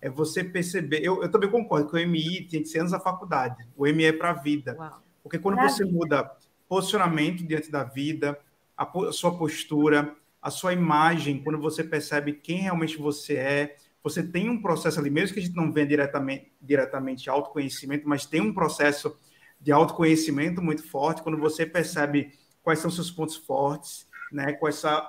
É 0.00 0.08
você 0.08 0.42
perceber. 0.42 1.00
Eu, 1.02 1.22
eu 1.22 1.30
também 1.30 1.50
concordo 1.50 1.88
que 1.90 1.96
o 1.96 1.98
MI 1.98 2.48
tem 2.50 2.62
que 2.62 2.68
ser 2.68 2.80
antes 2.80 2.92
da 2.92 3.00
faculdade. 3.00 3.66
O 3.76 3.86
MI 3.86 4.06
é 4.06 4.12
para 4.12 4.30
a 4.30 4.34
vida. 4.34 4.76
Uau. 4.78 5.02
Porque 5.22 5.38
quando 5.38 5.56
pra 5.56 5.68
você 5.68 5.84
vida. 5.84 5.96
muda 5.96 6.30
posicionamento 6.68 7.44
diante 7.44 7.70
da 7.70 7.82
vida, 7.82 8.38
a, 8.76 8.84
a 8.84 9.12
sua 9.12 9.36
postura, 9.36 10.14
a 10.40 10.50
sua 10.50 10.72
imagem, 10.72 11.42
quando 11.42 11.58
você 11.58 11.84
percebe 11.84 12.32
quem 12.32 12.60
realmente 12.60 12.96
você 12.96 13.34
é, 13.34 13.76
você 14.02 14.22
tem 14.22 14.48
um 14.48 14.60
processo 14.60 14.98
ali, 14.98 15.10
mesmo 15.10 15.34
que 15.34 15.40
a 15.40 15.42
gente 15.42 15.56
não 15.56 15.70
venha 15.70 15.86
diretamente, 15.86 16.52
diretamente 16.60 17.28
autoconhecimento, 17.28 18.08
mas 18.08 18.26
tem 18.26 18.40
um 18.40 18.52
processo 18.52 19.16
de 19.60 19.70
autoconhecimento 19.70 20.62
muito 20.62 20.82
forte, 20.88 21.22
quando 21.22 21.38
você 21.38 21.66
percebe 21.66 22.32
quais 22.62 22.78
são 22.78 22.90
seus 22.90 23.10
pontos 23.10 23.36
fortes, 23.36 24.06
né? 24.32 24.52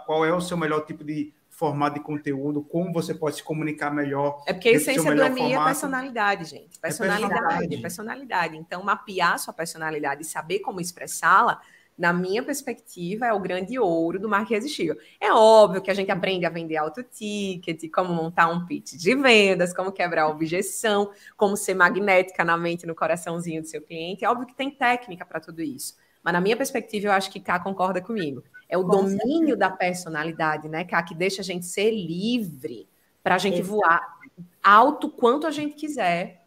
Qual, 0.06 0.26
é 0.26 0.34
o 0.34 0.42
seu 0.42 0.58
melhor 0.58 0.86
tipo 0.86 1.04
de 1.04 1.34
formato 1.50 2.00
de 2.00 2.04
conteúdo, 2.04 2.64
como 2.64 2.92
você 2.92 3.14
pode 3.14 3.36
se 3.36 3.44
comunicar 3.44 3.92
melhor. 3.92 4.44
É 4.48 4.54
porque 4.54 4.70
a 4.70 4.72
essência 4.74 5.14
do 5.14 5.24
MI 5.30 5.54
é 5.54 5.64
personalidade, 5.64 6.46
gente. 6.46 6.80
Personalidade, 6.80 7.34
é 7.34 7.38
personalidade. 7.38 7.82
personalidade. 7.82 8.58
Então, 8.58 8.84
mapear 8.84 9.38
sua 9.38 9.54
personalidade 9.54 10.24
e 10.24 10.26
saber 10.26 10.60
como 10.60 10.82
expressá-la 10.82 11.62
na 11.98 12.12
minha 12.14 12.42
perspectiva, 12.42 13.28
é 13.28 13.34
o 13.34 13.40
grande 13.40 13.78
ouro 13.78 14.20
do 14.20 14.28
marketing 14.28 14.54
irresistível. 14.54 14.98
É 15.20 15.32
óbvio 15.32 15.82
que 15.82 15.92
a 15.92 15.94
gente 15.94 16.10
aprende 16.12 16.46
a 16.46 16.50
vender 16.50 16.78
alto 16.78 17.04
ticket, 17.04 17.90
como 17.92 18.14
montar 18.14 18.48
um 18.48 18.66
pitch 18.66 18.94
de 18.94 19.16
vendas, 19.16 19.74
como 19.74 19.92
quebrar 19.92 20.24
a 20.24 20.30
objeção, 20.30 21.12
como 21.38 21.56
ser 21.56 21.76
magnética 21.76 22.44
na 22.44 22.58
mente, 22.58 22.88
no 22.88 22.96
coraçãozinho 22.96 23.62
do 23.62 23.68
seu 23.68 23.82
cliente. 23.82 24.26
É 24.26 24.30
óbvio 24.30 24.48
que 24.48 24.56
tem 24.56 24.72
técnica 24.72 25.26
para 25.26 25.40
tudo 25.40 25.62
isso. 25.62 25.96
Mas 26.24 26.34
na 26.34 26.42
minha 26.42 26.58
perspectiva, 26.58 27.08
eu 27.08 27.12
acho 27.12 27.32
que 27.32 27.40
Cá 27.40 27.60
concorda 27.60 28.02
comigo. 28.02 28.44
É 28.70 28.78
o 28.78 28.84
Com 28.84 28.90
domínio 28.90 29.20
certeza. 29.20 29.58
da 29.58 29.70
personalidade, 29.70 30.70
né, 30.70 30.84
Cá, 30.84 31.04
que 31.04 31.14
deixa 31.14 31.42
a 31.42 31.46
gente 31.46 31.66
ser 31.66 31.92
livre 31.92 32.88
para 33.24 33.36
a 33.36 33.38
gente 33.38 33.60
Exato. 33.60 33.78
voar 33.78 34.20
alto 34.64 35.10
quanto 35.10 35.46
a 35.46 35.52
gente 35.52 35.76
quiser 35.76 36.41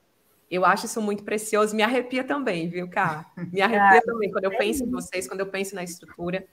eu 0.55 0.65
acho 0.65 0.87
isso 0.87 1.01
muito 1.01 1.25
precioso, 1.25 1.75
me 1.75 1.83
arrepia 1.83 2.23
também, 2.23 2.69
viu, 2.69 2.89
Cá? 2.89 3.27
Me 3.53 3.61
arrepia 3.63 4.03
também 4.03 4.31
quando 4.31 4.45
eu 4.45 4.57
penso 4.57 4.85
em 4.85 4.91
vocês, 4.91 5.27
quando 5.27 5.41
eu 5.41 5.47
penso 5.47 5.75
na 5.75 5.83
estrutura. 5.83 6.47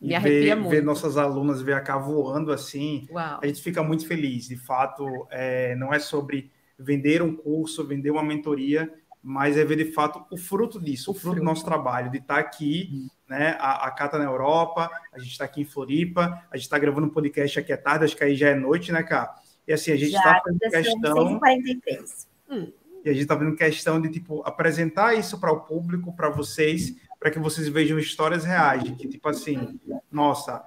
Me 0.00 0.14
arrepia 0.14 0.54
ver, 0.54 0.60
muito. 0.60 0.70
Ver 0.70 0.82
nossas 0.82 1.16
alunas 1.16 1.60
ver 1.60 1.74
a 1.74 1.80
Cá 1.80 1.98
voando 1.98 2.52
assim, 2.52 3.06
Uau. 3.10 3.40
a 3.42 3.46
gente 3.46 3.62
fica 3.62 3.82
muito 3.82 4.06
feliz. 4.06 4.48
De 4.48 4.56
fato, 4.56 5.06
é, 5.30 5.74
não 5.76 5.92
é 5.92 5.98
sobre 5.98 6.50
vender 6.78 7.22
um 7.22 7.36
curso, 7.36 7.86
vender 7.86 8.10
uma 8.10 8.22
mentoria, 8.22 8.92
mas 9.22 9.58
é 9.58 9.64
ver 9.64 9.76
de 9.76 9.92
fato 9.92 10.24
o 10.30 10.36
fruto 10.38 10.80
disso, 10.80 11.10
o, 11.10 11.12
o 11.12 11.14
fruto, 11.14 11.26
fruto, 11.26 11.40
do 11.40 11.44
nosso 11.44 11.64
trabalho, 11.64 12.10
de 12.10 12.18
estar 12.18 12.38
aqui, 12.38 12.88
hum. 12.92 13.08
né? 13.28 13.56
A, 13.60 13.86
a 13.86 13.90
Cata 13.90 14.18
na 14.18 14.24
Europa, 14.24 14.90
a 15.12 15.18
gente 15.18 15.32
está 15.32 15.44
aqui 15.44 15.60
em 15.60 15.66
Floripa, 15.66 16.42
a 16.50 16.56
gente 16.56 16.64
está 16.64 16.78
gravando 16.78 17.06
um 17.06 17.10
podcast 17.10 17.58
aqui 17.58 17.72
à 17.72 17.76
tarde, 17.76 18.04
acho 18.04 18.16
que 18.16 18.24
aí 18.24 18.34
já 18.34 18.48
é 18.48 18.54
noite, 18.54 18.92
né, 18.92 19.02
Cá? 19.02 19.34
E 19.68 19.72
assim, 19.72 19.92
a 19.92 19.96
gente 19.96 20.14
está 20.14 20.42
fazendo 20.42 20.58
questão. 20.58 21.38
43. 21.38 22.28
Hum. 22.50 22.72
E 23.04 23.08
a 23.08 23.12
gente 23.12 23.22
está 23.22 23.34
vendo 23.34 23.56
questão 23.56 24.00
de 24.00 24.10
tipo 24.10 24.42
apresentar 24.44 25.14
isso 25.14 25.38
para 25.38 25.52
o 25.52 25.60
público, 25.60 26.14
para 26.14 26.28
vocês, 26.28 26.94
para 27.18 27.30
que 27.30 27.38
vocês 27.38 27.68
vejam 27.68 27.98
histórias 27.98 28.44
reais, 28.44 28.82
que 28.98 29.08
tipo 29.08 29.28
assim, 29.28 29.78
nossa, 30.10 30.62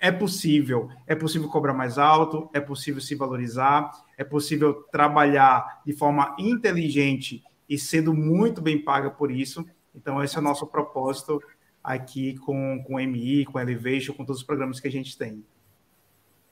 é 0.00 0.12
possível, 0.12 0.88
é 1.06 1.14
possível 1.14 1.48
cobrar 1.48 1.74
mais 1.74 1.98
alto, 1.98 2.48
é 2.52 2.60
possível 2.60 3.00
se 3.00 3.14
valorizar, 3.14 3.90
é 4.16 4.24
possível 4.24 4.74
trabalhar 4.92 5.82
de 5.84 5.92
forma 5.92 6.36
inteligente 6.38 7.42
e 7.68 7.78
sendo 7.78 8.14
muito 8.14 8.60
bem 8.60 8.82
paga 8.82 9.10
por 9.10 9.30
isso. 9.30 9.66
Então, 9.94 10.22
esse 10.22 10.36
é 10.36 10.40
o 10.40 10.42
nosso 10.42 10.66
propósito 10.66 11.42
aqui 11.82 12.36
com, 12.38 12.82
com 12.86 12.94
o 12.94 13.00
MI, 13.00 13.44
com 13.44 13.58
Elevation, 13.58 14.14
com 14.14 14.24
todos 14.24 14.40
os 14.40 14.46
programas 14.46 14.78
que 14.78 14.88
a 14.88 14.92
gente 14.92 15.16
tem. 15.18 15.44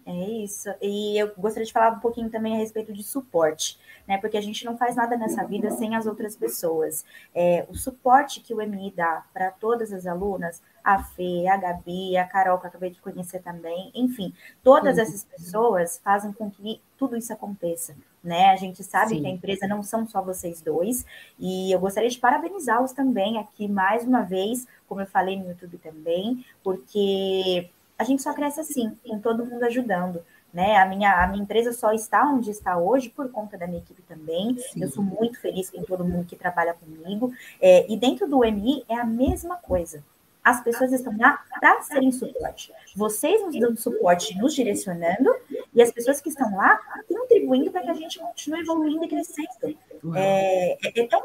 É 0.07 0.13
isso. 0.13 0.73
E 0.81 1.19
eu 1.19 1.33
gostaria 1.37 1.67
de 1.67 1.73
falar 1.73 1.91
um 1.91 1.99
pouquinho 1.99 2.31
também 2.31 2.55
a 2.55 2.59
respeito 2.59 2.93
de 2.93 3.03
suporte, 3.03 3.77
né? 4.07 4.17
Porque 4.19 4.37
a 4.37 4.41
gente 4.41 4.65
não 4.65 4.79
faz 4.79 4.95
nada 4.95 5.17
nessa 5.17 5.45
vida 5.45 5.69
sem 5.73 5.97
as 5.97 6.07
outras 6.07 6.37
pessoas. 6.37 7.05
É, 7.35 7.67
o 7.69 7.75
suporte 7.75 8.41
que 8.41 8.55
o 8.55 8.63
MI 8.63 8.93
dá 8.97 9.25
para 9.35 9.51
todas 9.51 9.93
as 9.93 10.07
alunas, 10.07 10.63
a 10.85 11.03
Fê, 11.03 11.49
a 11.49 11.57
Gabi, 11.57 12.17
a 12.17 12.25
Carol, 12.25 12.59
que 12.59 12.67
eu 12.67 12.69
acabei 12.69 12.91
de 12.91 13.01
conhecer 13.01 13.43
também, 13.43 13.91
enfim, 13.93 14.33
todas 14.63 14.97
essas 14.97 15.25
pessoas 15.25 16.01
fazem 16.05 16.33
com 16.33 16.49
que 16.49 16.81
tudo 16.97 17.17
isso 17.17 17.33
aconteça. 17.33 17.97
Né? 18.23 18.51
A 18.51 18.57
gente 18.57 18.85
sabe 18.85 19.17
Sim. 19.17 19.23
que 19.23 19.27
a 19.27 19.31
empresa 19.31 19.67
não 19.67 19.83
são 19.83 20.07
só 20.07 20.23
vocês 20.23 20.61
dois, 20.61 21.05
e 21.37 21.73
eu 21.73 21.81
gostaria 21.81 22.09
de 22.09 22.19
parabenizá-los 22.19 22.93
também 22.93 23.39
aqui 23.39 23.67
mais 23.67 24.05
uma 24.05 24.23
vez, 24.23 24.69
como 24.89 25.01
eu 25.01 25.07
falei 25.07 25.37
no 25.37 25.49
YouTube 25.49 25.79
também, 25.79 26.45
porque 26.63 27.69
a 27.99 28.05
gente 28.05 28.23
só 28.23 28.33
cresce 28.33 28.61
assim, 28.61 28.97
com 29.07 29.19
todo 29.19 29.45
mundo 29.45 29.63
ajudando. 29.65 30.23
Né? 30.53 30.77
A, 30.77 30.87
minha, 30.87 31.23
a 31.23 31.27
minha 31.27 31.43
empresa 31.43 31.73
só 31.73 31.93
está 31.93 32.25
onde 32.25 32.51
está 32.51 32.79
hoje 32.79 33.11
por 33.11 33.31
conta 33.31 33.59
da 33.59 33.67
minha 33.67 33.81
equipe 33.81 34.03
também. 34.03 34.57
Sim. 34.59 34.83
Eu 34.83 34.89
sou 34.89 35.05
muito 35.05 35.39
feliz 35.41 35.69
com 35.69 35.83
todo 35.83 36.05
mundo 36.05 36.25
que 36.25 36.37
trabalha 36.37 36.73
comigo. 36.75 37.33
É, 37.61 37.91
e 37.93 37.97
dentro 37.97 38.27
do 38.27 38.39
MI 38.41 38.85
é 38.89 38.95
a 38.95 39.05
mesma 39.05 39.57
coisa. 39.57 40.03
As 40.43 40.63
pessoas 40.63 40.93
estão 40.93 41.15
lá 41.19 41.43
para 41.61 41.83
serem 41.83 42.13
suporte. 42.13 42.73
Vocês 42.95 43.43
nos 43.43 43.59
dando 43.59 43.77
suporte, 43.77 44.39
nos 44.39 44.55
direcionando, 44.55 45.29
e 45.75 45.83
as 45.83 45.91
pessoas 45.91 46.21
que 46.21 46.29
estão 46.29 46.57
lá 46.57 46.79
contribuindo 47.09 47.71
para 47.73 47.83
que 47.83 47.91
a 47.91 47.95
gente 47.95 48.19
continue 48.19 48.61
evoluindo 48.61 49.05
e 49.05 49.09
crescendo. 49.09 49.77
É, 50.15 50.79
é, 50.87 51.01
é 51.01 51.07
tão 51.09 51.21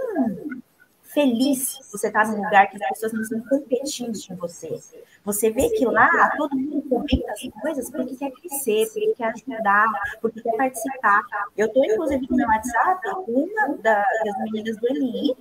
feliz 1.13 1.79
você 1.91 2.07
estar 2.07 2.23
tá 2.23 2.31
num 2.31 2.43
lugar 2.43 2.69
que 2.69 2.81
as 2.83 2.89
pessoas 2.89 3.13
não 3.13 3.21
estão 3.21 3.41
competindo 3.41 4.17
com 4.27 4.35
você. 4.35 4.79
Você 5.23 5.51
vê 5.51 5.69
que 5.69 5.85
lá 5.85 6.31
todo 6.37 6.57
mundo 6.57 6.81
comenta 6.89 7.31
as 7.31 7.61
coisas 7.61 7.89
porque 7.89 8.15
quer 8.15 8.31
crescer, 8.31 8.87
porque 8.87 9.13
quer 9.15 9.33
ajudar, 9.35 9.87
porque 10.21 10.41
quer 10.41 10.55
participar. 10.57 11.23
Eu 11.55 11.67
estou, 11.67 11.85
inclusive, 11.85 12.27
no 12.29 12.37
meu 12.37 12.47
WhatsApp, 12.47 13.01
uma 13.27 13.77
da, 13.77 14.03
das 14.23 14.37
meninas 14.43 14.77
do 14.77 14.87
LI, 14.87 15.35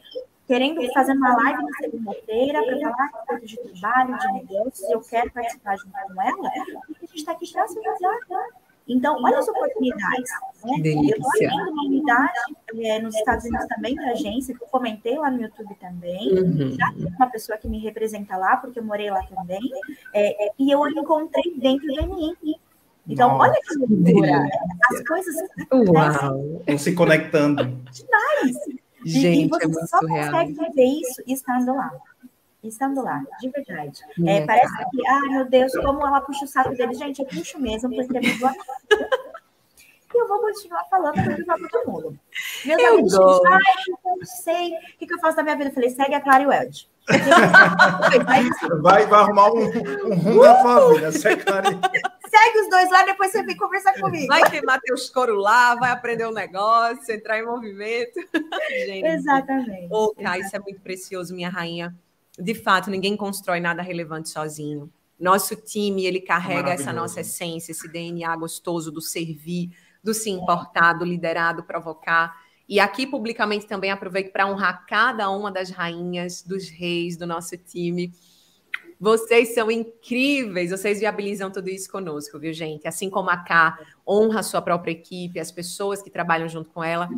querendo 0.47 0.93
fazer 0.93 1.13
uma 1.13 1.35
live 1.37 1.63
na 1.63 1.73
segunda-feira 1.79 2.63
para 2.65 2.81
falar 2.81 3.41
de 3.41 3.57
trabalho, 3.57 4.19
de 4.19 4.33
negócios, 4.33 4.91
eu 4.91 5.01
quero 5.01 5.31
participar 5.31 5.77
junto 5.77 5.93
com 5.93 6.23
ela, 6.23 6.51
porque 6.87 7.05
a 7.05 7.07
gente 7.07 7.17
está 7.17 7.33
aqui 7.33 7.53
para 7.53 7.69
se 7.69 7.79
ajudar. 7.79 8.47
Então, 8.89 9.17
olha 9.23 9.39
as 9.39 9.49
oportunidades. 9.49 10.31
Né? 10.65 10.73
Eu 10.85 11.03
estou 11.03 11.31
abrindo 11.31 11.71
uma 11.71 11.85
unidade 11.85 12.39
é, 12.83 12.99
nos 12.99 13.15
Estados 13.15 13.45
Unidos 13.45 13.67
também, 13.69 13.95
da 13.95 14.11
agência, 14.11 14.55
que 14.55 14.63
eu 14.63 14.69
comentei 14.69 15.17
lá 15.17 15.31
no 15.31 15.43
YouTube 15.43 15.75
também. 15.81 16.33
Uhum. 16.33 16.73
Já 16.73 16.93
tem 16.93 17.07
uma 17.07 17.31
pessoa 17.31 17.57
que 17.57 17.69
me 17.69 17.79
representa 17.79 18.37
lá, 18.37 18.57
porque 18.57 18.79
eu 18.79 18.85
morei 18.85 19.11
lá 19.11 19.23
também. 19.25 19.61
É, 20.13 20.47
é, 20.47 20.53
e 20.59 20.71
eu 20.71 20.83
a 20.83 20.91
encontrei 20.91 21.55
dentro 21.57 21.87
do 21.87 22.03
MI. 22.03 22.57
Então, 23.09 23.31
Nossa, 23.31 23.51
olha 23.51 23.61
que 23.63 23.75
loucura. 23.77 24.49
As 24.91 25.03
coisas 25.07 25.35
Estão 25.59 26.79
se 26.79 26.93
conectando. 26.95 27.65
Demais. 27.65 28.81
Gente, 29.05 29.43
e, 29.43 29.45
e 29.45 29.49
você 29.49 29.83
é 29.83 29.87
só 29.87 30.01
consegue 30.01 30.55
ver 30.75 30.85
isso 30.85 31.23
estando 31.27 31.75
lá 31.75 31.91
estando 32.69 33.03
lá, 33.03 33.23
de 33.41 33.49
verdade. 33.49 34.01
É, 34.27 34.45
parece 34.45 34.73
que, 34.91 35.09
ai 35.09 35.29
meu 35.29 35.45
Deus, 35.47 35.73
como 35.73 36.07
ela 36.07 36.21
puxa 36.21 36.45
o 36.45 36.49
saco 36.49 36.75
dele. 36.75 36.95
Gente, 36.95 37.21
eu 37.21 37.27
puxo 37.27 37.59
mesmo, 37.59 37.89
porque 37.95 38.17
é 38.17 38.21
muito 38.21 38.47
E 40.13 40.19
eu 40.19 40.29
vou 40.29 40.41
continuar 40.41 40.85
falando 40.91 41.15
para 41.15 41.69
todo 41.69 41.91
mundo. 41.91 42.19
Meus 42.65 42.83
eu 42.83 42.93
amigos, 42.95 43.15
eu 43.15 43.43
não 44.05 44.25
sei 44.25 44.75
o 44.75 44.81
que, 44.99 45.07
que, 45.07 45.15
eu 45.15 45.21
faço 45.21 45.37
da 45.37 45.43
minha 45.43 45.57
vida. 45.57 45.71
Eu 45.71 45.75
falei, 45.75 45.91
segue 45.91 46.15
a 46.15 46.21
Clara 46.21 46.43
e 46.43 46.47
o 46.47 46.53
Eld. 46.53 46.89
Vai, 48.83 49.07
vai 49.07 49.21
arrumar 49.21 49.53
um, 49.53 49.65
um 49.65 50.15
rumo 50.17 50.45
na 50.45 50.55
família, 50.57 51.13
segue, 51.13 51.43
segue 51.43 52.61
os 52.61 52.71
dois 52.71 52.91
lá, 52.91 53.05
depois 53.05 53.33
você 53.33 53.43
vem 53.43 53.57
conversar 53.57 53.95
comigo. 53.99 54.27
Vai 54.27 54.49
queimar 54.49 54.81
teus 54.81 55.09
coros 55.09 55.43
lá, 55.43 55.75
vai 55.77 55.91
aprender 55.91 56.27
um 56.27 56.33
negócio, 56.33 57.13
entrar 57.13 57.39
em 57.39 57.47
movimento. 57.47 58.21
Gente, 58.87 59.07
Exatamente. 59.07 59.89
Oh, 59.91 60.15
Kai, 60.15 60.41
isso 60.41 60.55
é 60.55 60.59
muito 60.59 60.81
precioso, 60.81 61.35
minha 61.35 61.49
rainha 61.49 61.97
de 62.39 62.55
fato, 62.55 62.91
ninguém 62.91 63.17
constrói 63.17 63.61
nada 63.61 63.83
relevante 63.83 64.29
sozinho. 64.29 64.91
Nosso 65.19 65.55
time, 65.55 66.07
ele 66.07 66.21
carrega 66.21 66.71
essa 66.71 66.93
nossa 66.93 67.21
essência, 67.21 67.73
esse 67.73 67.87
DNA 67.87 68.35
gostoso 68.37 68.91
do 68.91 69.03
servir, 69.03 69.71
do 70.03 70.15
se 70.15 70.31
importar, 70.31 70.95
do 70.95 71.05
liderar, 71.05 71.55
do 71.55 71.63
provocar. 71.63 72.35
E 72.67 72.81
aqui, 72.81 73.07
publicamente, 73.07 73.67
também 73.67 73.91
aproveito 73.91 74.33
para 74.33 74.47
honrar 74.47 74.87
cada 74.87 75.29
uma 75.29 75.51
das 75.51 75.71
rainhas, 75.71 76.43
dos 76.43 76.71
reis 76.71 77.17
do 77.19 77.27
nosso 77.27 77.57
time. 77.59 78.13
Vocês 78.99 79.55
são 79.55 79.71
incríveis, 79.71 80.71
vocês 80.71 81.01
viabilizam 81.01 81.51
tudo 81.51 81.69
isso 81.69 81.91
conosco, 81.91 82.39
viu, 82.39 82.53
gente? 82.53 82.87
Assim 82.87 83.11
como 83.11 83.29
a 83.29 83.37
K 83.37 83.79
honra 84.07 84.41
a 84.41 84.43
sua 84.43 84.63
própria 84.63 84.93
equipe, 84.93 85.41
as 85.41 85.51
pessoas 85.51 86.01
que 86.01 86.11
trabalham 86.11 86.49
junto 86.49 86.71
com 86.71 86.83
ela. 86.83 87.09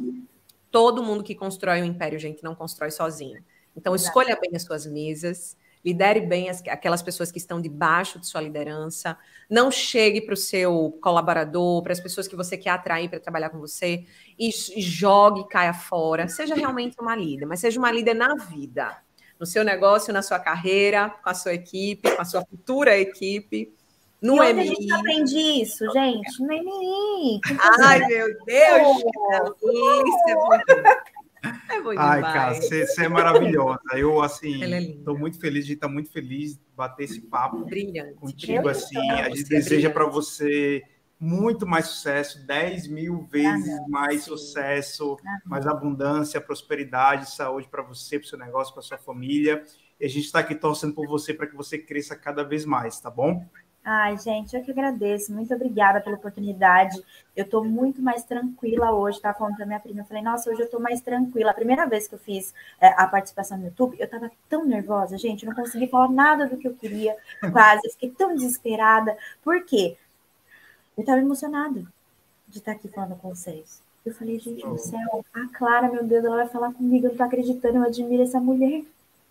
Todo 0.71 1.03
mundo 1.03 1.23
que 1.23 1.35
constrói 1.35 1.83
um 1.83 1.85
império, 1.85 2.19
gente, 2.19 2.43
não 2.43 2.55
constrói 2.55 2.91
sozinho. 2.91 3.45
Então, 3.77 3.95
escolha 3.95 4.39
bem 4.41 4.51
as 4.55 4.63
suas 4.63 4.87
mesas, 4.87 5.57
lidere 5.85 6.21
bem 6.21 6.49
as, 6.49 6.63
aquelas 6.69 7.03
pessoas 7.03 7.33
que 7.33 7.39
estão 7.39 7.61
debaixo 7.61 8.19
de 8.19 8.27
sua 8.27 8.41
liderança. 8.41 9.17
Não 9.51 9.71
chegue 9.71 10.21
para 10.21 10.35
o 10.35 10.37
seu 10.37 10.97
colaborador, 11.03 11.83
para 11.83 11.93
as 11.93 12.01
pessoas 12.01 12.29
que 12.29 12.37
você 12.37 12.57
quer 12.57 12.71
atrair 12.71 13.09
para 13.09 13.19
trabalhar 13.19 13.51
com 13.51 13.59
você 13.59 14.05
e, 14.39 14.49
e 14.49 14.81
jogue, 14.81 15.49
caia 15.49 15.75
fora. 15.75 16.29
Seja 16.29 16.55
realmente 16.55 16.97
uma 17.01 17.17
líder, 17.17 17.47
mas 17.47 17.61
seja 17.61 17.79
uma 17.79 17.91
líder 17.91 18.15
na 18.15 18.35
vida, 18.37 18.97
no 19.39 19.47
seu 19.47 19.65
negócio, 19.65 20.13
na 20.13 20.23
sua 20.23 20.39
carreira, 20.39 21.11
com 21.11 21.31
a 21.31 21.35
sua 21.35 21.55
equipe, 21.55 22.15
com 22.15 22.23
a 22.23 22.25
sua 22.25 22.45
futura 22.45 22.97
equipe. 22.97 23.75
No 24.21 24.37
e 24.45 24.53
MI. 24.53 24.61
a 24.61 24.65
gente 24.65 24.93
aprende 24.93 25.37
isso, 25.63 25.85
gente? 25.93 26.41
No 26.41 26.47
MI. 26.47 27.41
Ai, 27.81 27.99
meu 28.07 28.29
Deus! 28.45 29.03
Oh. 29.61 30.05
Isso 30.07 30.29
é 30.29 30.35
muito 30.35 30.67
é 31.43 31.81
bom 31.81 31.93
Ai, 31.97 32.21
cara, 32.21 32.55
você 32.55 33.05
é 33.05 33.09
maravilhosa. 33.09 33.81
Eu, 33.95 34.23
assim, 34.23 34.63
estou 34.63 35.17
é 35.17 35.19
muito 35.19 35.39
feliz 35.39 35.67
de 35.67 35.75
estar 35.75 35.89
muito 35.89 36.11
feliz 36.11 36.55
de 36.55 36.61
bater 36.77 37.05
esse 37.05 37.21
papo 37.21 37.65
Brilhante. 37.65 38.15
contigo, 38.15 38.69
assim. 38.69 38.99
A 39.11 39.29
gente 39.29 39.47
é 39.47 39.49
deseja 39.49 39.91
para 39.91 40.07
você 40.07 40.83
muito 41.19 41.65
mais 41.65 41.87
sucesso, 41.87 42.45
10 42.45 42.89
mil 42.89 43.23
vezes 43.31 43.73
ah, 43.79 43.85
mais 43.89 44.23
sim. 44.23 44.31
sucesso, 44.31 45.17
ah, 45.25 45.39
mais 45.45 45.69
abundância, 45.69 46.41
prosperidade, 46.41 47.31
saúde 47.31 47.69
para 47.69 47.83
você, 47.83 48.19
para 48.19 48.27
o 48.27 48.29
seu 48.29 48.39
negócio, 48.39 48.75
para 48.75 48.83
sua 48.83 48.99
família. 48.99 49.65
E 50.01 50.05
a 50.05 50.09
gente 50.09 50.25
está 50.25 50.41
aqui 50.41 50.55
torcendo 50.55 50.95
por 50.95 51.07
você 51.07 51.33
para 51.33 51.47
que 51.47 51.55
você 51.55 51.79
cresça 51.79 52.17
cada 52.17 52.43
vez 52.43 52.65
mais, 52.65 52.99
tá 52.99 53.09
bom? 53.09 53.47
Ai, 53.85 54.17
gente, 54.17 54.55
eu 54.55 54.63
que 54.63 54.71
agradeço. 54.71 55.33
Muito 55.33 55.53
obrigada 55.53 56.01
pela 56.01 56.15
oportunidade. 56.15 57.03
Eu 57.35 57.45
estou 57.45 57.65
muito 57.65 58.01
mais 58.01 58.23
tranquila 58.23 58.93
hoje. 58.93 59.17
Estava 59.17 59.37
falando 59.37 59.57
para 59.57 59.67
minha 59.67 59.81
prima. 59.81 60.03
Eu 60.03 60.05
falei, 60.05 60.23
nossa, 60.23 60.49
hoje 60.51 60.61
eu 60.61 60.67
estou 60.67 60.81
mais 60.81 61.01
tranquila. 61.01 61.51
A 61.51 61.55
primeira 61.55 61.85
vez 61.87 62.07
que 62.07 62.15
eu 62.15 62.19
fiz 62.19 62.55
é, 62.81 62.89
a 62.89 63.09
participação 63.09 63.59
no 63.59 63.65
YouTube, 63.65 63.97
eu 63.99 64.05
estava 64.05 64.31
tão 64.49 64.65
nervosa, 64.65 65.19
gente. 65.19 65.45
Eu 65.45 65.53
não 65.53 65.57
consegui 65.61 65.89
falar 65.89 66.09
nada 66.09 66.47
do 66.47 66.57
que 66.57 66.69
eu 66.69 66.75
queria, 66.75 67.17
quase. 67.53 67.85
Eu 67.85 67.91
fiquei 67.93 68.11
tão 68.11 68.37
desesperada. 68.37 69.17
Por 69.43 69.65
quê? 69.65 69.97
Eu 70.97 71.01
estava 71.01 71.21
emocionada 71.21 71.85
de 72.47 72.59
estar 72.59 72.73
aqui 72.73 72.87
falando 72.87 73.17
com 73.17 73.35
vocês. 73.35 73.83
Eu 74.07 74.15
falei, 74.15 74.39
gente 74.39 74.65
do 74.65 74.79
céu, 74.79 75.25
a 75.35 75.49
Clara, 75.59 75.91
meu 75.91 76.05
Deus, 76.05 76.25
ela 76.25 76.37
vai 76.37 76.49
falar 76.49 76.73
comigo. 76.73 77.07
Eu 77.07 77.09
não 77.09 77.13
estou 77.13 77.27
acreditando, 77.27 77.79
eu 77.79 77.85
admiro 77.85 78.23
essa 78.23 78.39
mulher. 78.39 78.85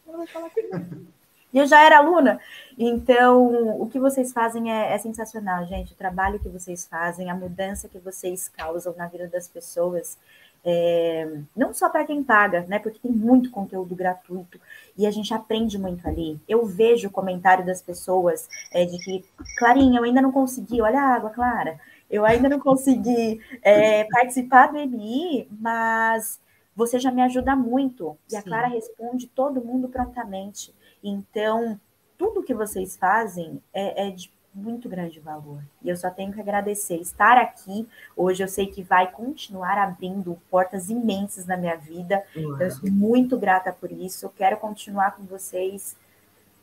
Ela 0.05 0.17
vai 0.17 0.27
falar 0.27 0.49
comigo. 0.49 1.07
E 1.53 1.57
eu 1.57 1.65
já 1.65 1.83
era 1.83 1.97
aluna. 1.97 2.39
Então, 2.77 3.79
o 3.79 3.87
que 3.87 3.99
vocês 3.99 4.31
fazem 4.31 4.71
é, 4.71 4.93
é, 4.93 4.97
sensacional, 4.97 5.65
gente. 5.65 5.93
O 5.93 5.97
trabalho 5.97 6.39
que 6.39 6.49
vocês 6.49 6.85
fazem, 6.85 7.29
a 7.29 7.35
mudança 7.35 7.89
que 7.89 7.99
vocês 7.99 8.49
causam 8.49 8.93
na 8.97 9.07
vida 9.07 9.27
das 9.27 9.47
pessoas. 9.47 10.17
É, 10.63 11.39
não 11.55 11.73
só 11.73 11.89
para 11.89 12.05
quem 12.05 12.23
paga, 12.23 12.65
né? 12.67 12.79
Porque 12.79 12.99
tem 12.99 13.11
muito 13.11 13.49
conteúdo 13.49 13.95
gratuito 13.95 14.59
e 14.95 15.07
a 15.07 15.11
gente 15.11 15.33
aprende 15.33 15.77
muito 15.77 16.07
ali. 16.07 16.39
Eu 16.47 16.65
vejo 16.65 17.07
o 17.07 17.11
comentário 17.11 17.65
das 17.65 17.81
pessoas 17.81 18.47
é, 18.71 18.85
de 18.85 18.97
que, 18.99 19.25
Clarinha, 19.57 19.99
eu 19.99 20.03
ainda 20.03 20.21
não 20.21 20.31
consegui, 20.31 20.81
olha 20.81 21.01
a 21.01 21.15
água, 21.15 21.31
Clara, 21.31 21.79
eu 22.09 22.25
ainda 22.25 22.47
não 22.47 22.59
consegui 22.59 23.41
é, 23.63 24.03
participar 24.03 24.67
do 24.67 24.77
MI, 24.77 25.47
mas 25.49 26.39
você 26.75 26.99
já 26.99 27.11
me 27.11 27.21
ajuda 27.21 27.55
muito. 27.55 28.17
E 28.31 28.35
a 28.35 28.43
Clara 28.43 28.67
responde 28.67 29.27
todo 29.27 29.63
mundo 29.63 29.87
prontamente. 29.87 30.73
Então, 31.03 31.79
tudo 32.17 32.43
que 32.43 32.53
vocês 32.53 32.95
fazem 32.95 33.61
é, 33.73 34.07
é 34.07 34.11
de 34.11 34.31
muito 34.53 34.89
grande 34.89 35.19
valor. 35.19 35.63
E 35.81 35.89
eu 35.89 35.95
só 35.95 36.09
tenho 36.09 36.33
que 36.33 36.41
agradecer 36.41 36.97
estar 36.97 37.37
aqui. 37.37 37.87
Hoje 38.15 38.43
eu 38.43 38.47
sei 38.47 38.67
que 38.67 38.83
vai 38.83 39.09
continuar 39.09 39.77
abrindo 39.77 40.37
portas 40.49 40.89
imensas 40.89 41.45
na 41.45 41.55
minha 41.55 41.75
vida. 41.75 42.23
Uhum. 42.35 42.61
Eu 42.61 42.71
sou 42.71 42.91
muito 42.91 43.37
grata 43.37 43.71
por 43.71 43.91
isso. 43.91 44.25
Eu 44.25 44.29
quero 44.29 44.57
continuar 44.57 45.15
com 45.15 45.23
vocês 45.23 45.95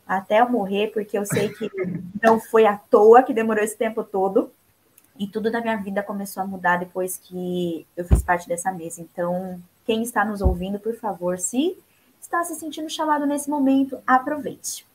até 0.07 0.41
eu 0.41 0.49
morrer, 0.49 0.89
porque 0.89 1.19
eu 1.19 1.25
sei 1.25 1.49
que 1.51 1.71
não 2.23 2.39
foi 2.41 2.67
à 2.67 2.77
toa 2.77 3.23
que 3.23 3.35
demorou 3.35 3.65
esse 3.65 3.77
tempo 3.77 4.05
todo. 4.05 4.51
E 5.19 5.27
tudo 5.27 5.51
na 5.51 5.61
minha 5.61 5.77
vida 5.77 6.03
começou 6.03 6.43
a 6.43 6.47
mudar 6.47 6.77
depois 6.77 7.17
que 7.17 7.87
eu 7.97 8.05
fiz 8.05 8.23
parte 8.23 8.47
dessa 8.47 8.71
mesa. 8.71 9.01
Então, 9.01 9.61
quem 9.85 10.03
está 10.03 10.25
nos 10.25 10.41
ouvindo, 10.41 10.79
por 10.79 10.95
favor, 10.95 11.39
se 11.39 11.77
está 12.21 12.43
se 12.45 12.55
sentindo 12.55 12.89
chamado 12.91 13.27
nesse 13.27 13.49
momento, 13.49 13.99
aproveite. 14.07 14.89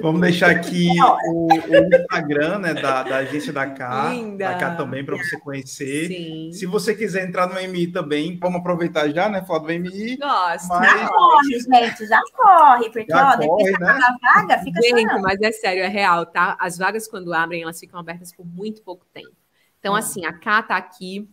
Vamos 0.00 0.20
deixar 0.20 0.50
aqui 0.50 0.88
o, 1.28 1.48
o 1.48 1.96
Instagram 2.00 2.58
né, 2.60 2.74
da, 2.74 3.02
da, 3.02 3.16
agência 3.16 3.52
da 3.52 3.66
Cá, 3.66 4.10
Linda. 4.10 4.48
da 4.48 4.54
Cá 4.58 4.76
também, 4.76 5.04
para 5.04 5.16
você 5.16 5.38
conhecer. 5.40 6.06
Sim. 6.06 6.50
Se 6.52 6.66
você 6.66 6.94
quiser 6.94 7.26
entrar 7.26 7.48
no 7.48 7.58
MI 7.58 7.88
também, 7.88 8.38
vamos 8.40 8.60
aproveitar 8.60 9.08
já, 9.08 9.28
né? 9.28 9.42
Falar 9.44 9.60
do 9.60 9.72
MI. 9.72 10.16
Nossa, 10.18 10.68
mas... 10.68 11.00
já 11.00 11.08
corre, 11.08 11.60
gente, 11.60 12.06
já 12.06 12.22
corre, 12.32 12.90
porque 12.90 13.06
já 13.12 13.32
ó, 13.32 13.36
corre, 13.36 13.64
depois 13.64 13.80
né? 13.80 13.98
da 13.98 14.16
vaga 14.22 14.58
fica 14.62 14.80
Gente, 14.82 15.20
mas 15.20 15.40
é 15.40 15.50
sério, 15.50 15.82
é 15.82 15.88
real, 15.88 16.26
tá? 16.26 16.56
As 16.60 16.78
vagas, 16.78 17.08
quando 17.08 17.34
abrem, 17.34 17.62
elas 17.62 17.80
ficam 17.80 17.98
abertas 17.98 18.32
por 18.32 18.46
muito 18.46 18.82
pouco 18.82 19.04
tempo. 19.12 19.34
Então, 19.80 19.94
hum. 19.94 19.96
assim, 19.96 20.24
a 20.24 20.32
Cá 20.32 20.60
está 20.60 20.76
aqui, 20.76 21.28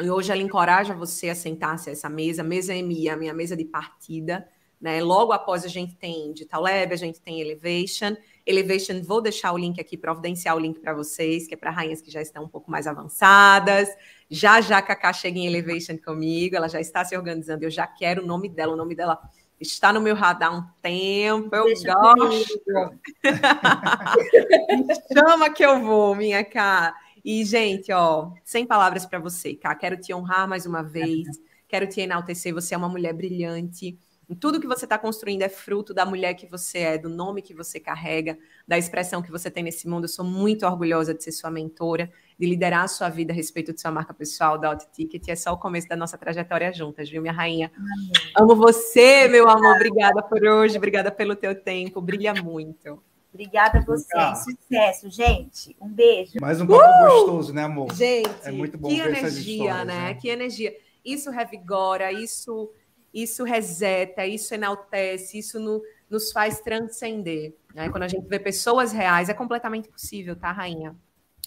e 0.00 0.10
hoje 0.10 0.32
ela 0.32 0.42
encoraja 0.42 0.92
você 0.92 1.28
a 1.28 1.34
sentar-se 1.36 1.88
a 1.88 1.92
essa 1.92 2.08
mesa, 2.08 2.42
mesa 2.42 2.74
MI, 2.74 3.08
a 3.08 3.16
minha 3.16 3.32
mesa 3.32 3.56
de 3.56 3.64
partida 3.64 4.46
né? 4.80 5.02
Logo 5.02 5.32
após 5.32 5.64
a 5.64 5.68
gente 5.68 5.94
tem 5.94 6.32
Digital 6.32 6.62
Lab, 6.62 6.92
a 6.92 6.96
gente 6.96 7.20
tem 7.20 7.40
Elevation. 7.40 8.16
Elevation, 8.44 9.02
vou 9.02 9.20
deixar 9.20 9.52
o 9.52 9.58
link 9.58 9.80
aqui, 9.80 9.96
providenciar 9.96 10.54
o 10.54 10.58
link 10.58 10.78
para 10.78 10.94
vocês, 10.94 11.46
que 11.48 11.54
é 11.54 11.56
para 11.56 11.70
rainhas 11.70 12.00
que 12.00 12.10
já 12.10 12.22
estão 12.22 12.44
um 12.44 12.48
pouco 12.48 12.70
mais 12.70 12.86
avançadas. 12.86 13.88
Já 14.30 14.60
já 14.60 14.78
a 14.78 14.82
Cacá 14.82 15.12
chega 15.12 15.38
em 15.38 15.46
Elevation 15.46 15.98
comigo, 15.98 16.54
ela 16.56 16.68
já 16.68 16.80
está 16.80 17.04
se 17.04 17.16
organizando, 17.16 17.64
eu 17.64 17.70
já 17.70 17.86
quero 17.86 18.22
o 18.22 18.26
nome 18.26 18.48
dela, 18.48 18.74
o 18.74 18.76
nome 18.76 18.94
dela 18.94 19.18
está 19.60 19.92
no 19.92 20.00
meu 20.00 20.14
radar 20.14 20.52
há 20.52 20.56
um 20.56 20.64
tempo, 20.82 21.54
eu 21.54 21.64
Deixa 21.64 21.92
gosto. 21.92 23.00
Chama 25.12 25.50
que 25.50 25.64
eu 25.64 25.80
vou, 25.80 26.14
minha 26.14 26.44
cara. 26.44 26.94
E, 27.24 27.44
gente, 27.44 27.92
ó, 27.92 28.30
sem 28.44 28.64
palavras 28.64 29.04
para 29.04 29.18
você, 29.18 29.54
Cá. 29.54 29.74
Quero 29.74 29.96
te 29.96 30.14
honrar 30.14 30.46
mais 30.46 30.64
uma 30.66 30.82
vez, 30.82 31.26
quero 31.66 31.88
te 31.88 32.00
enaltecer. 32.00 32.54
Você 32.54 32.74
é 32.74 32.78
uma 32.78 32.88
mulher 32.88 33.12
brilhante. 33.12 33.98
Tudo 34.40 34.60
que 34.60 34.66
você 34.66 34.86
está 34.86 34.98
construindo 34.98 35.42
é 35.42 35.48
fruto 35.48 35.94
da 35.94 36.04
mulher 36.04 36.34
que 36.34 36.46
você 36.46 36.78
é, 36.78 36.98
do 36.98 37.08
nome 37.08 37.40
que 37.40 37.54
você 37.54 37.78
carrega, 37.78 38.36
da 38.66 38.76
expressão 38.76 39.22
que 39.22 39.30
você 39.30 39.48
tem 39.48 39.62
nesse 39.62 39.88
mundo. 39.88 40.04
Eu 40.04 40.08
sou 40.08 40.24
muito 40.24 40.66
orgulhosa 40.66 41.14
de 41.14 41.22
ser 41.22 41.30
sua 41.30 41.48
mentora, 41.48 42.10
de 42.36 42.44
liderar 42.44 42.82
a 42.82 42.88
sua 42.88 43.08
vida 43.08 43.32
a 43.32 43.36
respeito 43.36 43.72
de 43.72 43.80
sua 43.80 43.92
marca 43.92 44.12
pessoal, 44.12 44.58
da 44.58 44.74
Ticket. 44.74 45.28
É 45.28 45.36
só 45.36 45.52
o 45.52 45.58
começo 45.58 45.86
da 45.86 45.94
nossa 45.94 46.18
trajetória 46.18 46.72
juntas, 46.72 47.08
viu, 47.08 47.22
minha 47.22 47.32
rainha? 47.32 47.70
Amém. 47.76 48.12
Amo 48.36 48.56
você, 48.56 49.28
meu 49.28 49.48
amor. 49.48 49.76
Obrigada 49.76 50.20
por 50.20 50.44
hoje, 50.44 50.76
obrigada 50.76 51.12
pelo 51.12 51.36
teu 51.36 51.54
tempo. 51.54 52.00
Brilha 52.00 52.34
muito. 52.34 53.00
Obrigada 53.32 53.78
a 53.78 53.84
você. 53.84 54.08
Sucesso, 54.34 55.10
gente. 55.10 55.76
Um 55.80 55.88
beijo. 55.88 56.32
Mais 56.40 56.60
um 56.60 56.66
pouco 56.66 56.84
uh! 56.84 57.04
gostoso, 57.04 57.54
né, 57.54 57.62
amor? 57.62 57.94
Gente, 57.94 58.30
é 58.42 58.50
muito 58.50 58.76
bom 58.76 58.88
que 58.88 58.98
energia, 58.98 59.84
né? 59.84 59.84
né? 59.84 60.14
Que 60.14 60.28
energia. 60.28 60.74
Isso 61.04 61.30
revigora, 61.30 62.10
isso 62.10 62.72
isso 63.16 63.44
reseta, 63.44 64.26
isso 64.26 64.54
enaltece, 64.54 65.38
isso 65.38 65.58
no, 65.58 65.82
nos 66.08 66.30
faz 66.32 66.60
transcender. 66.60 67.56
Né? 67.74 67.88
Quando 67.88 68.02
a 68.02 68.08
gente 68.08 68.28
vê 68.28 68.38
pessoas 68.38 68.92
reais, 68.92 69.30
é 69.30 69.34
completamente 69.34 69.88
possível, 69.88 70.36
tá, 70.36 70.52
rainha? 70.52 70.94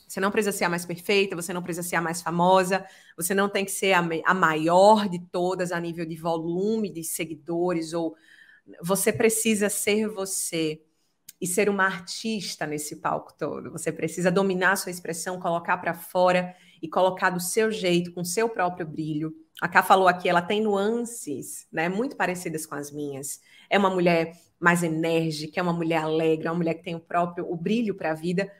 Você 0.07 0.19
não 0.19 0.31
precisa 0.31 0.57
ser 0.57 0.65
a 0.65 0.69
mais 0.69 0.83
perfeita, 0.83 1.35
você 1.35 1.53
não 1.53 1.61
precisa 1.61 1.87
ser 1.87 1.95
a 1.95 2.01
mais 2.01 2.23
famosa, 2.23 2.83
você 3.15 3.35
não 3.35 3.47
tem 3.47 3.63
que 3.63 3.69
ser 3.69 3.93
a, 3.93 4.03
a 4.25 4.33
maior 4.33 5.07
de 5.07 5.19
todas 5.19 5.71
a 5.71 5.79
nível 5.79 6.07
de 6.07 6.15
volume 6.15 6.91
de 6.91 7.03
seguidores, 7.03 7.93
ou 7.93 8.15
você 8.81 9.13
precisa 9.13 9.69
ser 9.69 10.07
você 10.07 10.81
e 11.39 11.45
ser 11.45 11.69
uma 11.69 11.85
artista 11.85 12.65
nesse 12.65 12.95
palco 12.95 13.35
todo. 13.37 13.71
Você 13.71 13.91
precisa 13.91 14.31
dominar 14.31 14.75
sua 14.75 14.89
expressão, 14.89 15.39
colocar 15.39 15.77
para 15.77 15.93
fora 15.93 16.55
e 16.81 16.87
colocar 16.89 17.29
do 17.29 17.39
seu 17.39 17.69
jeito, 17.69 18.11
com 18.11 18.23
seu 18.23 18.49
próprio 18.49 18.87
brilho 18.87 19.31
a 19.61 19.67
Ká 19.67 19.83
falou 19.83 20.07
aqui, 20.07 20.29
ela 20.29 20.41
tem 20.41 20.61
nuances, 20.61 21.67
né, 21.71 21.89
muito 21.89 22.15
parecidas 22.15 22.65
com 22.65 22.75
as 22.75 22.91
minhas. 22.91 23.41
É 23.69 23.77
uma 23.77 23.89
mulher 23.89 24.33
mais 24.59 24.83
enérgica, 24.83 25.59
é 25.59 25.63
uma 25.63 25.73
mulher 25.73 25.97
alegre, 25.97 26.47
é 26.47 26.51
uma 26.51 26.57
mulher 26.57 26.75
que 26.75 26.83
tem 26.83 26.95
o 26.95 26.99
próprio 26.99 27.49
o 27.49 27.55
brilho 27.55 27.95
para 27.95 28.11
a 28.11 28.15
vida, 28.15 28.51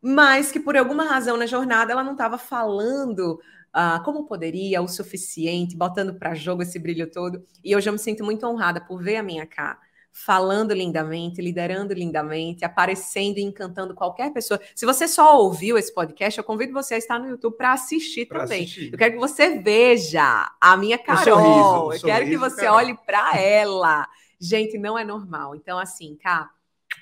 mas 0.00 0.52
que 0.52 0.60
por 0.60 0.76
alguma 0.76 1.04
razão 1.04 1.36
na 1.36 1.46
jornada 1.46 1.92
ela 1.92 2.04
não 2.04 2.12
estava 2.12 2.38
falando 2.38 3.38
uh, 3.74 4.02
como 4.04 4.26
poderia, 4.26 4.82
o 4.82 4.88
suficiente, 4.88 5.76
botando 5.76 6.14
para 6.18 6.34
jogo 6.34 6.62
esse 6.62 6.78
brilho 6.78 7.10
todo. 7.10 7.44
E 7.64 7.74
hoje 7.76 7.88
eu 7.88 7.92
me 7.92 7.98
sinto 7.98 8.24
muito 8.24 8.46
honrada 8.46 8.80
por 8.80 9.02
ver 9.02 9.16
a 9.16 9.22
minha 9.22 9.46
Ká 9.46 9.78
falando 10.16 10.72
lindamente, 10.72 11.42
liderando 11.42 11.92
lindamente, 11.92 12.64
aparecendo 12.64 13.36
e 13.36 13.42
encantando 13.42 13.94
qualquer 13.94 14.32
pessoa. 14.32 14.58
Se 14.74 14.86
você 14.86 15.06
só 15.06 15.38
ouviu 15.38 15.76
esse 15.76 15.92
podcast, 15.92 16.38
eu 16.38 16.42
convido 16.42 16.72
você 16.72 16.94
a 16.94 16.98
estar 16.98 17.18
no 17.18 17.28
YouTube 17.28 17.54
para 17.54 17.74
assistir 17.74 18.24
pra 18.26 18.40
também. 18.40 18.64
Assistir. 18.64 18.92
Eu 18.92 18.98
quero 18.98 19.12
que 19.12 19.18
você 19.18 19.58
veja 19.58 20.50
a 20.58 20.76
minha 20.78 20.96
Carol. 20.96 21.92
sorriso, 21.92 22.06
eu 22.06 22.10
quero 22.10 22.26
que 22.26 22.38
você 22.38 22.62
Carol. 22.62 22.76
olhe 22.76 22.96
para 23.04 23.38
ela. 23.38 24.08
Gente, 24.40 24.78
não 24.78 24.98
é 24.98 25.04
normal. 25.04 25.54
Então, 25.54 25.78
assim, 25.78 26.16
cá, 26.16 26.50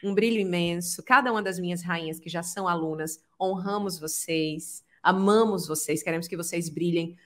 um 0.02 0.12
brilho 0.12 0.40
imenso. 0.40 1.00
Cada 1.04 1.30
uma 1.30 1.40
das 1.40 1.56
minhas 1.56 1.84
rainhas 1.84 2.18
que 2.18 2.28
já 2.28 2.42
são 2.42 2.66
alunas, 2.66 3.22
honramos 3.40 3.96
vocês, 3.96 4.84
amamos 5.00 5.68
vocês, 5.68 6.02
queremos 6.02 6.26
que 6.26 6.36
vocês 6.36 6.68
brilhem 6.68 7.16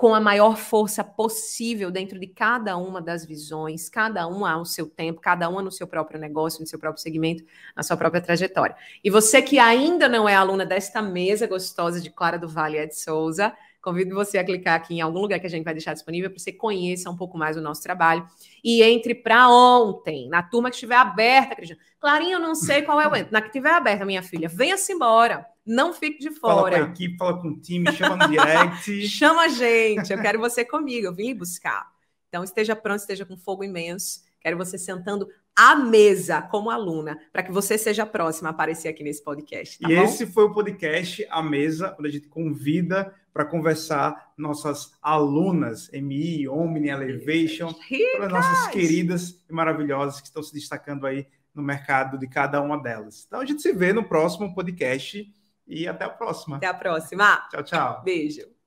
com 0.00 0.14
a 0.14 0.20
maior 0.20 0.56
força 0.56 1.04
possível 1.04 1.90
dentro 1.90 2.18
de 2.18 2.26
cada 2.26 2.74
uma 2.78 3.02
das 3.02 3.22
visões, 3.26 3.86
cada 3.86 4.26
uma 4.26 4.50
ao 4.50 4.64
seu 4.64 4.86
tempo, 4.86 5.20
cada 5.20 5.46
uma 5.46 5.60
no 5.60 5.70
seu 5.70 5.86
próprio 5.86 6.18
negócio, 6.18 6.58
no 6.58 6.66
seu 6.66 6.78
próprio 6.78 7.02
segmento, 7.02 7.44
na 7.76 7.82
sua 7.82 7.98
própria 7.98 8.22
trajetória. 8.22 8.74
E 9.04 9.10
você 9.10 9.42
que 9.42 9.58
ainda 9.58 10.08
não 10.08 10.26
é 10.26 10.34
aluna 10.34 10.64
desta 10.64 11.02
mesa 11.02 11.46
gostosa 11.46 12.00
de 12.00 12.08
Clara 12.08 12.38
do 12.38 12.48
Vale 12.48 12.78
Ed 12.78 12.98
Souza, 12.98 13.54
Convido 13.80 14.14
você 14.14 14.36
a 14.36 14.44
clicar 14.44 14.74
aqui 14.74 14.94
em 14.94 15.00
algum 15.00 15.20
lugar 15.20 15.40
que 15.40 15.46
a 15.46 15.50
gente 15.50 15.64
vai 15.64 15.72
deixar 15.72 15.94
disponível 15.94 16.28
para 16.28 16.38
você 16.38 16.52
conheça 16.52 17.08
um 17.08 17.16
pouco 17.16 17.38
mais 17.38 17.56
o 17.56 17.62
nosso 17.62 17.82
trabalho. 17.82 18.26
E 18.62 18.82
entre 18.82 19.14
para 19.14 19.48
ontem, 19.48 20.28
na 20.28 20.42
turma 20.42 20.68
que 20.68 20.76
estiver 20.76 20.96
aberta, 20.96 21.56
Cristina. 21.56 21.80
Clarinha, 21.98 22.36
eu 22.36 22.40
não 22.40 22.54
sei 22.54 22.82
qual 22.82 23.00
é 23.00 23.06
o 23.06 23.10
Na 23.30 23.40
que 23.40 23.48
estiver 23.48 23.72
aberta, 23.72 24.04
minha 24.04 24.22
filha, 24.22 24.48
venha-se 24.48 24.92
embora. 24.92 25.46
Não 25.64 25.94
fique 25.94 26.18
de 26.18 26.30
fora. 26.30 26.54
Fala 26.54 26.70
com 26.70 26.76
a 26.76 26.92
equipe, 26.92 27.16
fala 27.16 27.40
com 27.40 27.48
o 27.48 27.60
time, 27.60 27.92
chama 27.92 28.16
no 28.16 28.28
direct. 28.28 29.02
chama 29.08 29.42
a 29.42 29.48
gente, 29.48 30.12
eu 30.12 30.20
quero 30.20 30.38
você 30.38 30.64
comigo, 30.64 31.06
eu 31.06 31.14
vim 31.14 31.34
buscar. 31.34 31.86
Então 32.28 32.44
esteja 32.44 32.76
pronto, 32.76 33.00
esteja 33.00 33.24
com 33.24 33.36
fogo 33.36 33.64
imenso. 33.64 34.22
Quero 34.40 34.56
você 34.56 34.78
sentando 34.78 35.28
à 35.56 35.74
mesa 35.74 36.40
como 36.40 36.70
aluna, 36.70 37.18
para 37.32 37.42
que 37.42 37.52
você 37.52 37.76
seja 37.76 38.04
a 38.04 38.06
próxima 38.06 38.48
a 38.48 38.52
aparecer 38.52 38.88
aqui 38.88 39.02
nesse 39.02 39.22
podcast. 39.22 39.78
Tá 39.78 39.90
e 39.90 39.96
bom? 39.96 40.02
esse 40.02 40.26
foi 40.26 40.44
o 40.44 40.52
podcast 40.52 41.26
A 41.30 41.42
Mesa, 41.42 41.94
onde 41.98 42.08
a 42.08 42.12
gente 42.12 42.28
convida 42.28 43.14
para 43.32 43.44
conversar 43.44 44.32
nossas 44.36 44.92
alunas, 45.00 45.90
MI, 45.92 46.48
Omni, 46.48 46.88
Elevation, 46.88 47.72
todas 48.12 48.32
nossas 48.32 48.68
queridas 48.68 49.44
e 49.48 49.52
maravilhosas 49.52 50.20
que 50.20 50.26
estão 50.26 50.42
se 50.42 50.52
destacando 50.52 51.06
aí 51.06 51.26
no 51.54 51.62
mercado 51.62 52.18
de 52.18 52.28
cada 52.28 52.60
uma 52.60 52.80
delas. 52.80 53.24
Então 53.26 53.40
a 53.40 53.44
gente 53.44 53.62
se 53.62 53.72
vê 53.72 53.92
no 53.92 54.04
próximo 54.04 54.54
podcast 54.54 55.26
e 55.66 55.86
até 55.86 56.04
a 56.04 56.10
próxima. 56.10 56.56
Até 56.56 56.66
a 56.66 56.74
próxima. 56.74 57.48
Tchau, 57.50 57.62
tchau. 57.62 58.02
Beijo. 58.04 58.59